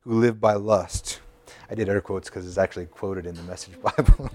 who 0.00 0.18
live 0.18 0.40
by 0.40 0.54
lust 0.54 1.20
I 1.70 1.74
did 1.74 1.88
air 1.88 2.00
quotes 2.00 2.28
because 2.28 2.46
it's 2.46 2.58
actually 2.58 2.86
quoted 2.86 3.26
in 3.26 3.34
the 3.34 3.42
Message 3.42 3.74
Bible. 3.82 4.30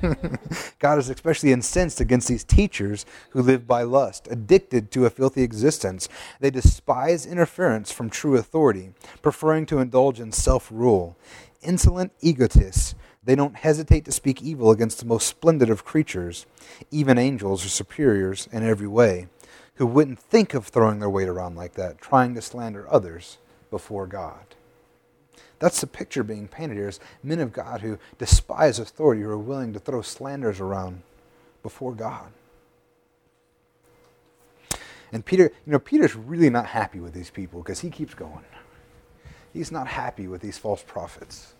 God 0.80 1.00
is 1.00 1.10
especially 1.10 1.52
incensed 1.52 2.02
against 2.02 2.28
these 2.28 2.44
teachers 2.44 3.06
who 3.32 3.42
live 3.42 3.68
by 3.68 3.84
lust, 3.84 4.28
addicted 4.32 4.92
to 4.92 5.06
a 5.06 5.10
filthy 5.10 5.44
existence. 5.44 6.10
They 6.40 6.50
despise 6.50 7.26
interference 7.26 7.92
from 7.92 8.10
true 8.10 8.38
authority, 8.38 8.92
preferring 9.22 9.66
to 9.68 9.80
indulge 9.80 10.20
in 10.20 10.32
self 10.32 10.70
rule. 10.72 11.18
Insolent 11.62 12.12
egotists, 12.22 12.96
they 13.24 13.36
don't 13.36 13.58
hesitate 13.58 14.06
to 14.06 14.12
speak 14.12 14.42
evil 14.42 14.72
against 14.72 15.00
the 15.00 15.06
most 15.06 15.28
splendid 15.28 15.70
of 15.70 15.86
creatures. 15.86 16.46
Even 16.90 17.18
angels 17.18 17.66
are 17.66 17.70
superiors 17.70 18.48
in 18.52 18.64
every 18.64 18.88
way, 18.88 19.28
who 19.76 19.86
wouldn't 19.86 20.20
think 20.20 20.54
of 20.54 20.68
throwing 20.68 21.00
their 21.00 21.10
weight 21.10 21.28
around 21.28 21.56
like 21.56 21.74
that, 21.74 22.00
trying 22.00 22.34
to 22.36 22.42
slander 22.42 22.88
others 22.90 23.38
before 23.70 24.08
God. 24.08 24.56
That's 25.60 25.82
the 25.82 25.88
picture 25.88 26.24
being 26.24 26.48
painted 26.48 26.78
here 26.78 26.88
is 26.88 27.00
men 27.22 27.40
of 27.40 27.54
God 27.54 27.82
who 27.82 28.00
despise 28.18 28.80
authority, 28.80 29.22
who 29.22 29.30
are 29.30 29.38
willing 29.38 29.74
to 29.74 29.80
throw 29.80 30.02
slanders 30.02 30.60
around 30.60 31.02
before 31.62 31.94
God. 31.94 32.32
And 35.12 35.26
Peter, 35.26 35.52
you 35.66 35.72
know, 35.72 35.80
Peter's 35.80 36.16
really 36.16 36.50
not 36.50 36.68
happy 36.68 37.00
with 37.00 37.14
these 37.14 37.30
people 37.30 37.62
because 37.62 37.80
he 37.82 37.90
keeps 37.90 38.14
going. 38.14 38.46
He's 39.54 39.72
not 39.72 39.88
happy 39.88 40.28
with 40.28 40.42
these 40.42 40.58
false 40.58 40.84
prophets. 40.84 41.56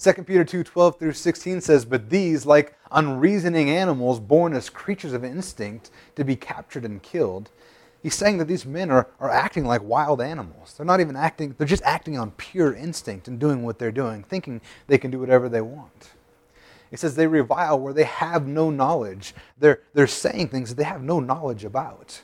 2 0.00 0.12
Peter 0.24 0.44
2 0.44 0.64
12 0.64 0.98
through 0.98 1.12
16 1.12 1.60
says, 1.60 1.84
But 1.84 2.10
these, 2.10 2.46
like 2.46 2.76
unreasoning 2.90 3.70
animals 3.70 4.20
born 4.20 4.54
as 4.54 4.70
creatures 4.70 5.12
of 5.12 5.24
instinct 5.24 5.90
to 6.16 6.24
be 6.24 6.36
captured 6.36 6.84
and 6.84 7.02
killed, 7.02 7.50
He's 8.04 8.14
saying 8.14 8.36
that 8.36 8.48
these 8.48 8.66
men 8.66 8.90
are, 8.90 9.08
are 9.18 9.30
acting 9.30 9.64
like 9.64 9.82
wild 9.82 10.20
animals. 10.20 10.74
They're 10.76 10.84
not 10.84 11.00
even 11.00 11.16
acting, 11.16 11.54
they're 11.56 11.66
just 11.66 11.82
acting 11.84 12.18
on 12.18 12.32
pure 12.32 12.74
instinct 12.74 13.28
and 13.28 13.38
doing 13.38 13.62
what 13.62 13.78
they're 13.78 13.90
doing, 13.90 14.22
thinking 14.22 14.60
they 14.86 14.98
can 14.98 15.10
do 15.10 15.18
whatever 15.18 15.48
they 15.48 15.62
want. 15.62 16.10
He 16.90 16.98
says 16.98 17.16
they 17.16 17.26
revile 17.26 17.80
where 17.80 17.94
they 17.94 18.04
have 18.04 18.46
no 18.46 18.68
knowledge. 18.68 19.34
They're, 19.58 19.80
they're 19.94 20.06
saying 20.06 20.48
things 20.48 20.68
that 20.68 20.74
they 20.74 20.84
have 20.84 21.02
no 21.02 21.18
knowledge 21.18 21.64
about. 21.64 22.20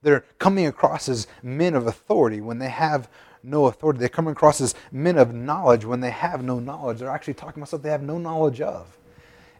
They're 0.00 0.24
coming 0.38 0.66
across 0.66 1.10
as 1.10 1.26
men 1.42 1.74
of 1.74 1.86
authority 1.86 2.40
when 2.40 2.58
they 2.58 2.70
have 2.70 3.06
no 3.42 3.66
authority. 3.66 3.98
They're 3.98 4.08
coming 4.08 4.32
across 4.32 4.62
as 4.62 4.74
men 4.90 5.18
of 5.18 5.34
knowledge 5.34 5.84
when 5.84 6.00
they 6.00 6.10
have 6.10 6.42
no 6.42 6.58
knowledge. 6.58 7.00
They're 7.00 7.10
actually 7.10 7.34
talking 7.34 7.60
about 7.60 7.68
stuff 7.68 7.82
they 7.82 7.90
have 7.90 8.02
no 8.02 8.16
knowledge 8.16 8.62
of. 8.62 8.96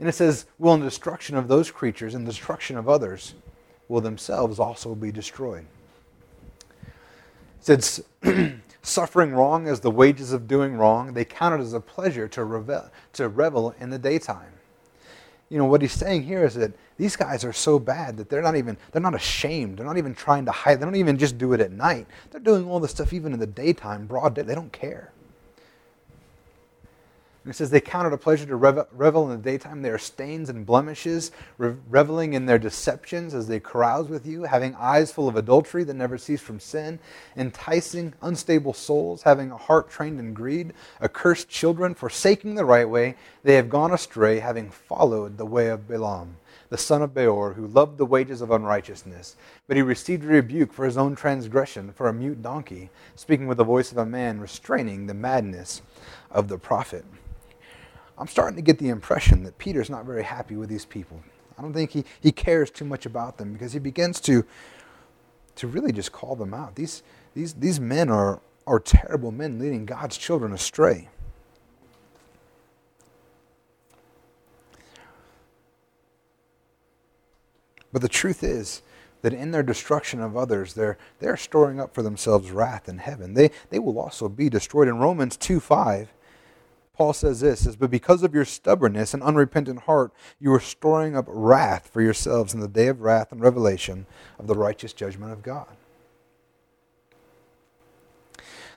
And 0.00 0.08
it 0.08 0.14
says, 0.14 0.46
well, 0.58 0.72
in 0.72 0.80
the 0.80 0.86
destruction 0.86 1.36
of 1.36 1.46
those 1.46 1.70
creatures 1.70 2.14
and 2.14 2.26
the 2.26 2.30
destruction 2.30 2.78
of 2.78 2.88
others, 2.88 3.34
will 3.92 4.00
themselves 4.00 4.58
also 4.58 4.94
be 4.94 5.12
destroyed. 5.12 5.66
Says, 7.60 8.02
suffering 8.82 9.32
wrong 9.32 9.68
as 9.68 9.80
the 9.80 9.90
wages 9.90 10.32
of 10.32 10.48
doing 10.48 10.74
wrong, 10.74 11.12
they 11.12 11.24
count 11.24 11.60
it 11.60 11.62
as 11.62 11.74
a 11.74 11.80
pleasure 11.80 12.26
to 12.28 12.42
revel, 12.42 12.90
to 13.12 13.28
revel 13.28 13.74
in 13.78 13.90
the 13.90 13.98
daytime. 13.98 14.50
You 15.50 15.58
know, 15.58 15.66
what 15.66 15.82
he's 15.82 15.92
saying 15.92 16.22
here 16.22 16.44
is 16.44 16.54
that 16.54 16.72
these 16.96 17.14
guys 17.14 17.44
are 17.44 17.52
so 17.52 17.78
bad 17.78 18.16
that 18.16 18.30
they're 18.30 18.42
not 18.42 18.56
even, 18.56 18.78
they're 18.90 19.02
not 19.02 19.14
ashamed. 19.14 19.76
They're 19.76 19.86
not 19.86 19.98
even 19.98 20.14
trying 20.14 20.46
to 20.46 20.50
hide. 20.50 20.80
They 20.80 20.84
don't 20.86 20.96
even 20.96 21.18
just 21.18 21.36
do 21.36 21.52
it 21.52 21.60
at 21.60 21.70
night. 21.70 22.06
They're 22.30 22.40
doing 22.40 22.66
all 22.66 22.80
this 22.80 22.92
stuff 22.92 23.12
even 23.12 23.34
in 23.34 23.38
the 23.38 23.46
daytime, 23.46 24.06
broad 24.06 24.34
day. 24.34 24.42
They 24.42 24.54
don't 24.54 24.72
care. 24.72 25.11
And 27.44 27.52
it 27.52 27.56
says 27.56 27.70
they 27.70 27.80
count 27.80 28.06
it 28.06 28.12
a 28.12 28.18
pleasure 28.18 28.46
to 28.46 28.56
revel 28.56 29.24
in 29.24 29.36
the 29.36 29.42
daytime. 29.42 29.82
They 29.82 29.90
are 29.90 29.98
stains 29.98 30.48
and 30.48 30.64
blemishes, 30.64 31.32
reveling 31.58 32.34
in 32.34 32.46
their 32.46 32.58
deceptions 32.58 33.34
as 33.34 33.48
they 33.48 33.58
carouse 33.58 34.08
with 34.08 34.24
you, 34.24 34.44
having 34.44 34.76
eyes 34.76 35.10
full 35.10 35.26
of 35.26 35.34
adultery 35.34 35.82
that 35.82 35.94
never 35.94 36.18
cease 36.18 36.40
from 36.40 36.60
sin, 36.60 37.00
enticing 37.36 38.14
unstable 38.22 38.72
souls, 38.72 39.22
having 39.22 39.50
a 39.50 39.56
heart 39.56 39.90
trained 39.90 40.20
in 40.20 40.34
greed, 40.34 40.72
accursed 41.00 41.48
children, 41.48 41.94
forsaking 41.94 42.54
the 42.54 42.64
right 42.64 42.88
way. 42.88 43.16
They 43.42 43.54
have 43.56 43.68
gone 43.68 43.92
astray, 43.92 44.38
having 44.38 44.70
followed 44.70 45.36
the 45.36 45.44
way 45.44 45.66
of 45.66 45.88
Balaam, 45.88 46.36
the 46.68 46.78
son 46.78 47.02
of 47.02 47.12
Beor, 47.12 47.54
who 47.54 47.66
loved 47.66 47.98
the 47.98 48.06
wages 48.06 48.40
of 48.40 48.52
unrighteousness. 48.52 49.34
But 49.66 49.76
he 49.76 49.82
received 49.82 50.22
a 50.22 50.28
rebuke 50.28 50.72
for 50.72 50.84
his 50.84 50.96
own 50.96 51.16
transgression, 51.16 51.92
for 51.92 52.08
a 52.08 52.14
mute 52.14 52.40
donkey, 52.40 52.90
speaking 53.16 53.48
with 53.48 53.58
the 53.58 53.64
voice 53.64 53.90
of 53.90 53.98
a 53.98 54.06
man, 54.06 54.38
restraining 54.38 55.06
the 55.06 55.14
madness 55.14 55.82
of 56.30 56.46
the 56.46 56.56
prophet. 56.56 57.04
I'm 58.18 58.26
starting 58.26 58.56
to 58.56 58.62
get 58.62 58.78
the 58.78 58.88
impression 58.88 59.42
that 59.44 59.58
Peter's 59.58 59.90
not 59.90 60.04
very 60.04 60.22
happy 60.22 60.56
with 60.56 60.68
these 60.68 60.84
people. 60.84 61.22
I 61.58 61.62
don't 61.62 61.72
think 61.72 61.90
he, 61.90 62.04
he 62.20 62.32
cares 62.32 62.70
too 62.70 62.84
much 62.84 63.06
about 63.06 63.38
them 63.38 63.52
because 63.52 63.72
he 63.72 63.78
begins 63.78 64.20
to, 64.22 64.44
to 65.56 65.66
really 65.66 65.92
just 65.92 66.12
call 66.12 66.36
them 66.36 66.54
out. 66.54 66.74
These, 66.74 67.02
these, 67.34 67.54
these 67.54 67.80
men 67.80 68.10
are, 68.10 68.40
are 68.66 68.80
terrible 68.80 69.30
men 69.32 69.58
leading 69.58 69.86
God's 69.86 70.16
children 70.16 70.52
astray. 70.52 71.08
But 77.92 78.02
the 78.02 78.08
truth 78.08 78.42
is 78.42 78.82
that 79.20 79.32
in 79.34 79.50
their 79.50 79.62
destruction 79.62 80.20
of 80.20 80.36
others, 80.36 80.74
they're, 80.74 80.98
they're 81.20 81.36
storing 81.36 81.78
up 81.78 81.94
for 81.94 82.02
themselves 82.02 82.50
wrath 82.50 82.88
in 82.88 82.98
heaven. 82.98 83.34
They, 83.34 83.50
they 83.70 83.78
will 83.78 83.98
also 83.98 84.28
be 84.28 84.48
destroyed. 84.48 84.88
In 84.88 84.98
Romans 84.98 85.36
2 85.36 85.60
5, 85.60 86.12
Paul 86.94 87.12
says 87.12 87.40
this 87.40 87.64
says, 87.64 87.76
But 87.76 87.90
because 87.90 88.22
of 88.22 88.34
your 88.34 88.44
stubbornness 88.44 89.14
and 89.14 89.22
unrepentant 89.22 89.80
heart, 89.80 90.12
you 90.38 90.52
are 90.52 90.60
storing 90.60 91.16
up 91.16 91.24
wrath 91.26 91.88
for 91.88 92.02
yourselves 92.02 92.52
in 92.52 92.60
the 92.60 92.68
day 92.68 92.88
of 92.88 93.00
wrath 93.00 93.32
and 93.32 93.40
revelation 93.40 94.06
of 94.38 94.46
the 94.46 94.54
righteous 94.54 94.92
judgment 94.92 95.32
of 95.32 95.42
God. 95.42 95.68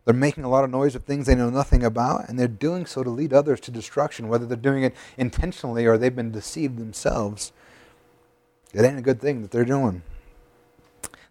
They're 0.06 0.14
making 0.14 0.44
a 0.44 0.50
lot 0.50 0.64
of 0.64 0.70
noise 0.70 0.96
of 0.96 1.04
things 1.04 1.26
they 1.26 1.36
know 1.36 1.50
nothing 1.50 1.84
about, 1.84 2.30
and 2.30 2.40
they're 2.40 2.48
doing 2.48 2.86
so 2.86 3.04
to 3.04 3.10
lead 3.10 3.34
others 3.34 3.60
to 3.62 3.72
destruction, 3.72 4.28
whether 4.28 4.46
they're 4.46 4.56
doing 4.56 4.84
it 4.84 4.96
intentionally 5.18 5.86
or 5.86 5.98
they've 5.98 6.16
been 6.16 6.32
deceived 6.32 6.78
themselves. 6.78 7.52
It 8.72 8.86
ain't 8.86 9.00
a 9.00 9.02
good 9.02 9.20
thing 9.20 9.42
that 9.42 9.52
they're 9.52 9.66
doing. 9.66 10.04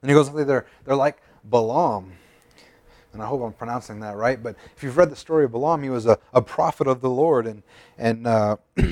And 0.02 0.10
he 0.10 0.14
goes, 0.14 0.30
they're, 0.32 0.66
they're 0.84 0.96
like 0.96 1.18
Balaam 1.44 2.14
and 3.14 3.22
I 3.22 3.26
hope 3.26 3.42
I'm 3.42 3.52
pronouncing 3.52 4.00
that 4.00 4.16
right. 4.16 4.42
But 4.42 4.56
if 4.76 4.82
you've 4.82 4.96
read 4.96 5.10
the 5.10 5.16
story 5.16 5.44
of 5.44 5.52
Balaam, 5.52 5.82
he 5.82 5.90
was 5.90 6.06
a, 6.06 6.18
a 6.32 6.42
prophet 6.42 6.86
of 6.86 7.00
the 7.00 7.10
Lord, 7.10 7.46
and 7.46 7.62
and 7.96 8.26
uh, 8.26 8.56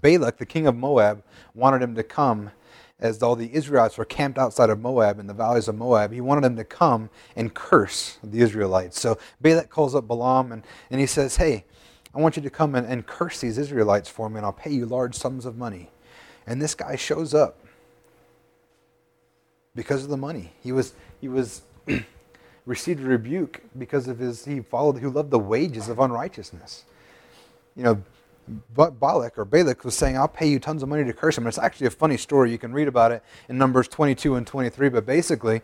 Balak, 0.00 0.38
the 0.38 0.46
king 0.46 0.66
of 0.66 0.76
Moab, 0.76 1.22
wanted 1.54 1.82
him 1.82 1.94
to 1.94 2.02
come. 2.02 2.50
As 3.00 3.22
all 3.22 3.34
the 3.34 3.52
Israelites 3.52 3.98
were 3.98 4.04
camped 4.04 4.38
outside 4.38 4.70
of 4.70 4.80
Moab 4.80 5.18
in 5.18 5.26
the 5.26 5.34
valleys 5.34 5.66
of 5.66 5.74
Moab, 5.74 6.12
he 6.12 6.20
wanted 6.20 6.44
them 6.44 6.56
to 6.56 6.64
come 6.64 7.10
and 7.34 7.52
curse 7.52 8.18
the 8.22 8.40
Israelites. 8.40 8.98
So 9.00 9.18
Balak 9.40 9.68
calls 9.68 9.96
up 9.96 10.06
Balaam 10.06 10.52
and, 10.52 10.62
and 10.90 11.00
he 11.00 11.06
says, 11.06 11.36
Hey, 11.36 11.64
I 12.14 12.20
want 12.20 12.36
you 12.36 12.42
to 12.42 12.50
come 12.50 12.76
and, 12.76 12.86
and 12.86 13.04
curse 13.04 13.40
these 13.40 13.58
Israelites 13.58 14.08
for 14.08 14.30
me, 14.30 14.36
and 14.36 14.46
I'll 14.46 14.52
pay 14.52 14.70
you 14.70 14.86
large 14.86 15.16
sums 15.16 15.44
of 15.44 15.56
money. 15.56 15.90
And 16.46 16.62
this 16.62 16.74
guy 16.74 16.94
shows 16.94 17.34
up 17.34 17.58
because 19.74 20.04
of 20.04 20.10
the 20.10 20.16
money. 20.16 20.52
He 20.62 20.70
was, 20.70 20.94
he 21.20 21.28
was 21.28 21.62
received 22.66 23.00
rebuke 23.00 23.62
because 23.78 24.08
of 24.08 24.18
his, 24.18 24.44
he 24.44 24.60
followed, 24.60 24.98
who 24.98 25.10
loved 25.10 25.30
the 25.30 25.38
wages 25.38 25.88
of 25.88 25.98
unrighteousness. 25.98 26.84
You 27.76 27.82
know, 27.82 28.02
but 28.74 29.00
Balak 29.00 29.38
or 29.38 29.44
Balak 29.44 29.84
was 29.84 29.94
saying, 29.94 30.16
I'll 30.16 30.28
pay 30.28 30.48
you 30.48 30.58
tons 30.58 30.82
of 30.82 30.88
money 30.88 31.04
to 31.04 31.12
curse 31.12 31.36
him. 31.36 31.44
And 31.44 31.48
it's 31.48 31.58
actually 31.58 31.86
a 31.86 31.90
funny 31.90 32.16
story. 32.16 32.50
You 32.50 32.58
can 32.58 32.72
read 32.72 32.88
about 32.88 33.12
it 33.12 33.22
in 33.48 33.58
Numbers 33.58 33.88
22 33.88 34.34
and 34.36 34.46
23. 34.46 34.88
But 34.90 35.06
basically, 35.06 35.62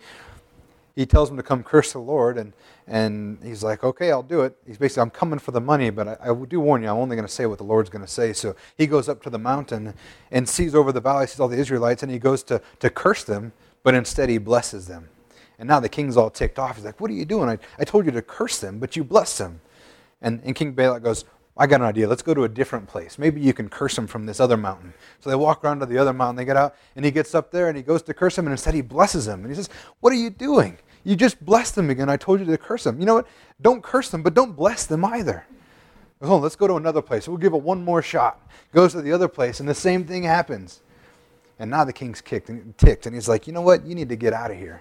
he 0.97 1.07
tells 1.07 1.31
him 1.31 1.37
to 1.37 1.43
come 1.43 1.63
curse 1.63 1.93
the 1.93 1.99
Lord. 1.99 2.39
And, 2.39 2.53
and 2.87 3.39
he's 3.43 3.63
like, 3.63 3.85
okay, 3.85 4.11
I'll 4.11 4.23
do 4.23 4.43
it. 4.43 4.57
He's 4.67 4.79
basically, 4.79 5.03
I'm 5.03 5.11
coming 5.11 5.39
for 5.39 5.51
the 5.51 5.61
money, 5.61 5.91
but 5.91 6.09
I, 6.09 6.31
I 6.31 6.35
do 6.35 6.61
warn 6.61 6.83
you, 6.83 6.89
I'm 6.89 6.97
only 6.97 7.17
going 7.17 7.27
to 7.27 7.33
say 7.33 7.47
what 7.47 7.59
the 7.59 7.65
Lord's 7.65 7.91
going 7.91 8.05
to 8.05 8.11
say. 8.11 8.33
So 8.33 8.57
he 8.77 8.87
goes 8.87 9.09
up 9.09 9.23
to 9.23 9.31
the 9.31 9.39
mountain 9.39 9.95
and 10.31 10.49
sees 10.49 10.75
over 10.75 10.91
the 10.91 11.01
valley, 11.01 11.27
sees 11.27 11.41
all 11.41 11.49
the 11.49 11.59
Israelites, 11.59 12.03
and 12.03 12.11
he 12.11 12.19
goes 12.19 12.43
to, 12.45 12.63
to 12.81 12.91
curse 12.91 13.25
them, 13.25 13.53
but 13.83 13.95
instead 13.95 14.29
he 14.29 14.39
blesses 14.39 14.87
them. 14.87 15.09
And 15.61 15.69
now 15.69 15.79
the 15.79 15.91
king's 15.91 16.17
all 16.17 16.31
ticked 16.31 16.59
off. 16.59 16.77
He's 16.77 16.85
like, 16.85 17.01
What 17.01 17.11
are 17.11 17.15
you 17.15 17.27
doing? 17.27 17.49
I, 17.49 17.59
I 17.79 17.85
told 17.85 18.07
you 18.07 18.11
to 18.13 18.23
curse 18.23 18.59
them, 18.59 18.79
but 18.81 18.97
you 18.97 19.05
bless 19.05 19.39
them. 19.39 19.61
And, 20.23 20.41
and 20.43 20.57
King 20.57 20.73
Balak 20.73 21.03
goes, 21.03 21.27
I 21.57 21.67
got 21.67 21.81
an 21.81 21.87
idea. 21.87 22.09
Let's 22.09 22.23
go 22.23 22.33
to 22.33 22.45
a 22.45 22.49
different 22.49 22.89
place. 22.89 23.19
Maybe 23.19 23.41
you 23.41 23.53
can 23.53 23.69
curse 23.69 23.95
them 23.95 24.07
from 24.07 24.25
this 24.25 24.41
other 24.41 24.57
mountain. 24.57 24.95
So 25.21 25.29
they 25.29 25.37
walk 25.37 25.63
around 25.63 25.81
to 25.81 25.87
the 25.87 25.99
other 25.99 26.15
mountain. 26.15 26.37
They 26.37 26.47
get 26.47 26.57
out, 26.57 26.75
and 26.97 27.05
he 27.05 27.11
gets 27.11 27.35
up 27.35 27.51
there 27.51 27.69
and 27.69 27.77
he 27.77 27.83
goes 27.83 28.03
to 28.03 28.15
curse 28.15 28.37
them, 28.37 28.47
and 28.47 28.53
instead 28.53 28.73
he 28.73 28.81
blesses 28.81 29.27
them. 29.27 29.41
And 29.41 29.51
he 29.51 29.55
says, 29.55 29.69
What 30.01 30.13
are 30.13 30.17
you 30.17 30.31
doing? 30.31 30.79
You 31.05 31.15
just 31.15 31.45
blessed 31.45 31.75
them 31.75 31.91
again. 31.91 32.09
I 32.09 32.17
told 32.17 32.41
you 32.41 32.47
to 32.47 32.59
curse 32.59 32.85
them. 32.85 32.99
You 32.99 33.07
know 33.07 33.15
what? 33.15 33.29
Don't 33.61 33.83
curse 33.83 34.09
them, 34.11 34.23
but 34.23 34.35
don't 34.35 34.57
bless 34.57 34.87
them 34.87 35.05
either. 35.05 35.47
Oh, 36.23 36.39
let's 36.39 36.57
go 36.57 36.67
to 36.67 36.75
another 36.77 37.03
place. 37.03 37.29
We'll 37.29 37.39
give 37.39 37.55
it 37.55 37.63
one 37.63 37.85
more 37.85 38.03
shot. 38.03 38.51
Goes 38.73 38.93
to 38.93 39.03
the 39.03 39.13
other 39.13 39.29
place, 39.29 39.61
and 39.61 39.69
the 39.69 39.75
same 39.75 40.05
thing 40.05 40.23
happens. 40.23 40.81
And 41.59 41.71
now 41.71 41.85
the 41.85 41.93
king's 41.93 42.23
kicked 42.23 42.49
and 42.49 42.77
ticked, 42.79 43.05
and 43.05 43.15
he's 43.15 43.29
like, 43.29 43.47
you 43.47 43.53
know 43.53 43.61
what? 43.61 43.85
You 43.87 43.95
need 43.95 44.09
to 44.09 44.17
get 44.17 44.33
out 44.33 44.51
of 44.51 44.57
here. 44.57 44.81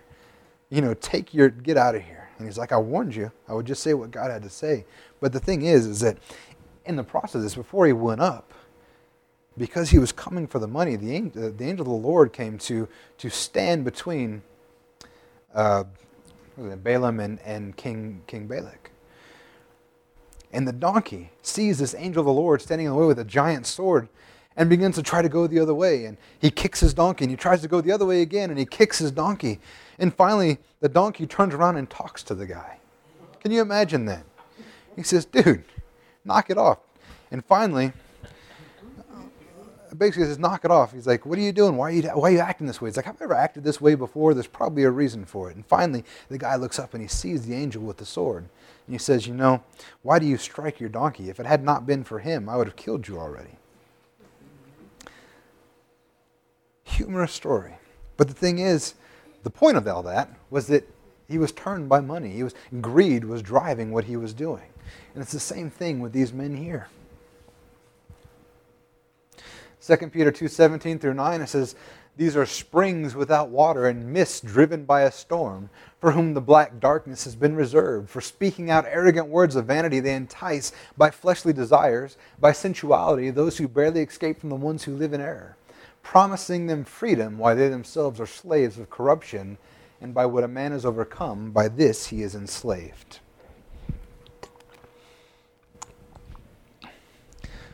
You 0.69 0.81
know, 0.81 0.93
take 0.93 1.33
your 1.33 1.49
get 1.49 1.77
out 1.77 1.95
of 1.95 2.03
here. 2.03 2.29
And 2.37 2.47
he's 2.47 2.57
like, 2.57 2.71
I 2.71 2.77
warned 2.77 3.15
you. 3.15 3.31
I 3.47 3.53
would 3.53 3.65
just 3.65 3.83
say 3.83 3.93
what 3.93 4.11
God 4.11 4.31
had 4.31 4.43
to 4.43 4.49
say. 4.49 4.85
But 5.19 5.33
the 5.33 5.39
thing 5.39 5.63
is, 5.63 5.85
is 5.85 5.99
that 5.99 6.17
in 6.85 6.95
the 6.95 7.03
process 7.03 7.55
before 7.55 7.85
he 7.85 7.93
went 7.93 8.21
up, 8.21 8.53
because 9.57 9.89
he 9.89 9.99
was 9.99 10.11
coming 10.11 10.47
for 10.47 10.57
the 10.59 10.67
money, 10.67 10.95
the 10.95 11.13
angel, 11.13 11.51
the 11.51 11.65
angel 11.65 11.85
of 11.85 12.01
the 12.01 12.07
Lord 12.07 12.31
came 12.31 12.57
to, 12.59 12.87
to 13.17 13.29
stand 13.29 13.83
between 13.83 14.41
uh, 15.53 15.83
Balaam 16.57 17.19
and, 17.19 17.39
and 17.41 17.75
King, 17.75 18.21
King 18.25 18.47
Balak. 18.47 18.91
And 20.51 20.67
the 20.67 20.73
donkey 20.73 21.31
sees 21.41 21.77
this 21.77 21.93
angel 21.93 22.21
of 22.21 22.25
the 22.25 22.33
Lord 22.33 22.61
standing 22.61 22.87
in 22.87 22.93
the 22.93 22.97
way 22.97 23.05
with 23.05 23.19
a 23.19 23.25
giant 23.25 23.67
sword 23.67 24.07
and 24.55 24.69
begins 24.69 24.95
to 24.95 25.03
try 25.03 25.21
to 25.21 25.29
go 25.29 25.45
the 25.45 25.59
other 25.59 25.73
way. 25.73 26.05
And 26.05 26.17
he 26.39 26.49
kicks 26.49 26.79
his 26.79 26.93
donkey 26.93 27.25
and 27.25 27.31
he 27.31 27.37
tries 27.37 27.61
to 27.61 27.67
go 27.67 27.81
the 27.81 27.91
other 27.91 28.05
way 28.05 28.21
again 28.21 28.49
and 28.49 28.57
he 28.57 28.65
kicks 28.65 28.97
his 28.97 29.11
donkey. 29.11 29.59
And 29.99 30.13
finally, 30.13 30.57
the 30.79 30.89
donkey 30.89 31.27
turns 31.27 31.53
around 31.53 31.75
and 31.75 31.89
talks 31.89 32.23
to 32.23 32.35
the 32.35 32.45
guy. 32.45 32.79
Can 33.41 33.51
you 33.51 33.61
imagine 33.61 34.05
that? 34.05 34.23
He 34.95 35.03
says, 35.03 35.25
Dude, 35.25 35.63
knock 36.25 36.49
it 36.49 36.57
off. 36.57 36.79
And 37.31 37.45
finally, 37.45 37.93
basically 39.99 40.25
says, 40.25 40.39
knock 40.39 40.65
it 40.65 40.71
off. 40.71 40.93
He's 40.93 41.05
like, 41.05 41.25
what 41.25 41.37
are 41.37 41.41
you 41.41 41.51
doing? 41.51 41.75
Why 41.75 41.89
are 41.89 41.93
you, 41.93 42.01
why 42.09 42.29
are 42.29 42.33
you 42.33 42.39
acting 42.39 42.65
this 42.65 42.81
way? 42.81 42.89
He's 42.89 42.97
like, 42.97 43.07
I've 43.07 43.19
never 43.19 43.33
acted 43.33 43.63
this 43.63 43.81
way 43.81 43.95
before. 43.95 44.33
There's 44.33 44.47
probably 44.47 44.83
a 44.83 44.89
reason 44.89 45.25
for 45.25 45.49
it. 45.51 45.55
And 45.55 45.65
finally, 45.65 46.03
the 46.29 46.37
guy 46.37 46.55
looks 46.55 46.79
up 46.79 46.93
and 46.93 47.01
he 47.01 47.07
sees 47.07 47.45
the 47.45 47.53
angel 47.53 47.83
with 47.83 47.97
the 47.97 48.05
sword. 48.05 48.45
And 48.87 48.95
he 48.95 48.97
says, 48.97 49.27
you 49.27 49.33
know, 49.33 49.61
why 50.01 50.17
do 50.17 50.25
you 50.25 50.37
strike 50.37 50.79
your 50.79 50.89
donkey? 50.89 51.29
If 51.29 51.39
it 51.39 51.45
had 51.45 51.63
not 51.63 51.85
been 51.85 52.03
for 52.03 52.19
him, 52.19 52.49
I 52.49 52.55
would 52.55 52.67
have 52.67 52.75
killed 52.75 53.07
you 53.07 53.19
already. 53.19 53.57
Humorous 56.85 57.33
story. 57.33 57.75
But 58.17 58.27
the 58.27 58.33
thing 58.33 58.59
is, 58.59 58.95
the 59.49 59.57
point 59.57 59.77
of 59.77 59.87
all 59.87 60.03
that 60.03 60.29
was 60.51 60.67
that 60.67 60.87
he 61.27 61.39
was 61.39 61.51
turned 61.51 61.89
by 61.89 62.01
money. 62.01 62.29
He 62.29 62.43
was 62.43 62.53
greed 62.81 63.25
was 63.25 63.41
driving 63.41 63.91
what 63.91 64.05
he 64.05 64.15
was 64.15 64.33
doing. 64.33 64.69
And 65.13 65.23
it's 65.23 65.31
the 65.31 65.39
same 65.39 65.71
thing 65.71 65.99
with 65.99 66.13
these 66.13 66.31
men 66.31 66.55
here. 66.55 66.87
2 69.81 70.11
Peter 70.11 70.31
2:17 70.31 70.99
through 70.99 71.15
9 71.15 71.41
it 71.41 71.47
says 71.47 71.75
these 72.15 72.35
are 72.35 72.45
springs 72.45 73.15
without 73.15 73.49
water 73.49 73.87
and 73.87 74.11
mist 74.11 74.45
driven 74.45 74.83
by 74.83 75.01
a 75.01 75.11
storm, 75.11 75.69
for 76.01 76.11
whom 76.11 76.33
the 76.33 76.41
black 76.41 76.79
darkness 76.79 77.23
has 77.23 77.35
been 77.35 77.55
reserved. 77.55 78.09
For 78.09 78.19
speaking 78.19 78.69
out 78.69 78.85
arrogant 78.87 79.29
words 79.29 79.55
of 79.55 79.67
vanity, 79.67 80.01
they 80.01 80.13
entice 80.13 80.73
by 80.97 81.11
fleshly 81.11 81.53
desires, 81.53 82.17
by 82.37 82.51
sensuality, 82.51 83.29
those 83.29 83.57
who 83.57 83.69
barely 83.69 84.01
escape 84.01 84.41
from 84.41 84.49
the 84.49 84.55
ones 84.57 84.83
who 84.83 84.97
live 84.97 85.13
in 85.13 85.21
error, 85.21 85.55
promising 86.03 86.67
them 86.67 86.83
freedom 86.83 87.37
while 87.37 87.55
they 87.55 87.69
themselves 87.69 88.19
are 88.19 88.25
slaves 88.25 88.77
of 88.77 88.89
corruption, 88.89 89.57
and 90.01 90.13
by 90.13 90.25
what 90.25 90.43
a 90.43 90.47
man 90.47 90.73
is 90.73 90.85
overcome, 90.85 91.51
by 91.51 91.67
this 91.67 92.07
he 92.07 92.21
is 92.21 92.35
enslaved. 92.35 93.19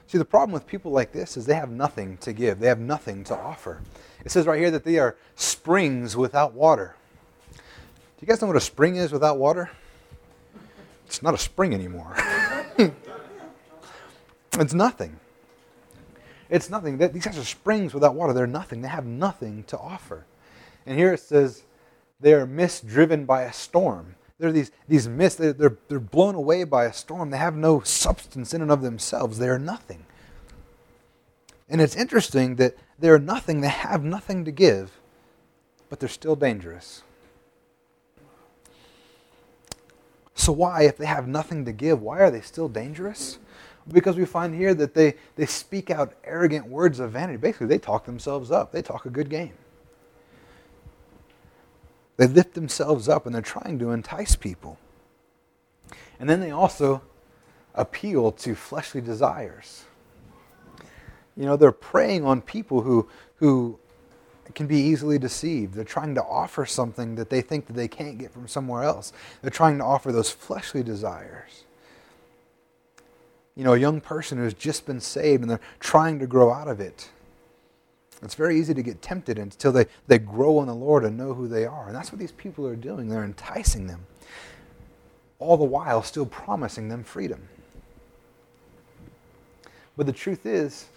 See, 0.08 0.18
the 0.18 0.26
problem 0.26 0.52
with 0.52 0.68
people 0.68 0.92
like 0.92 1.12
this 1.12 1.36
is 1.36 1.46
they 1.46 1.56
have 1.56 1.70
nothing 1.70 2.18
to 2.18 2.32
give, 2.32 2.60
they 2.60 2.68
have 2.68 2.80
nothing 2.80 3.24
to 3.26 3.36
offer. 3.36 3.82
It 4.24 4.32
says 4.32 4.46
right 4.46 4.60
here 4.60 4.72
that 4.72 4.84
they 4.84 4.98
are 4.98 5.18
springs 5.36 6.16
without 6.16 6.54
water. 6.54 6.96
Do 7.54 7.60
you 8.22 8.28
guys 8.28 8.42
know 8.42 8.48
what 8.48 8.56
a 8.56 8.62
spring 8.62 8.96
is 8.96 9.12
without 9.12 9.38
water? 9.38 9.70
It's 11.06 11.22
not 11.22 11.34
a 11.34 11.38
spring 11.38 11.74
anymore. 11.74 12.16
it's 14.54 14.74
nothing. 14.74 15.20
It's 16.50 16.70
nothing. 16.70 16.98
These 16.98 17.26
guys 17.26 17.38
are 17.38 17.44
springs 17.44 17.94
without 17.94 18.16
water. 18.16 18.34
They're 18.34 18.48
nothing. 18.48 18.82
They 18.82 18.88
have 18.88 19.06
nothing 19.06 19.64
to 19.66 19.78
offer. 19.78 20.26
And 20.86 20.98
here 20.98 21.14
it 21.14 21.20
says 21.20 21.64
they 22.20 22.34
are 22.34 22.46
mist 22.46 22.88
driven 22.88 23.26
by 23.26 23.44
a 23.44 23.54
storm. 23.54 24.16
They're 24.38 24.52
these, 24.52 24.72
these 24.88 25.08
mists, 25.08 25.40
they're, 25.40 25.54
they're, 25.54 25.78
they're 25.88 26.00
blown 26.00 26.36
away 26.36 26.66
by 26.66 26.86
a 26.86 26.94
storm. 26.94 27.30
They 27.30 27.38
have 27.38 27.56
no 27.56 27.82
substance 27.82 28.54
in 28.54 28.62
and 28.62 28.72
of 28.72 28.82
themselves. 28.82 29.38
They 29.38 29.48
are 29.48 29.60
nothing. 29.60 30.06
And 31.70 31.82
it's 31.82 31.96
interesting 31.96 32.58
that 32.58 32.78
they're 33.00 33.20
nothing, 33.20 33.62
they 33.62 33.70
have 33.70 34.04
nothing 34.04 34.46
to 34.46 34.52
give, 34.52 35.00
but 35.90 36.00
they're 36.00 36.10
still 36.10 36.36
dangerous. 36.36 37.04
So, 40.36 40.52
why, 40.52 40.84
if 40.84 40.98
they 40.98 41.06
have 41.06 41.28
nothing 41.28 41.66
to 41.66 41.72
give, 41.72 42.02
why 42.02 42.20
are 42.20 42.30
they 42.30 42.42
still 42.42 42.68
dangerous? 42.68 43.40
Because 43.88 44.18
we 44.18 44.26
find 44.26 44.56
here 44.56 44.74
that 44.74 44.94
they, 44.94 45.16
they 45.36 45.46
speak 45.46 45.92
out 45.92 46.14
arrogant 46.24 46.68
words 46.68 47.00
of 47.00 47.12
vanity. 47.12 47.38
Basically, 47.38 47.68
they 47.68 47.78
talk 47.78 48.06
themselves 48.06 48.52
up, 48.52 48.72
they 48.72 48.82
talk 48.82 49.06
a 49.06 49.10
good 49.10 49.30
game. 49.30 49.54
They 52.18 52.28
lift 52.28 52.54
themselves 52.54 53.10
up 53.10 53.26
and 53.26 53.36
they're 53.36 53.42
trying 53.42 53.78
to 53.80 53.92
entice 53.92 54.36
people. 54.36 54.80
And 56.20 56.30
then 56.30 56.40
they 56.40 56.52
also 56.52 57.02
appeal 57.74 58.32
to 58.32 58.56
fleshly 58.56 59.02
desires. 59.02 59.84
You 61.36 61.46
know, 61.46 61.58
they're 61.58 61.74
preying 61.74 62.24
on 62.24 62.42
people 62.42 62.82
who, 62.82 63.10
who 63.36 63.78
can 64.54 64.68
be 64.68 64.78
easily 64.78 65.20
deceived. 65.20 65.74
They're 65.74 65.84
trying 65.84 66.16
to 66.16 66.24
offer 66.24 66.66
something 66.66 67.16
that 67.16 67.30
they 67.30 67.42
think 67.42 67.68
that 67.68 67.74
they 67.74 67.90
can't 67.90 68.18
get 68.18 68.32
from 68.32 68.48
somewhere 68.48 68.84
else. 68.84 69.12
They're 69.42 69.52
trying 69.52 69.78
to 69.80 69.84
offer 69.84 70.12
those 70.12 70.32
fleshly 70.32 70.84
desires. 70.84 71.66
You 73.56 73.64
know, 73.64 73.74
a 73.74 73.80
young 73.80 74.02
person 74.02 74.38
who's 74.38 74.54
just 74.54 74.86
been 74.86 75.00
saved 75.00 75.42
and 75.42 75.50
they're 75.50 75.62
trying 75.80 76.20
to 76.20 76.28
grow 76.28 76.52
out 76.52 76.68
of 76.68 76.80
it. 76.80 77.10
It's 78.22 78.36
very 78.36 78.60
easy 78.60 78.74
to 78.74 78.82
get 78.82 79.02
tempted 79.02 79.38
until 79.38 79.72
they, 79.72 79.86
they 80.08 80.20
grow 80.20 80.62
in 80.62 80.68
the 80.68 80.76
Lord 80.76 81.04
and 81.04 81.18
know 81.18 81.34
who 81.34 81.48
they 81.48 81.66
are. 81.66 81.88
And 81.88 81.96
that's 81.96 82.12
what 82.12 82.20
these 82.20 82.32
people 82.32 82.66
are 82.68 82.76
doing. 82.76 83.08
They're 83.08 83.24
enticing 83.24 83.88
them, 83.88 84.06
all 85.40 85.58
the 85.58 85.66
while 85.66 86.02
still 86.02 86.26
promising 86.26 86.90
them 86.90 87.04
freedom. 87.04 87.48
But 89.98 90.06
the 90.06 90.14
truth 90.14 90.46
is 90.46 90.88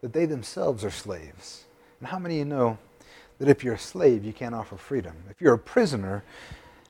that 0.00 0.12
they 0.12 0.26
themselves 0.26 0.84
are 0.84 0.90
slaves. 0.90 1.64
And 2.00 2.08
how 2.08 2.18
many 2.18 2.36
of 2.36 2.38
you 2.38 2.44
know 2.46 2.78
that 3.38 3.48
if 3.48 3.62
you're 3.62 3.74
a 3.74 3.78
slave, 3.78 4.24
you 4.24 4.32
can't 4.32 4.54
offer 4.54 4.76
freedom? 4.76 5.14
If 5.28 5.40
you're 5.40 5.54
a 5.54 5.58
prisoner, 5.58 6.24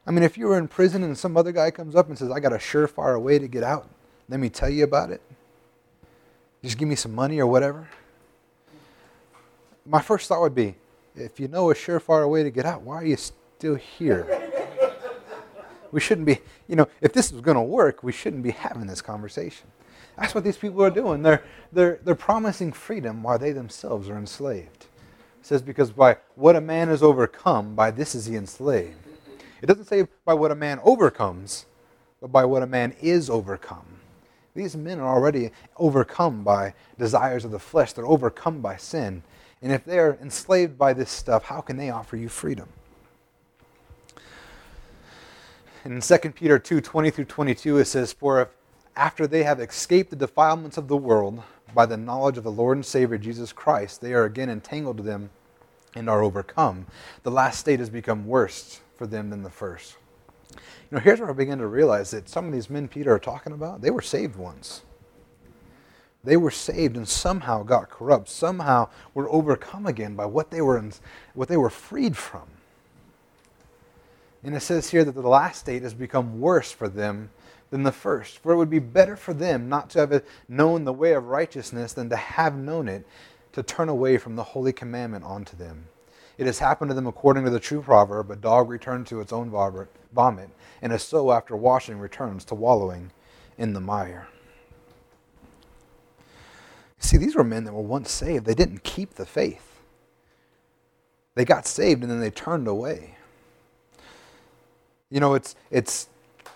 I 0.07 0.11
mean, 0.13 0.23
if 0.23 0.39
you 0.39 0.47
were 0.47 0.59
in 0.59 0.69
prison 0.69 1.03
and 1.03 1.17
some 1.17 1.37
other 1.37 1.53
guy 1.53 1.71
comes 1.71 1.95
up 1.95 2.09
and 2.09 2.17
says, 2.17 2.31
I 2.31 2.41
got 2.41 2.53
a 2.53 2.57
surefire 2.57 3.21
way 3.21 3.39
to 3.39 3.49
get 3.49 3.63
out, 3.63 3.89
let 4.31 4.41
me 4.41 4.49
tell 4.49 4.71
you 4.71 4.85
about 4.85 5.11
it. 5.11 5.21
Just 6.63 6.79
give 6.79 6.89
me 6.89 6.95
some 6.95 7.15
money 7.15 7.39
or 7.39 7.47
whatever 7.47 7.87
my 9.91 10.01
first 10.01 10.29
thought 10.29 10.41
would 10.41 10.55
be 10.55 10.75
if 11.17 11.41
you 11.41 11.49
know 11.49 11.71
a 11.71 11.75
surefire 11.75 12.31
way 12.31 12.43
to 12.43 12.51
get 12.51 12.65
out, 12.65 12.83
why 12.83 12.97
are 12.97 13.05
you 13.05 13.17
still 13.17 13.75
here? 13.75 14.27
we 15.91 16.01
shouldn't 16.01 16.27
be, 16.27 16.39
you 16.69 16.77
know, 16.77 16.87
if 17.01 17.13
this 17.13 17.33
is 17.33 17.41
going 17.41 17.57
to 17.57 17.63
work, 17.63 18.03
we 18.03 18.13
shouldn't 18.13 18.45
be 18.45 18.53
having 18.53 18.87
this 18.87 19.03
conversation. 19.03 19.67
That's 20.17 20.35
what 20.35 20.45
these 20.45 20.57
people 20.57 20.83
are 20.85 20.91
doing. 20.91 21.23
They're, 21.23 21.43
they're, 21.73 21.99
they're 22.05 22.15
promising 22.15 22.73
freedom 22.73 23.23
while 23.23 23.39
they 23.39 23.53
themselves 23.53 24.09
are 24.09 24.17
enslaved. 24.17 24.87
It 25.41 25.47
says, 25.47 25.63
because 25.63 25.91
by 25.91 26.19
what 26.37 26.55
a 26.55 26.61
man 26.61 26.89
is 26.91 27.03
overcome, 27.03 27.75
by 27.75 27.91
this 27.91 28.15
is 28.15 28.27
he 28.27 28.37
enslaved. 28.37 28.95
It 29.61 29.67
doesn't 29.67 29.87
say 29.87 30.07
by 30.25 30.35
what 30.35 30.53
a 30.53 30.55
man 30.55 30.79
overcomes, 30.85 31.67
but 32.21 32.31
by 32.31 32.45
what 32.45 32.63
a 32.63 32.67
man 32.67 32.95
is 33.01 33.29
overcome. 33.29 33.90
These 34.55 34.77
men 34.77 34.99
are 34.99 35.15
already 35.15 35.51
overcome 35.77 36.43
by 36.43 36.75
desires 36.99 37.45
of 37.45 37.51
the 37.51 37.59
flesh, 37.59 37.93
they're 37.93 38.07
overcome 38.07 38.61
by 38.61 38.77
sin. 38.77 39.23
And 39.63 39.73
if 39.73 39.85
they're 39.85 40.19
enslaved 40.23 40.79
by 40.79 40.93
this 40.95 41.11
stuff, 41.11 41.45
how 41.45 41.61
can 41.61 41.77
they 41.77 41.91
offer 41.91 42.17
you 42.17 42.29
freedom? 42.29 42.69
In 45.85 46.01
2 46.01 46.19
Peter 46.35 46.59
2 46.59 46.81
20 46.81 47.11
through 47.11 47.25
22, 47.25 47.79
it 47.79 47.85
says, 47.87 48.13
For 48.13 48.41
if 48.43 48.49
after 48.97 49.27
they 49.27 49.45
have 49.45 49.61
escaped 49.61 50.11
the 50.11 50.17
defilements 50.17 50.77
of 50.77 50.89
the 50.89 50.97
world 50.97 51.43
by 51.75 51.87
the 51.87 51.97
knowledge 51.97 52.37
of 52.37 52.45
the 52.45 52.51
Lord 52.51 52.77
and 52.77 52.85
Savior 52.85 53.19
Jesus 53.19 53.53
Christ, 53.53 54.01
they 54.01 54.13
are 54.13 54.25
again 54.25 54.51
entangled 54.51 54.97
to 54.99 55.03
them 55.03 55.31
and 55.95 56.09
are 56.09 56.23
overcome, 56.23 56.87
the 57.23 57.31
last 57.31 57.59
state 57.59 57.81
has 57.81 57.91
become 57.91 58.27
worse 58.27 58.81
for 58.95 59.07
them 59.07 59.31
than 59.31 59.43
the 59.43 59.51
first. 59.51 59.97
You 60.53 60.97
know, 60.97 60.99
here's 60.99 61.21
where 61.21 61.31
I 61.31 61.35
begin 61.35 61.59
to 61.59 61.67
realize 61.67 62.11
that 62.11 62.29
some 62.29 62.47
of 62.47 62.53
these 62.53 62.71
men 62.71 62.89
Peter 62.89 63.13
are 63.15 63.19
talking 63.19 63.53
about, 63.53 63.81
they 63.81 63.91
were 63.91 64.03
saved 64.03 64.37
ones. 64.37 64.83
They 66.23 66.37
were 66.37 66.51
saved 66.51 66.97
and 66.97 67.09
somehow 67.09 67.63
got 67.63 67.89
corrupt, 67.89 68.29
somehow 68.29 68.89
were 69.15 69.31
overcome 69.31 69.87
again 69.87 70.17
by 70.17 70.27
what 70.27 70.51
they 70.51 70.61
were, 70.61 70.77
in, 70.77 70.93
what 71.35 71.49
they 71.49 71.57
were 71.57 71.71
freed 71.71 72.17
from. 72.17 72.43
And 74.43 74.55
it 74.55 74.61
says 74.61 74.91
here 74.91 75.05
that 75.05 75.13
the 75.13 75.21
last 75.21 75.61
state 75.61 75.83
has 75.83 75.95
become 75.95 76.41
worse 76.41 76.73
for 76.73 76.89
them 76.89 77.31
than 77.71 77.83
the 77.83 77.93
first. 77.93 78.39
For 78.39 78.53
it 78.53 78.57
would 78.57 78.71
be 78.71 78.79
better 78.79 79.17
for 79.17 79.35
them 79.35 79.69
not 79.69 79.91
to 79.91 80.01
have 80.01 80.25
known 80.49 80.85
the 80.85 80.93
way 80.93 81.13
of 81.13 81.29
righteousness 81.29 81.93
than 81.93 82.11
to 82.11 82.17
have 82.17 82.57
known 82.57 82.89
it, 82.89 83.07
to 83.53 83.63
turn 83.63 83.89
away 83.89 84.17
from 84.17 84.37
the 84.37 84.45
holy 84.45 84.73
commandment 84.73 85.25
onto 85.25 85.57
them. 85.57 85.87
It 86.41 86.47
has 86.47 86.59
happened 86.59 86.89
to 86.89 86.95
them 86.95 87.07
according 87.07 87.45
to 87.45 87.51
the 87.51 87.61
true 87.61 87.83
proverb 87.83 88.31
a 88.31 88.35
dog 88.35 88.71
returns 88.71 89.11
to 89.11 89.21
its 89.21 89.31
own 89.31 89.51
vomit, 89.51 90.49
and 90.81 90.91
a 90.91 90.99
sow 90.99 91.33
after 91.33 91.55
washing 91.55 91.99
returns 91.99 92.47
to 92.47 92.55
wallowing 92.55 93.11
in 93.59 93.75
the 93.75 93.81
mire. 93.81 94.27
See, 96.99 97.19
these 97.19 97.37
were 97.37 97.45
men 97.45 97.65
that 97.65 97.75
were 97.75 97.83
once 97.83 98.11
saved. 98.11 98.47
They 98.47 98.55
didn't 98.55 98.85
keep 98.85 99.17
the 99.17 99.27
faith. 99.27 99.83
They 101.35 101.45
got 101.45 101.67
saved 101.67 102.01
and 102.01 102.11
then 102.11 102.21
they 102.21 102.31
turned 102.31 102.67
away. 102.67 103.17
You 105.11 105.21
know, 105.21 105.35
it's, 105.35 105.55
it's 105.71 106.09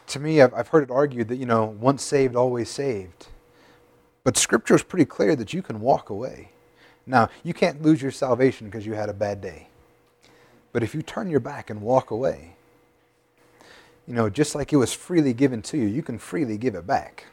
to 0.06 0.18
me, 0.18 0.40
I've, 0.40 0.54
I've 0.54 0.68
heard 0.68 0.84
it 0.84 0.90
argued 0.90 1.28
that, 1.28 1.36
you 1.36 1.44
know, 1.44 1.66
once 1.78 2.02
saved, 2.02 2.36
always 2.36 2.70
saved. 2.70 3.26
But 4.22 4.38
Scripture 4.38 4.76
is 4.76 4.82
pretty 4.82 5.04
clear 5.04 5.36
that 5.36 5.52
you 5.52 5.60
can 5.60 5.82
walk 5.82 6.08
away. 6.08 6.52
Now, 7.06 7.28
you 7.42 7.52
can't 7.52 7.82
lose 7.82 8.00
your 8.00 8.12
salvation 8.12 8.68
because 8.68 8.86
you 8.86 8.94
had 8.94 9.10
a 9.10 9.14
bad 9.14 9.42
day. 9.42 9.68
But 10.74 10.82
if 10.82 10.92
you 10.92 11.02
turn 11.02 11.30
your 11.30 11.38
back 11.38 11.70
and 11.70 11.80
walk 11.80 12.10
away, 12.10 12.56
you 14.08 14.12
know, 14.12 14.28
just 14.28 14.56
like 14.56 14.72
it 14.72 14.76
was 14.76 14.92
freely 14.92 15.32
given 15.32 15.62
to 15.62 15.78
you, 15.78 15.86
you 15.86 16.02
can 16.02 16.18
freely 16.18 16.58
give 16.58 16.74
it 16.74 16.84
back. 16.84 17.26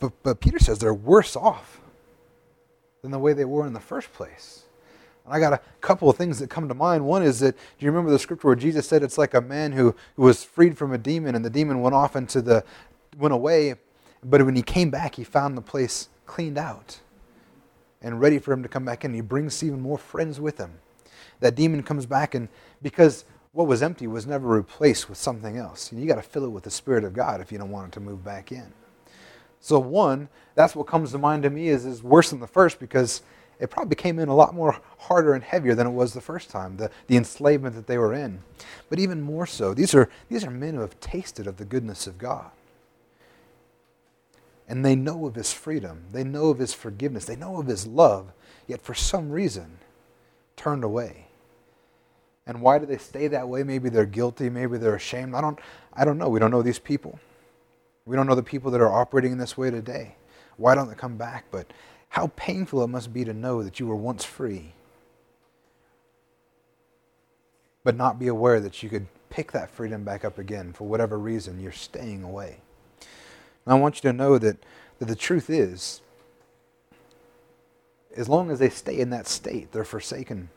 But, 0.00 0.12
but 0.22 0.40
Peter 0.40 0.58
says 0.58 0.78
they're 0.78 0.94
worse 0.94 1.36
off 1.36 1.82
than 3.02 3.10
the 3.10 3.18
way 3.18 3.34
they 3.34 3.44
were 3.44 3.66
in 3.66 3.74
the 3.74 3.80
first 3.80 4.14
place. 4.14 4.62
And 5.26 5.34
I 5.34 5.40
got 5.40 5.52
a 5.52 5.60
couple 5.82 6.08
of 6.08 6.16
things 6.16 6.38
that 6.38 6.48
come 6.48 6.68
to 6.68 6.74
mind. 6.74 7.04
One 7.04 7.22
is 7.22 7.40
that, 7.40 7.54
do 7.54 7.84
you 7.84 7.90
remember 7.90 8.10
the 8.10 8.18
scripture 8.18 8.48
where 8.48 8.56
Jesus 8.56 8.88
said 8.88 9.02
it's 9.02 9.18
like 9.18 9.34
a 9.34 9.42
man 9.42 9.72
who, 9.72 9.94
who 10.16 10.22
was 10.22 10.42
freed 10.42 10.78
from 10.78 10.94
a 10.94 10.98
demon 10.98 11.34
and 11.34 11.44
the 11.44 11.50
demon 11.50 11.82
went 11.82 11.94
off 11.94 12.16
into 12.16 12.40
the, 12.40 12.64
went 13.18 13.34
away, 13.34 13.74
but 14.24 14.42
when 14.42 14.56
he 14.56 14.62
came 14.62 14.88
back, 14.88 15.16
he 15.16 15.22
found 15.22 15.54
the 15.54 15.62
place 15.62 16.08
cleaned 16.24 16.56
out 16.56 17.00
and 18.02 18.20
ready 18.20 18.38
for 18.38 18.52
him 18.52 18.62
to 18.62 18.68
come 18.68 18.84
back 18.84 19.04
in. 19.04 19.14
He 19.14 19.20
brings 19.20 19.62
even 19.62 19.80
more 19.80 19.98
friends 19.98 20.40
with 20.40 20.58
him. 20.58 20.72
That 21.40 21.54
demon 21.54 21.82
comes 21.82 22.06
back, 22.06 22.34
and 22.34 22.48
because 22.82 23.24
what 23.52 23.66
was 23.66 23.82
empty 23.82 24.06
was 24.06 24.26
never 24.26 24.48
replaced 24.48 25.08
with 25.08 25.18
something 25.18 25.56
else. 25.56 25.92
You 25.92 26.06
got 26.06 26.16
to 26.16 26.22
fill 26.22 26.44
it 26.44 26.50
with 26.50 26.64
the 26.64 26.70
Spirit 26.70 27.04
of 27.04 27.12
God 27.12 27.40
if 27.40 27.50
you 27.50 27.58
don't 27.58 27.70
want 27.70 27.88
it 27.88 27.92
to 27.92 28.00
move 28.00 28.24
back 28.24 28.52
in. 28.52 28.72
So 29.60 29.78
one, 29.78 30.28
that's 30.54 30.74
what 30.74 30.86
comes 30.86 31.12
to 31.12 31.18
mind 31.18 31.42
to 31.42 31.50
me 31.50 31.68
is, 31.68 31.84
is 31.84 32.02
worse 32.02 32.30
than 32.30 32.40
the 32.40 32.46
first 32.46 32.78
because 32.78 33.22
it 33.58 33.68
probably 33.68 33.96
came 33.96 34.18
in 34.18 34.28
a 34.28 34.34
lot 34.34 34.54
more 34.54 34.80
harder 34.98 35.34
and 35.34 35.44
heavier 35.44 35.74
than 35.74 35.86
it 35.86 35.90
was 35.90 36.14
the 36.14 36.20
first 36.20 36.48
time, 36.48 36.76
the, 36.78 36.90
the 37.08 37.16
enslavement 37.16 37.74
that 37.74 37.86
they 37.86 37.98
were 37.98 38.14
in. 38.14 38.40
But 38.88 38.98
even 38.98 39.20
more 39.20 39.46
so, 39.46 39.74
these 39.74 39.94
are, 39.94 40.08
these 40.30 40.44
are 40.44 40.50
men 40.50 40.74
who 40.74 40.80
have 40.80 40.98
tasted 41.00 41.46
of 41.46 41.58
the 41.58 41.66
goodness 41.66 42.06
of 42.06 42.16
God. 42.16 42.50
And 44.70 44.84
they 44.84 44.94
know 44.94 45.26
of 45.26 45.34
his 45.34 45.52
freedom. 45.52 46.04
They 46.12 46.22
know 46.22 46.50
of 46.50 46.60
his 46.60 46.72
forgiveness. 46.72 47.24
They 47.24 47.34
know 47.34 47.58
of 47.58 47.66
his 47.66 47.88
love, 47.88 48.32
yet 48.68 48.80
for 48.80 48.94
some 48.94 49.32
reason 49.32 49.78
turned 50.56 50.84
away. 50.84 51.26
And 52.46 52.62
why 52.62 52.78
do 52.78 52.86
they 52.86 52.98
stay 52.98 53.26
that 53.26 53.48
way? 53.48 53.64
Maybe 53.64 53.88
they're 53.88 54.06
guilty, 54.06 54.48
maybe 54.48 54.78
they're 54.78 54.94
ashamed. 54.94 55.34
I 55.34 55.40
don't, 55.40 55.58
I 55.92 56.04
don't 56.04 56.18
know. 56.18 56.28
We 56.28 56.38
don't 56.38 56.52
know 56.52 56.62
these 56.62 56.78
people. 56.78 57.18
We 58.06 58.14
don't 58.14 58.28
know 58.28 58.36
the 58.36 58.44
people 58.44 58.70
that 58.70 58.80
are 58.80 58.92
operating 58.92 59.32
in 59.32 59.38
this 59.38 59.58
way 59.58 59.72
today. 59.72 60.14
Why 60.56 60.76
don't 60.76 60.88
they 60.88 60.94
come 60.94 61.16
back? 61.16 61.46
But 61.50 61.72
how 62.10 62.28
painful 62.36 62.84
it 62.84 62.88
must 62.88 63.12
be 63.12 63.24
to 63.24 63.34
know 63.34 63.64
that 63.64 63.80
you 63.80 63.88
were 63.88 63.96
once 63.96 64.24
free, 64.24 64.74
but 67.82 67.96
not 67.96 68.20
be 68.20 68.28
aware 68.28 68.60
that 68.60 68.84
you 68.84 68.88
could 68.88 69.08
pick 69.30 69.50
that 69.50 69.72
freedom 69.72 70.04
back 70.04 70.24
up 70.24 70.38
again 70.38 70.72
for 70.72 70.86
whatever 70.86 71.18
reason 71.18 71.60
you're 71.60 71.72
staying 71.72 72.22
away. 72.22 72.60
And 73.64 73.74
I 73.74 73.78
want 73.78 73.96
you 73.96 74.10
to 74.10 74.12
know 74.16 74.38
that, 74.38 74.56
that 74.98 75.06
the 75.06 75.16
truth 75.16 75.50
is, 75.50 76.00
as 78.16 78.28
long 78.28 78.50
as 78.50 78.58
they 78.58 78.70
stay 78.70 78.98
in 78.98 79.10
that 79.10 79.26
state, 79.26 79.72
they're 79.72 79.84
forsaken. 79.84 80.48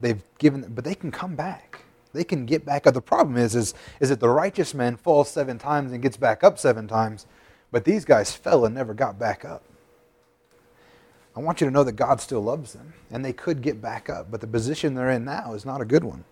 They've 0.00 0.22
given, 0.38 0.72
but 0.74 0.84
they 0.84 0.94
can 0.94 1.10
come 1.10 1.34
back. 1.34 1.84
They 2.12 2.24
can 2.24 2.46
get 2.46 2.64
back 2.64 2.86
up. 2.86 2.94
The 2.94 3.00
problem 3.00 3.36
is, 3.36 3.54
is, 3.54 3.74
is 4.00 4.08
that 4.08 4.20
the 4.20 4.28
righteous 4.28 4.74
man 4.74 4.96
falls 4.96 5.30
seven 5.30 5.58
times 5.58 5.92
and 5.92 6.02
gets 6.02 6.16
back 6.16 6.42
up 6.42 6.58
seven 6.58 6.88
times, 6.88 7.26
but 7.70 7.84
these 7.84 8.04
guys 8.04 8.32
fell 8.32 8.64
and 8.64 8.74
never 8.74 8.94
got 8.94 9.18
back 9.18 9.44
up. 9.44 9.62
I 11.36 11.40
want 11.40 11.60
you 11.60 11.66
to 11.66 11.70
know 11.70 11.84
that 11.84 11.92
God 11.92 12.20
still 12.20 12.40
loves 12.40 12.72
them, 12.72 12.94
and 13.10 13.24
they 13.24 13.32
could 13.32 13.62
get 13.62 13.80
back 13.80 14.10
up, 14.10 14.30
but 14.30 14.40
the 14.40 14.46
position 14.46 14.94
they're 14.94 15.10
in 15.10 15.24
now 15.24 15.54
is 15.54 15.64
not 15.64 15.80
a 15.80 15.84
good 15.84 16.02
one. 16.02 16.24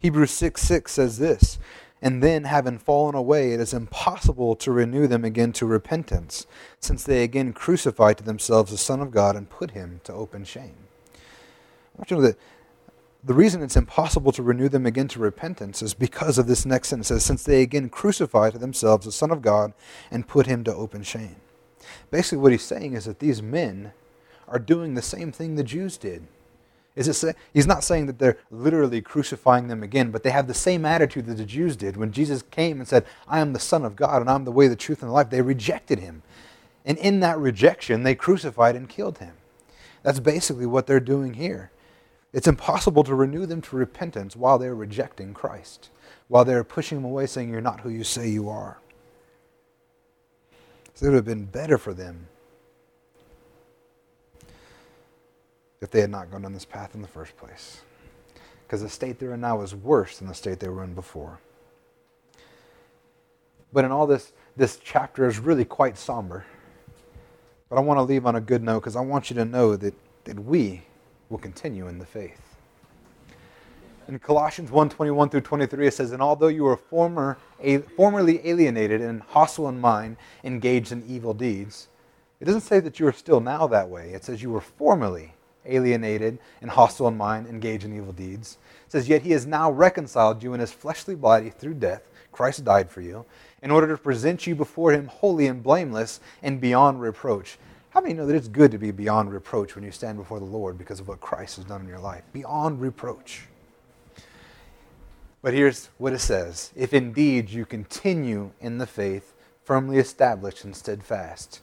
Hebrews 0.00 0.30
6 0.30 0.60
6 0.62 0.90
says 0.90 1.18
this, 1.18 1.58
and 2.02 2.22
then, 2.22 2.44
having 2.44 2.78
fallen 2.78 3.14
away, 3.14 3.52
it 3.52 3.60
is 3.60 3.74
impossible 3.74 4.56
to 4.56 4.72
renew 4.72 5.06
them 5.06 5.24
again 5.24 5.52
to 5.54 5.66
repentance, 5.66 6.46
since 6.78 7.04
they 7.04 7.22
again 7.22 7.52
crucify 7.52 8.14
to 8.14 8.24
themselves 8.24 8.70
the 8.70 8.78
Son 8.78 9.00
of 9.00 9.10
God 9.10 9.36
and 9.36 9.50
put 9.50 9.72
him 9.72 10.00
to 10.04 10.12
open 10.12 10.44
shame. 10.44 10.76
I 11.14 11.98
want 11.98 12.10
you 12.10 12.16
to 12.16 12.22
know 12.22 12.28
that 12.28 12.38
the 13.22 13.34
reason 13.34 13.62
it's 13.62 13.76
impossible 13.76 14.32
to 14.32 14.42
renew 14.42 14.70
them 14.70 14.86
again 14.86 15.08
to 15.08 15.18
repentance 15.18 15.82
is 15.82 15.92
because 15.92 16.38
of 16.38 16.46
this 16.46 16.64
next 16.64 16.88
sentence. 16.88 17.08
Says, 17.08 17.24
since 17.24 17.42
they 17.42 17.60
again 17.60 17.90
crucify 17.90 18.48
to 18.48 18.58
themselves 18.58 19.04
the 19.04 19.12
Son 19.12 19.30
of 19.30 19.42
God 19.42 19.74
and 20.10 20.26
put 20.26 20.46
him 20.46 20.64
to 20.64 20.74
open 20.74 21.02
shame. 21.02 21.36
Basically, 22.10 22.38
what 22.38 22.52
he's 22.52 22.62
saying 22.62 22.94
is 22.94 23.04
that 23.04 23.18
these 23.18 23.42
men 23.42 23.92
are 24.48 24.58
doing 24.58 24.94
the 24.94 25.02
same 25.02 25.32
thing 25.32 25.54
the 25.54 25.62
Jews 25.62 25.98
did. 25.98 26.26
Is 26.96 27.06
it 27.06 27.14
say, 27.14 27.34
he's 27.54 27.66
not 27.66 27.84
saying 27.84 28.06
that 28.06 28.18
they're 28.18 28.38
literally 28.50 29.00
crucifying 29.00 29.68
them 29.68 29.82
again, 29.82 30.10
but 30.10 30.22
they 30.22 30.30
have 30.30 30.48
the 30.48 30.54
same 30.54 30.84
attitude 30.84 31.26
that 31.26 31.36
the 31.36 31.44
Jews 31.44 31.76
did. 31.76 31.96
When 31.96 32.12
Jesus 32.12 32.42
came 32.42 32.78
and 32.78 32.88
said, 32.88 33.06
I 33.28 33.40
am 33.40 33.52
the 33.52 33.60
Son 33.60 33.84
of 33.84 33.96
God 33.96 34.20
and 34.20 34.28
I'm 34.28 34.44
the 34.44 34.52
way, 34.52 34.66
the 34.66 34.76
truth, 34.76 35.02
and 35.02 35.10
the 35.10 35.14
life, 35.14 35.30
they 35.30 35.42
rejected 35.42 36.00
him. 36.00 36.22
And 36.84 36.98
in 36.98 37.20
that 37.20 37.38
rejection, 37.38 38.02
they 38.02 38.14
crucified 38.14 38.74
and 38.74 38.88
killed 38.88 39.18
him. 39.18 39.34
That's 40.02 40.20
basically 40.20 40.66
what 40.66 40.86
they're 40.86 40.98
doing 40.98 41.34
here. 41.34 41.70
It's 42.32 42.48
impossible 42.48 43.04
to 43.04 43.14
renew 43.14 43.46
them 43.46 43.60
to 43.62 43.76
repentance 43.76 44.34
while 44.34 44.58
they're 44.58 44.74
rejecting 44.74 45.34
Christ, 45.34 45.90
while 46.28 46.44
they're 46.44 46.64
pushing 46.64 46.98
them 46.98 47.04
away, 47.04 47.26
saying, 47.26 47.50
You're 47.50 47.60
not 47.60 47.80
who 47.80 47.90
you 47.90 48.04
say 48.04 48.28
you 48.28 48.48
are. 48.48 48.78
So 50.94 51.06
it 51.06 51.08
would 51.10 51.16
have 51.16 51.24
been 51.24 51.44
better 51.44 51.76
for 51.76 51.92
them 51.92 52.28
if 55.80 55.90
they 55.90 56.00
had 56.00 56.10
not 56.10 56.30
gone 56.30 56.42
down 56.42 56.52
this 56.52 56.64
path 56.64 56.94
in 56.94 57.02
the 57.02 57.08
first 57.08 57.36
place. 57.36 57.80
Because 58.66 58.82
the 58.82 58.88
state 58.88 59.18
they're 59.18 59.34
in 59.34 59.40
now 59.40 59.62
is 59.62 59.74
worse 59.74 60.18
than 60.18 60.28
the 60.28 60.34
state 60.34 60.60
they 60.60 60.68
were 60.68 60.84
in 60.84 60.94
before. 60.94 61.40
But 63.72 63.84
in 63.84 63.90
all 63.90 64.06
this, 64.06 64.32
this 64.56 64.78
chapter 64.82 65.26
is 65.26 65.38
really 65.38 65.64
quite 65.64 65.96
somber. 65.96 66.44
But 67.68 67.76
I 67.76 67.80
want 67.80 67.98
to 67.98 68.02
leave 68.02 68.26
on 68.26 68.36
a 68.36 68.40
good 68.40 68.62
note 68.62 68.80
because 68.80 68.96
I 68.96 69.00
want 69.00 69.30
you 69.30 69.36
to 69.36 69.44
know 69.44 69.76
that, 69.76 69.94
that 70.24 70.38
we 70.38 70.82
will 71.28 71.38
continue 71.38 71.86
in 71.88 71.98
the 71.98 72.06
faith. 72.06 72.40
In 74.08 74.18
Colossians 74.18 74.72
1 74.72 74.88
21 74.88 75.28
through 75.28 75.40
23, 75.42 75.86
it 75.86 75.94
says, 75.94 76.10
And 76.10 76.20
although 76.20 76.48
you 76.48 76.64
were 76.64 76.76
former, 76.76 77.38
a, 77.60 77.78
formerly 77.78 78.40
alienated 78.46 79.00
and 79.00 79.22
hostile 79.22 79.68
in 79.68 79.80
mind, 79.80 80.16
engaged 80.42 80.90
in 80.90 81.04
evil 81.06 81.32
deeds, 81.32 81.86
it 82.40 82.44
doesn't 82.44 82.62
say 82.62 82.80
that 82.80 82.98
you 82.98 83.06
are 83.06 83.12
still 83.12 83.40
now 83.40 83.68
that 83.68 83.88
way. 83.88 84.10
It 84.10 84.24
says 84.24 84.42
you 84.42 84.50
were 84.50 84.60
formerly 84.60 85.34
alienated 85.66 86.38
and 86.60 86.70
hostile 86.70 87.08
in 87.08 87.16
mind, 87.16 87.46
engage 87.46 87.84
in 87.84 87.96
evil 87.96 88.12
deeds. 88.12 88.58
It 88.86 88.92
says, 88.92 89.08
Yet 89.08 89.22
he 89.22 89.32
has 89.32 89.46
now 89.46 89.70
reconciled 89.70 90.42
you 90.42 90.54
in 90.54 90.60
his 90.60 90.72
fleshly 90.72 91.14
body 91.14 91.50
through 91.50 91.74
death. 91.74 92.02
Christ 92.32 92.64
died 92.64 92.90
for 92.90 93.00
you, 93.00 93.24
in 93.62 93.70
order 93.70 93.88
to 93.88 93.98
present 93.98 94.46
you 94.46 94.54
before 94.54 94.92
him 94.92 95.06
holy 95.06 95.46
and 95.46 95.62
blameless 95.62 96.20
and 96.42 96.60
beyond 96.60 97.00
reproach. 97.00 97.58
How 97.90 98.00
many 98.00 98.14
know 98.14 98.26
that 98.26 98.36
it's 98.36 98.48
good 98.48 98.70
to 98.70 98.78
be 98.78 98.92
beyond 98.92 99.32
reproach 99.32 99.74
when 99.74 99.84
you 99.84 99.90
stand 99.90 100.16
before 100.16 100.38
the 100.38 100.44
Lord 100.44 100.78
because 100.78 101.00
of 101.00 101.08
what 101.08 101.20
Christ 101.20 101.56
has 101.56 101.64
done 101.64 101.80
in 101.80 101.88
your 101.88 101.98
life? 101.98 102.22
Beyond 102.32 102.80
reproach. 102.80 103.42
But 105.42 105.54
here's 105.54 105.90
what 105.98 106.12
it 106.12 106.20
says 106.20 106.72
If 106.76 106.94
indeed 106.94 107.50
you 107.50 107.64
continue 107.64 108.52
in 108.60 108.78
the 108.78 108.86
faith, 108.86 109.34
firmly 109.64 109.98
established 109.98 110.64
and 110.64 110.76
steadfast, 110.76 111.60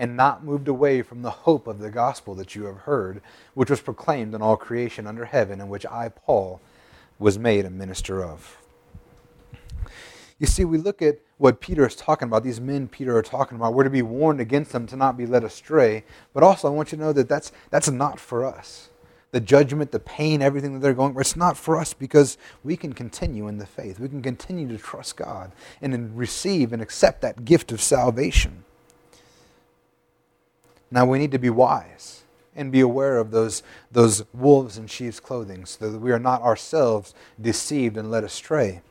and 0.00 0.16
not 0.16 0.42
moved 0.42 0.66
away 0.66 1.02
from 1.02 1.20
the 1.20 1.30
hope 1.30 1.66
of 1.66 1.78
the 1.78 1.90
gospel 1.90 2.34
that 2.34 2.54
you 2.54 2.64
have 2.64 2.78
heard, 2.78 3.20
which 3.52 3.68
was 3.68 3.82
proclaimed 3.82 4.34
in 4.34 4.40
all 4.40 4.56
creation 4.56 5.06
under 5.06 5.26
heaven, 5.26 5.60
and 5.60 5.68
which 5.68 5.84
I, 5.84 6.08
Paul, 6.08 6.58
was 7.18 7.38
made 7.38 7.66
a 7.66 7.70
minister 7.70 8.24
of. 8.24 8.56
You 10.38 10.46
see, 10.46 10.64
we 10.64 10.78
look 10.78 11.02
at 11.02 11.18
what 11.36 11.60
Peter 11.60 11.86
is 11.86 11.94
talking 11.94 12.28
about, 12.28 12.42
these 12.42 12.62
men 12.62 12.88
Peter 12.88 13.14
are 13.14 13.22
talking 13.22 13.58
about. 13.58 13.74
We're 13.74 13.84
to 13.84 13.90
be 13.90 14.00
warned 14.00 14.40
against 14.40 14.72
them 14.72 14.86
to 14.86 14.96
not 14.96 15.18
be 15.18 15.26
led 15.26 15.44
astray. 15.44 16.04
But 16.32 16.42
also, 16.42 16.68
I 16.68 16.70
want 16.70 16.92
you 16.92 16.98
to 16.98 17.04
know 17.04 17.12
that 17.12 17.28
that's, 17.28 17.52
that's 17.68 17.90
not 17.90 18.18
for 18.18 18.46
us. 18.46 18.88
The 19.32 19.40
judgment, 19.40 19.92
the 19.92 20.00
pain, 20.00 20.40
everything 20.40 20.72
that 20.72 20.78
they're 20.80 20.94
going 20.94 21.12
through, 21.12 21.20
it's 21.20 21.36
not 21.36 21.58
for 21.58 21.76
us 21.76 21.92
because 21.92 22.38
we 22.64 22.74
can 22.74 22.94
continue 22.94 23.48
in 23.48 23.58
the 23.58 23.66
faith. 23.66 24.00
We 24.00 24.08
can 24.08 24.22
continue 24.22 24.66
to 24.68 24.78
trust 24.78 25.18
God 25.18 25.52
and 25.82 26.16
receive 26.16 26.72
and 26.72 26.80
accept 26.80 27.20
that 27.20 27.44
gift 27.44 27.70
of 27.70 27.82
salvation. 27.82 28.64
Now, 30.90 31.06
we 31.06 31.18
need 31.18 31.32
to 31.32 31.38
be 31.38 31.50
wise 31.50 32.22
and 32.54 32.72
be 32.72 32.80
aware 32.80 33.18
of 33.18 33.30
those, 33.30 33.62
those 33.90 34.24
wolves 34.34 34.76
in 34.76 34.86
sheep's 34.86 35.20
clothing 35.20 35.64
so 35.64 35.90
that 35.90 35.98
we 35.98 36.10
are 36.12 36.18
not 36.18 36.42
ourselves 36.42 37.14
deceived 37.40 37.96
and 37.96 38.10
led 38.10 38.24
astray. 38.24 38.82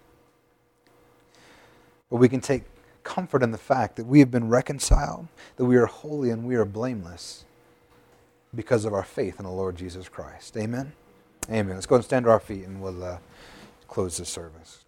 But 2.10 2.18
we 2.18 2.30
can 2.30 2.42
take 2.42 2.64
comfort 3.04 3.44
in 3.44 3.52
the 3.52 3.58
fact 3.58 3.96
that 3.98 4.06
we 4.06 4.20
have 4.20 4.32
been 4.32 4.50
reconciled, 4.50 5.28
that 5.58 5.66
we 5.66 5.78
are 5.78 5.86
holy 5.88 6.30
and 6.30 6.46
we 6.46 6.56
are 6.56 6.66
blameless 6.66 7.46
because 8.56 8.86
of 8.86 8.94
our 8.94 9.04
faith 9.04 9.40
in 9.40 9.46
the 9.46 9.52
Lord 9.52 9.76
Jesus 9.76 10.10
Christ. 10.10 10.56
Amen? 10.58 10.94
Amen. 11.50 11.76
Let's 11.76 11.86
go 11.86 11.96
and 11.96 12.04
stand 12.04 12.26
to 12.26 12.32
our 12.32 12.40
feet 12.40 12.66
and 12.66 12.82
we'll 12.82 13.04
uh, 13.04 13.18
close 13.88 14.18
this 14.18 14.30
service. 14.30 14.79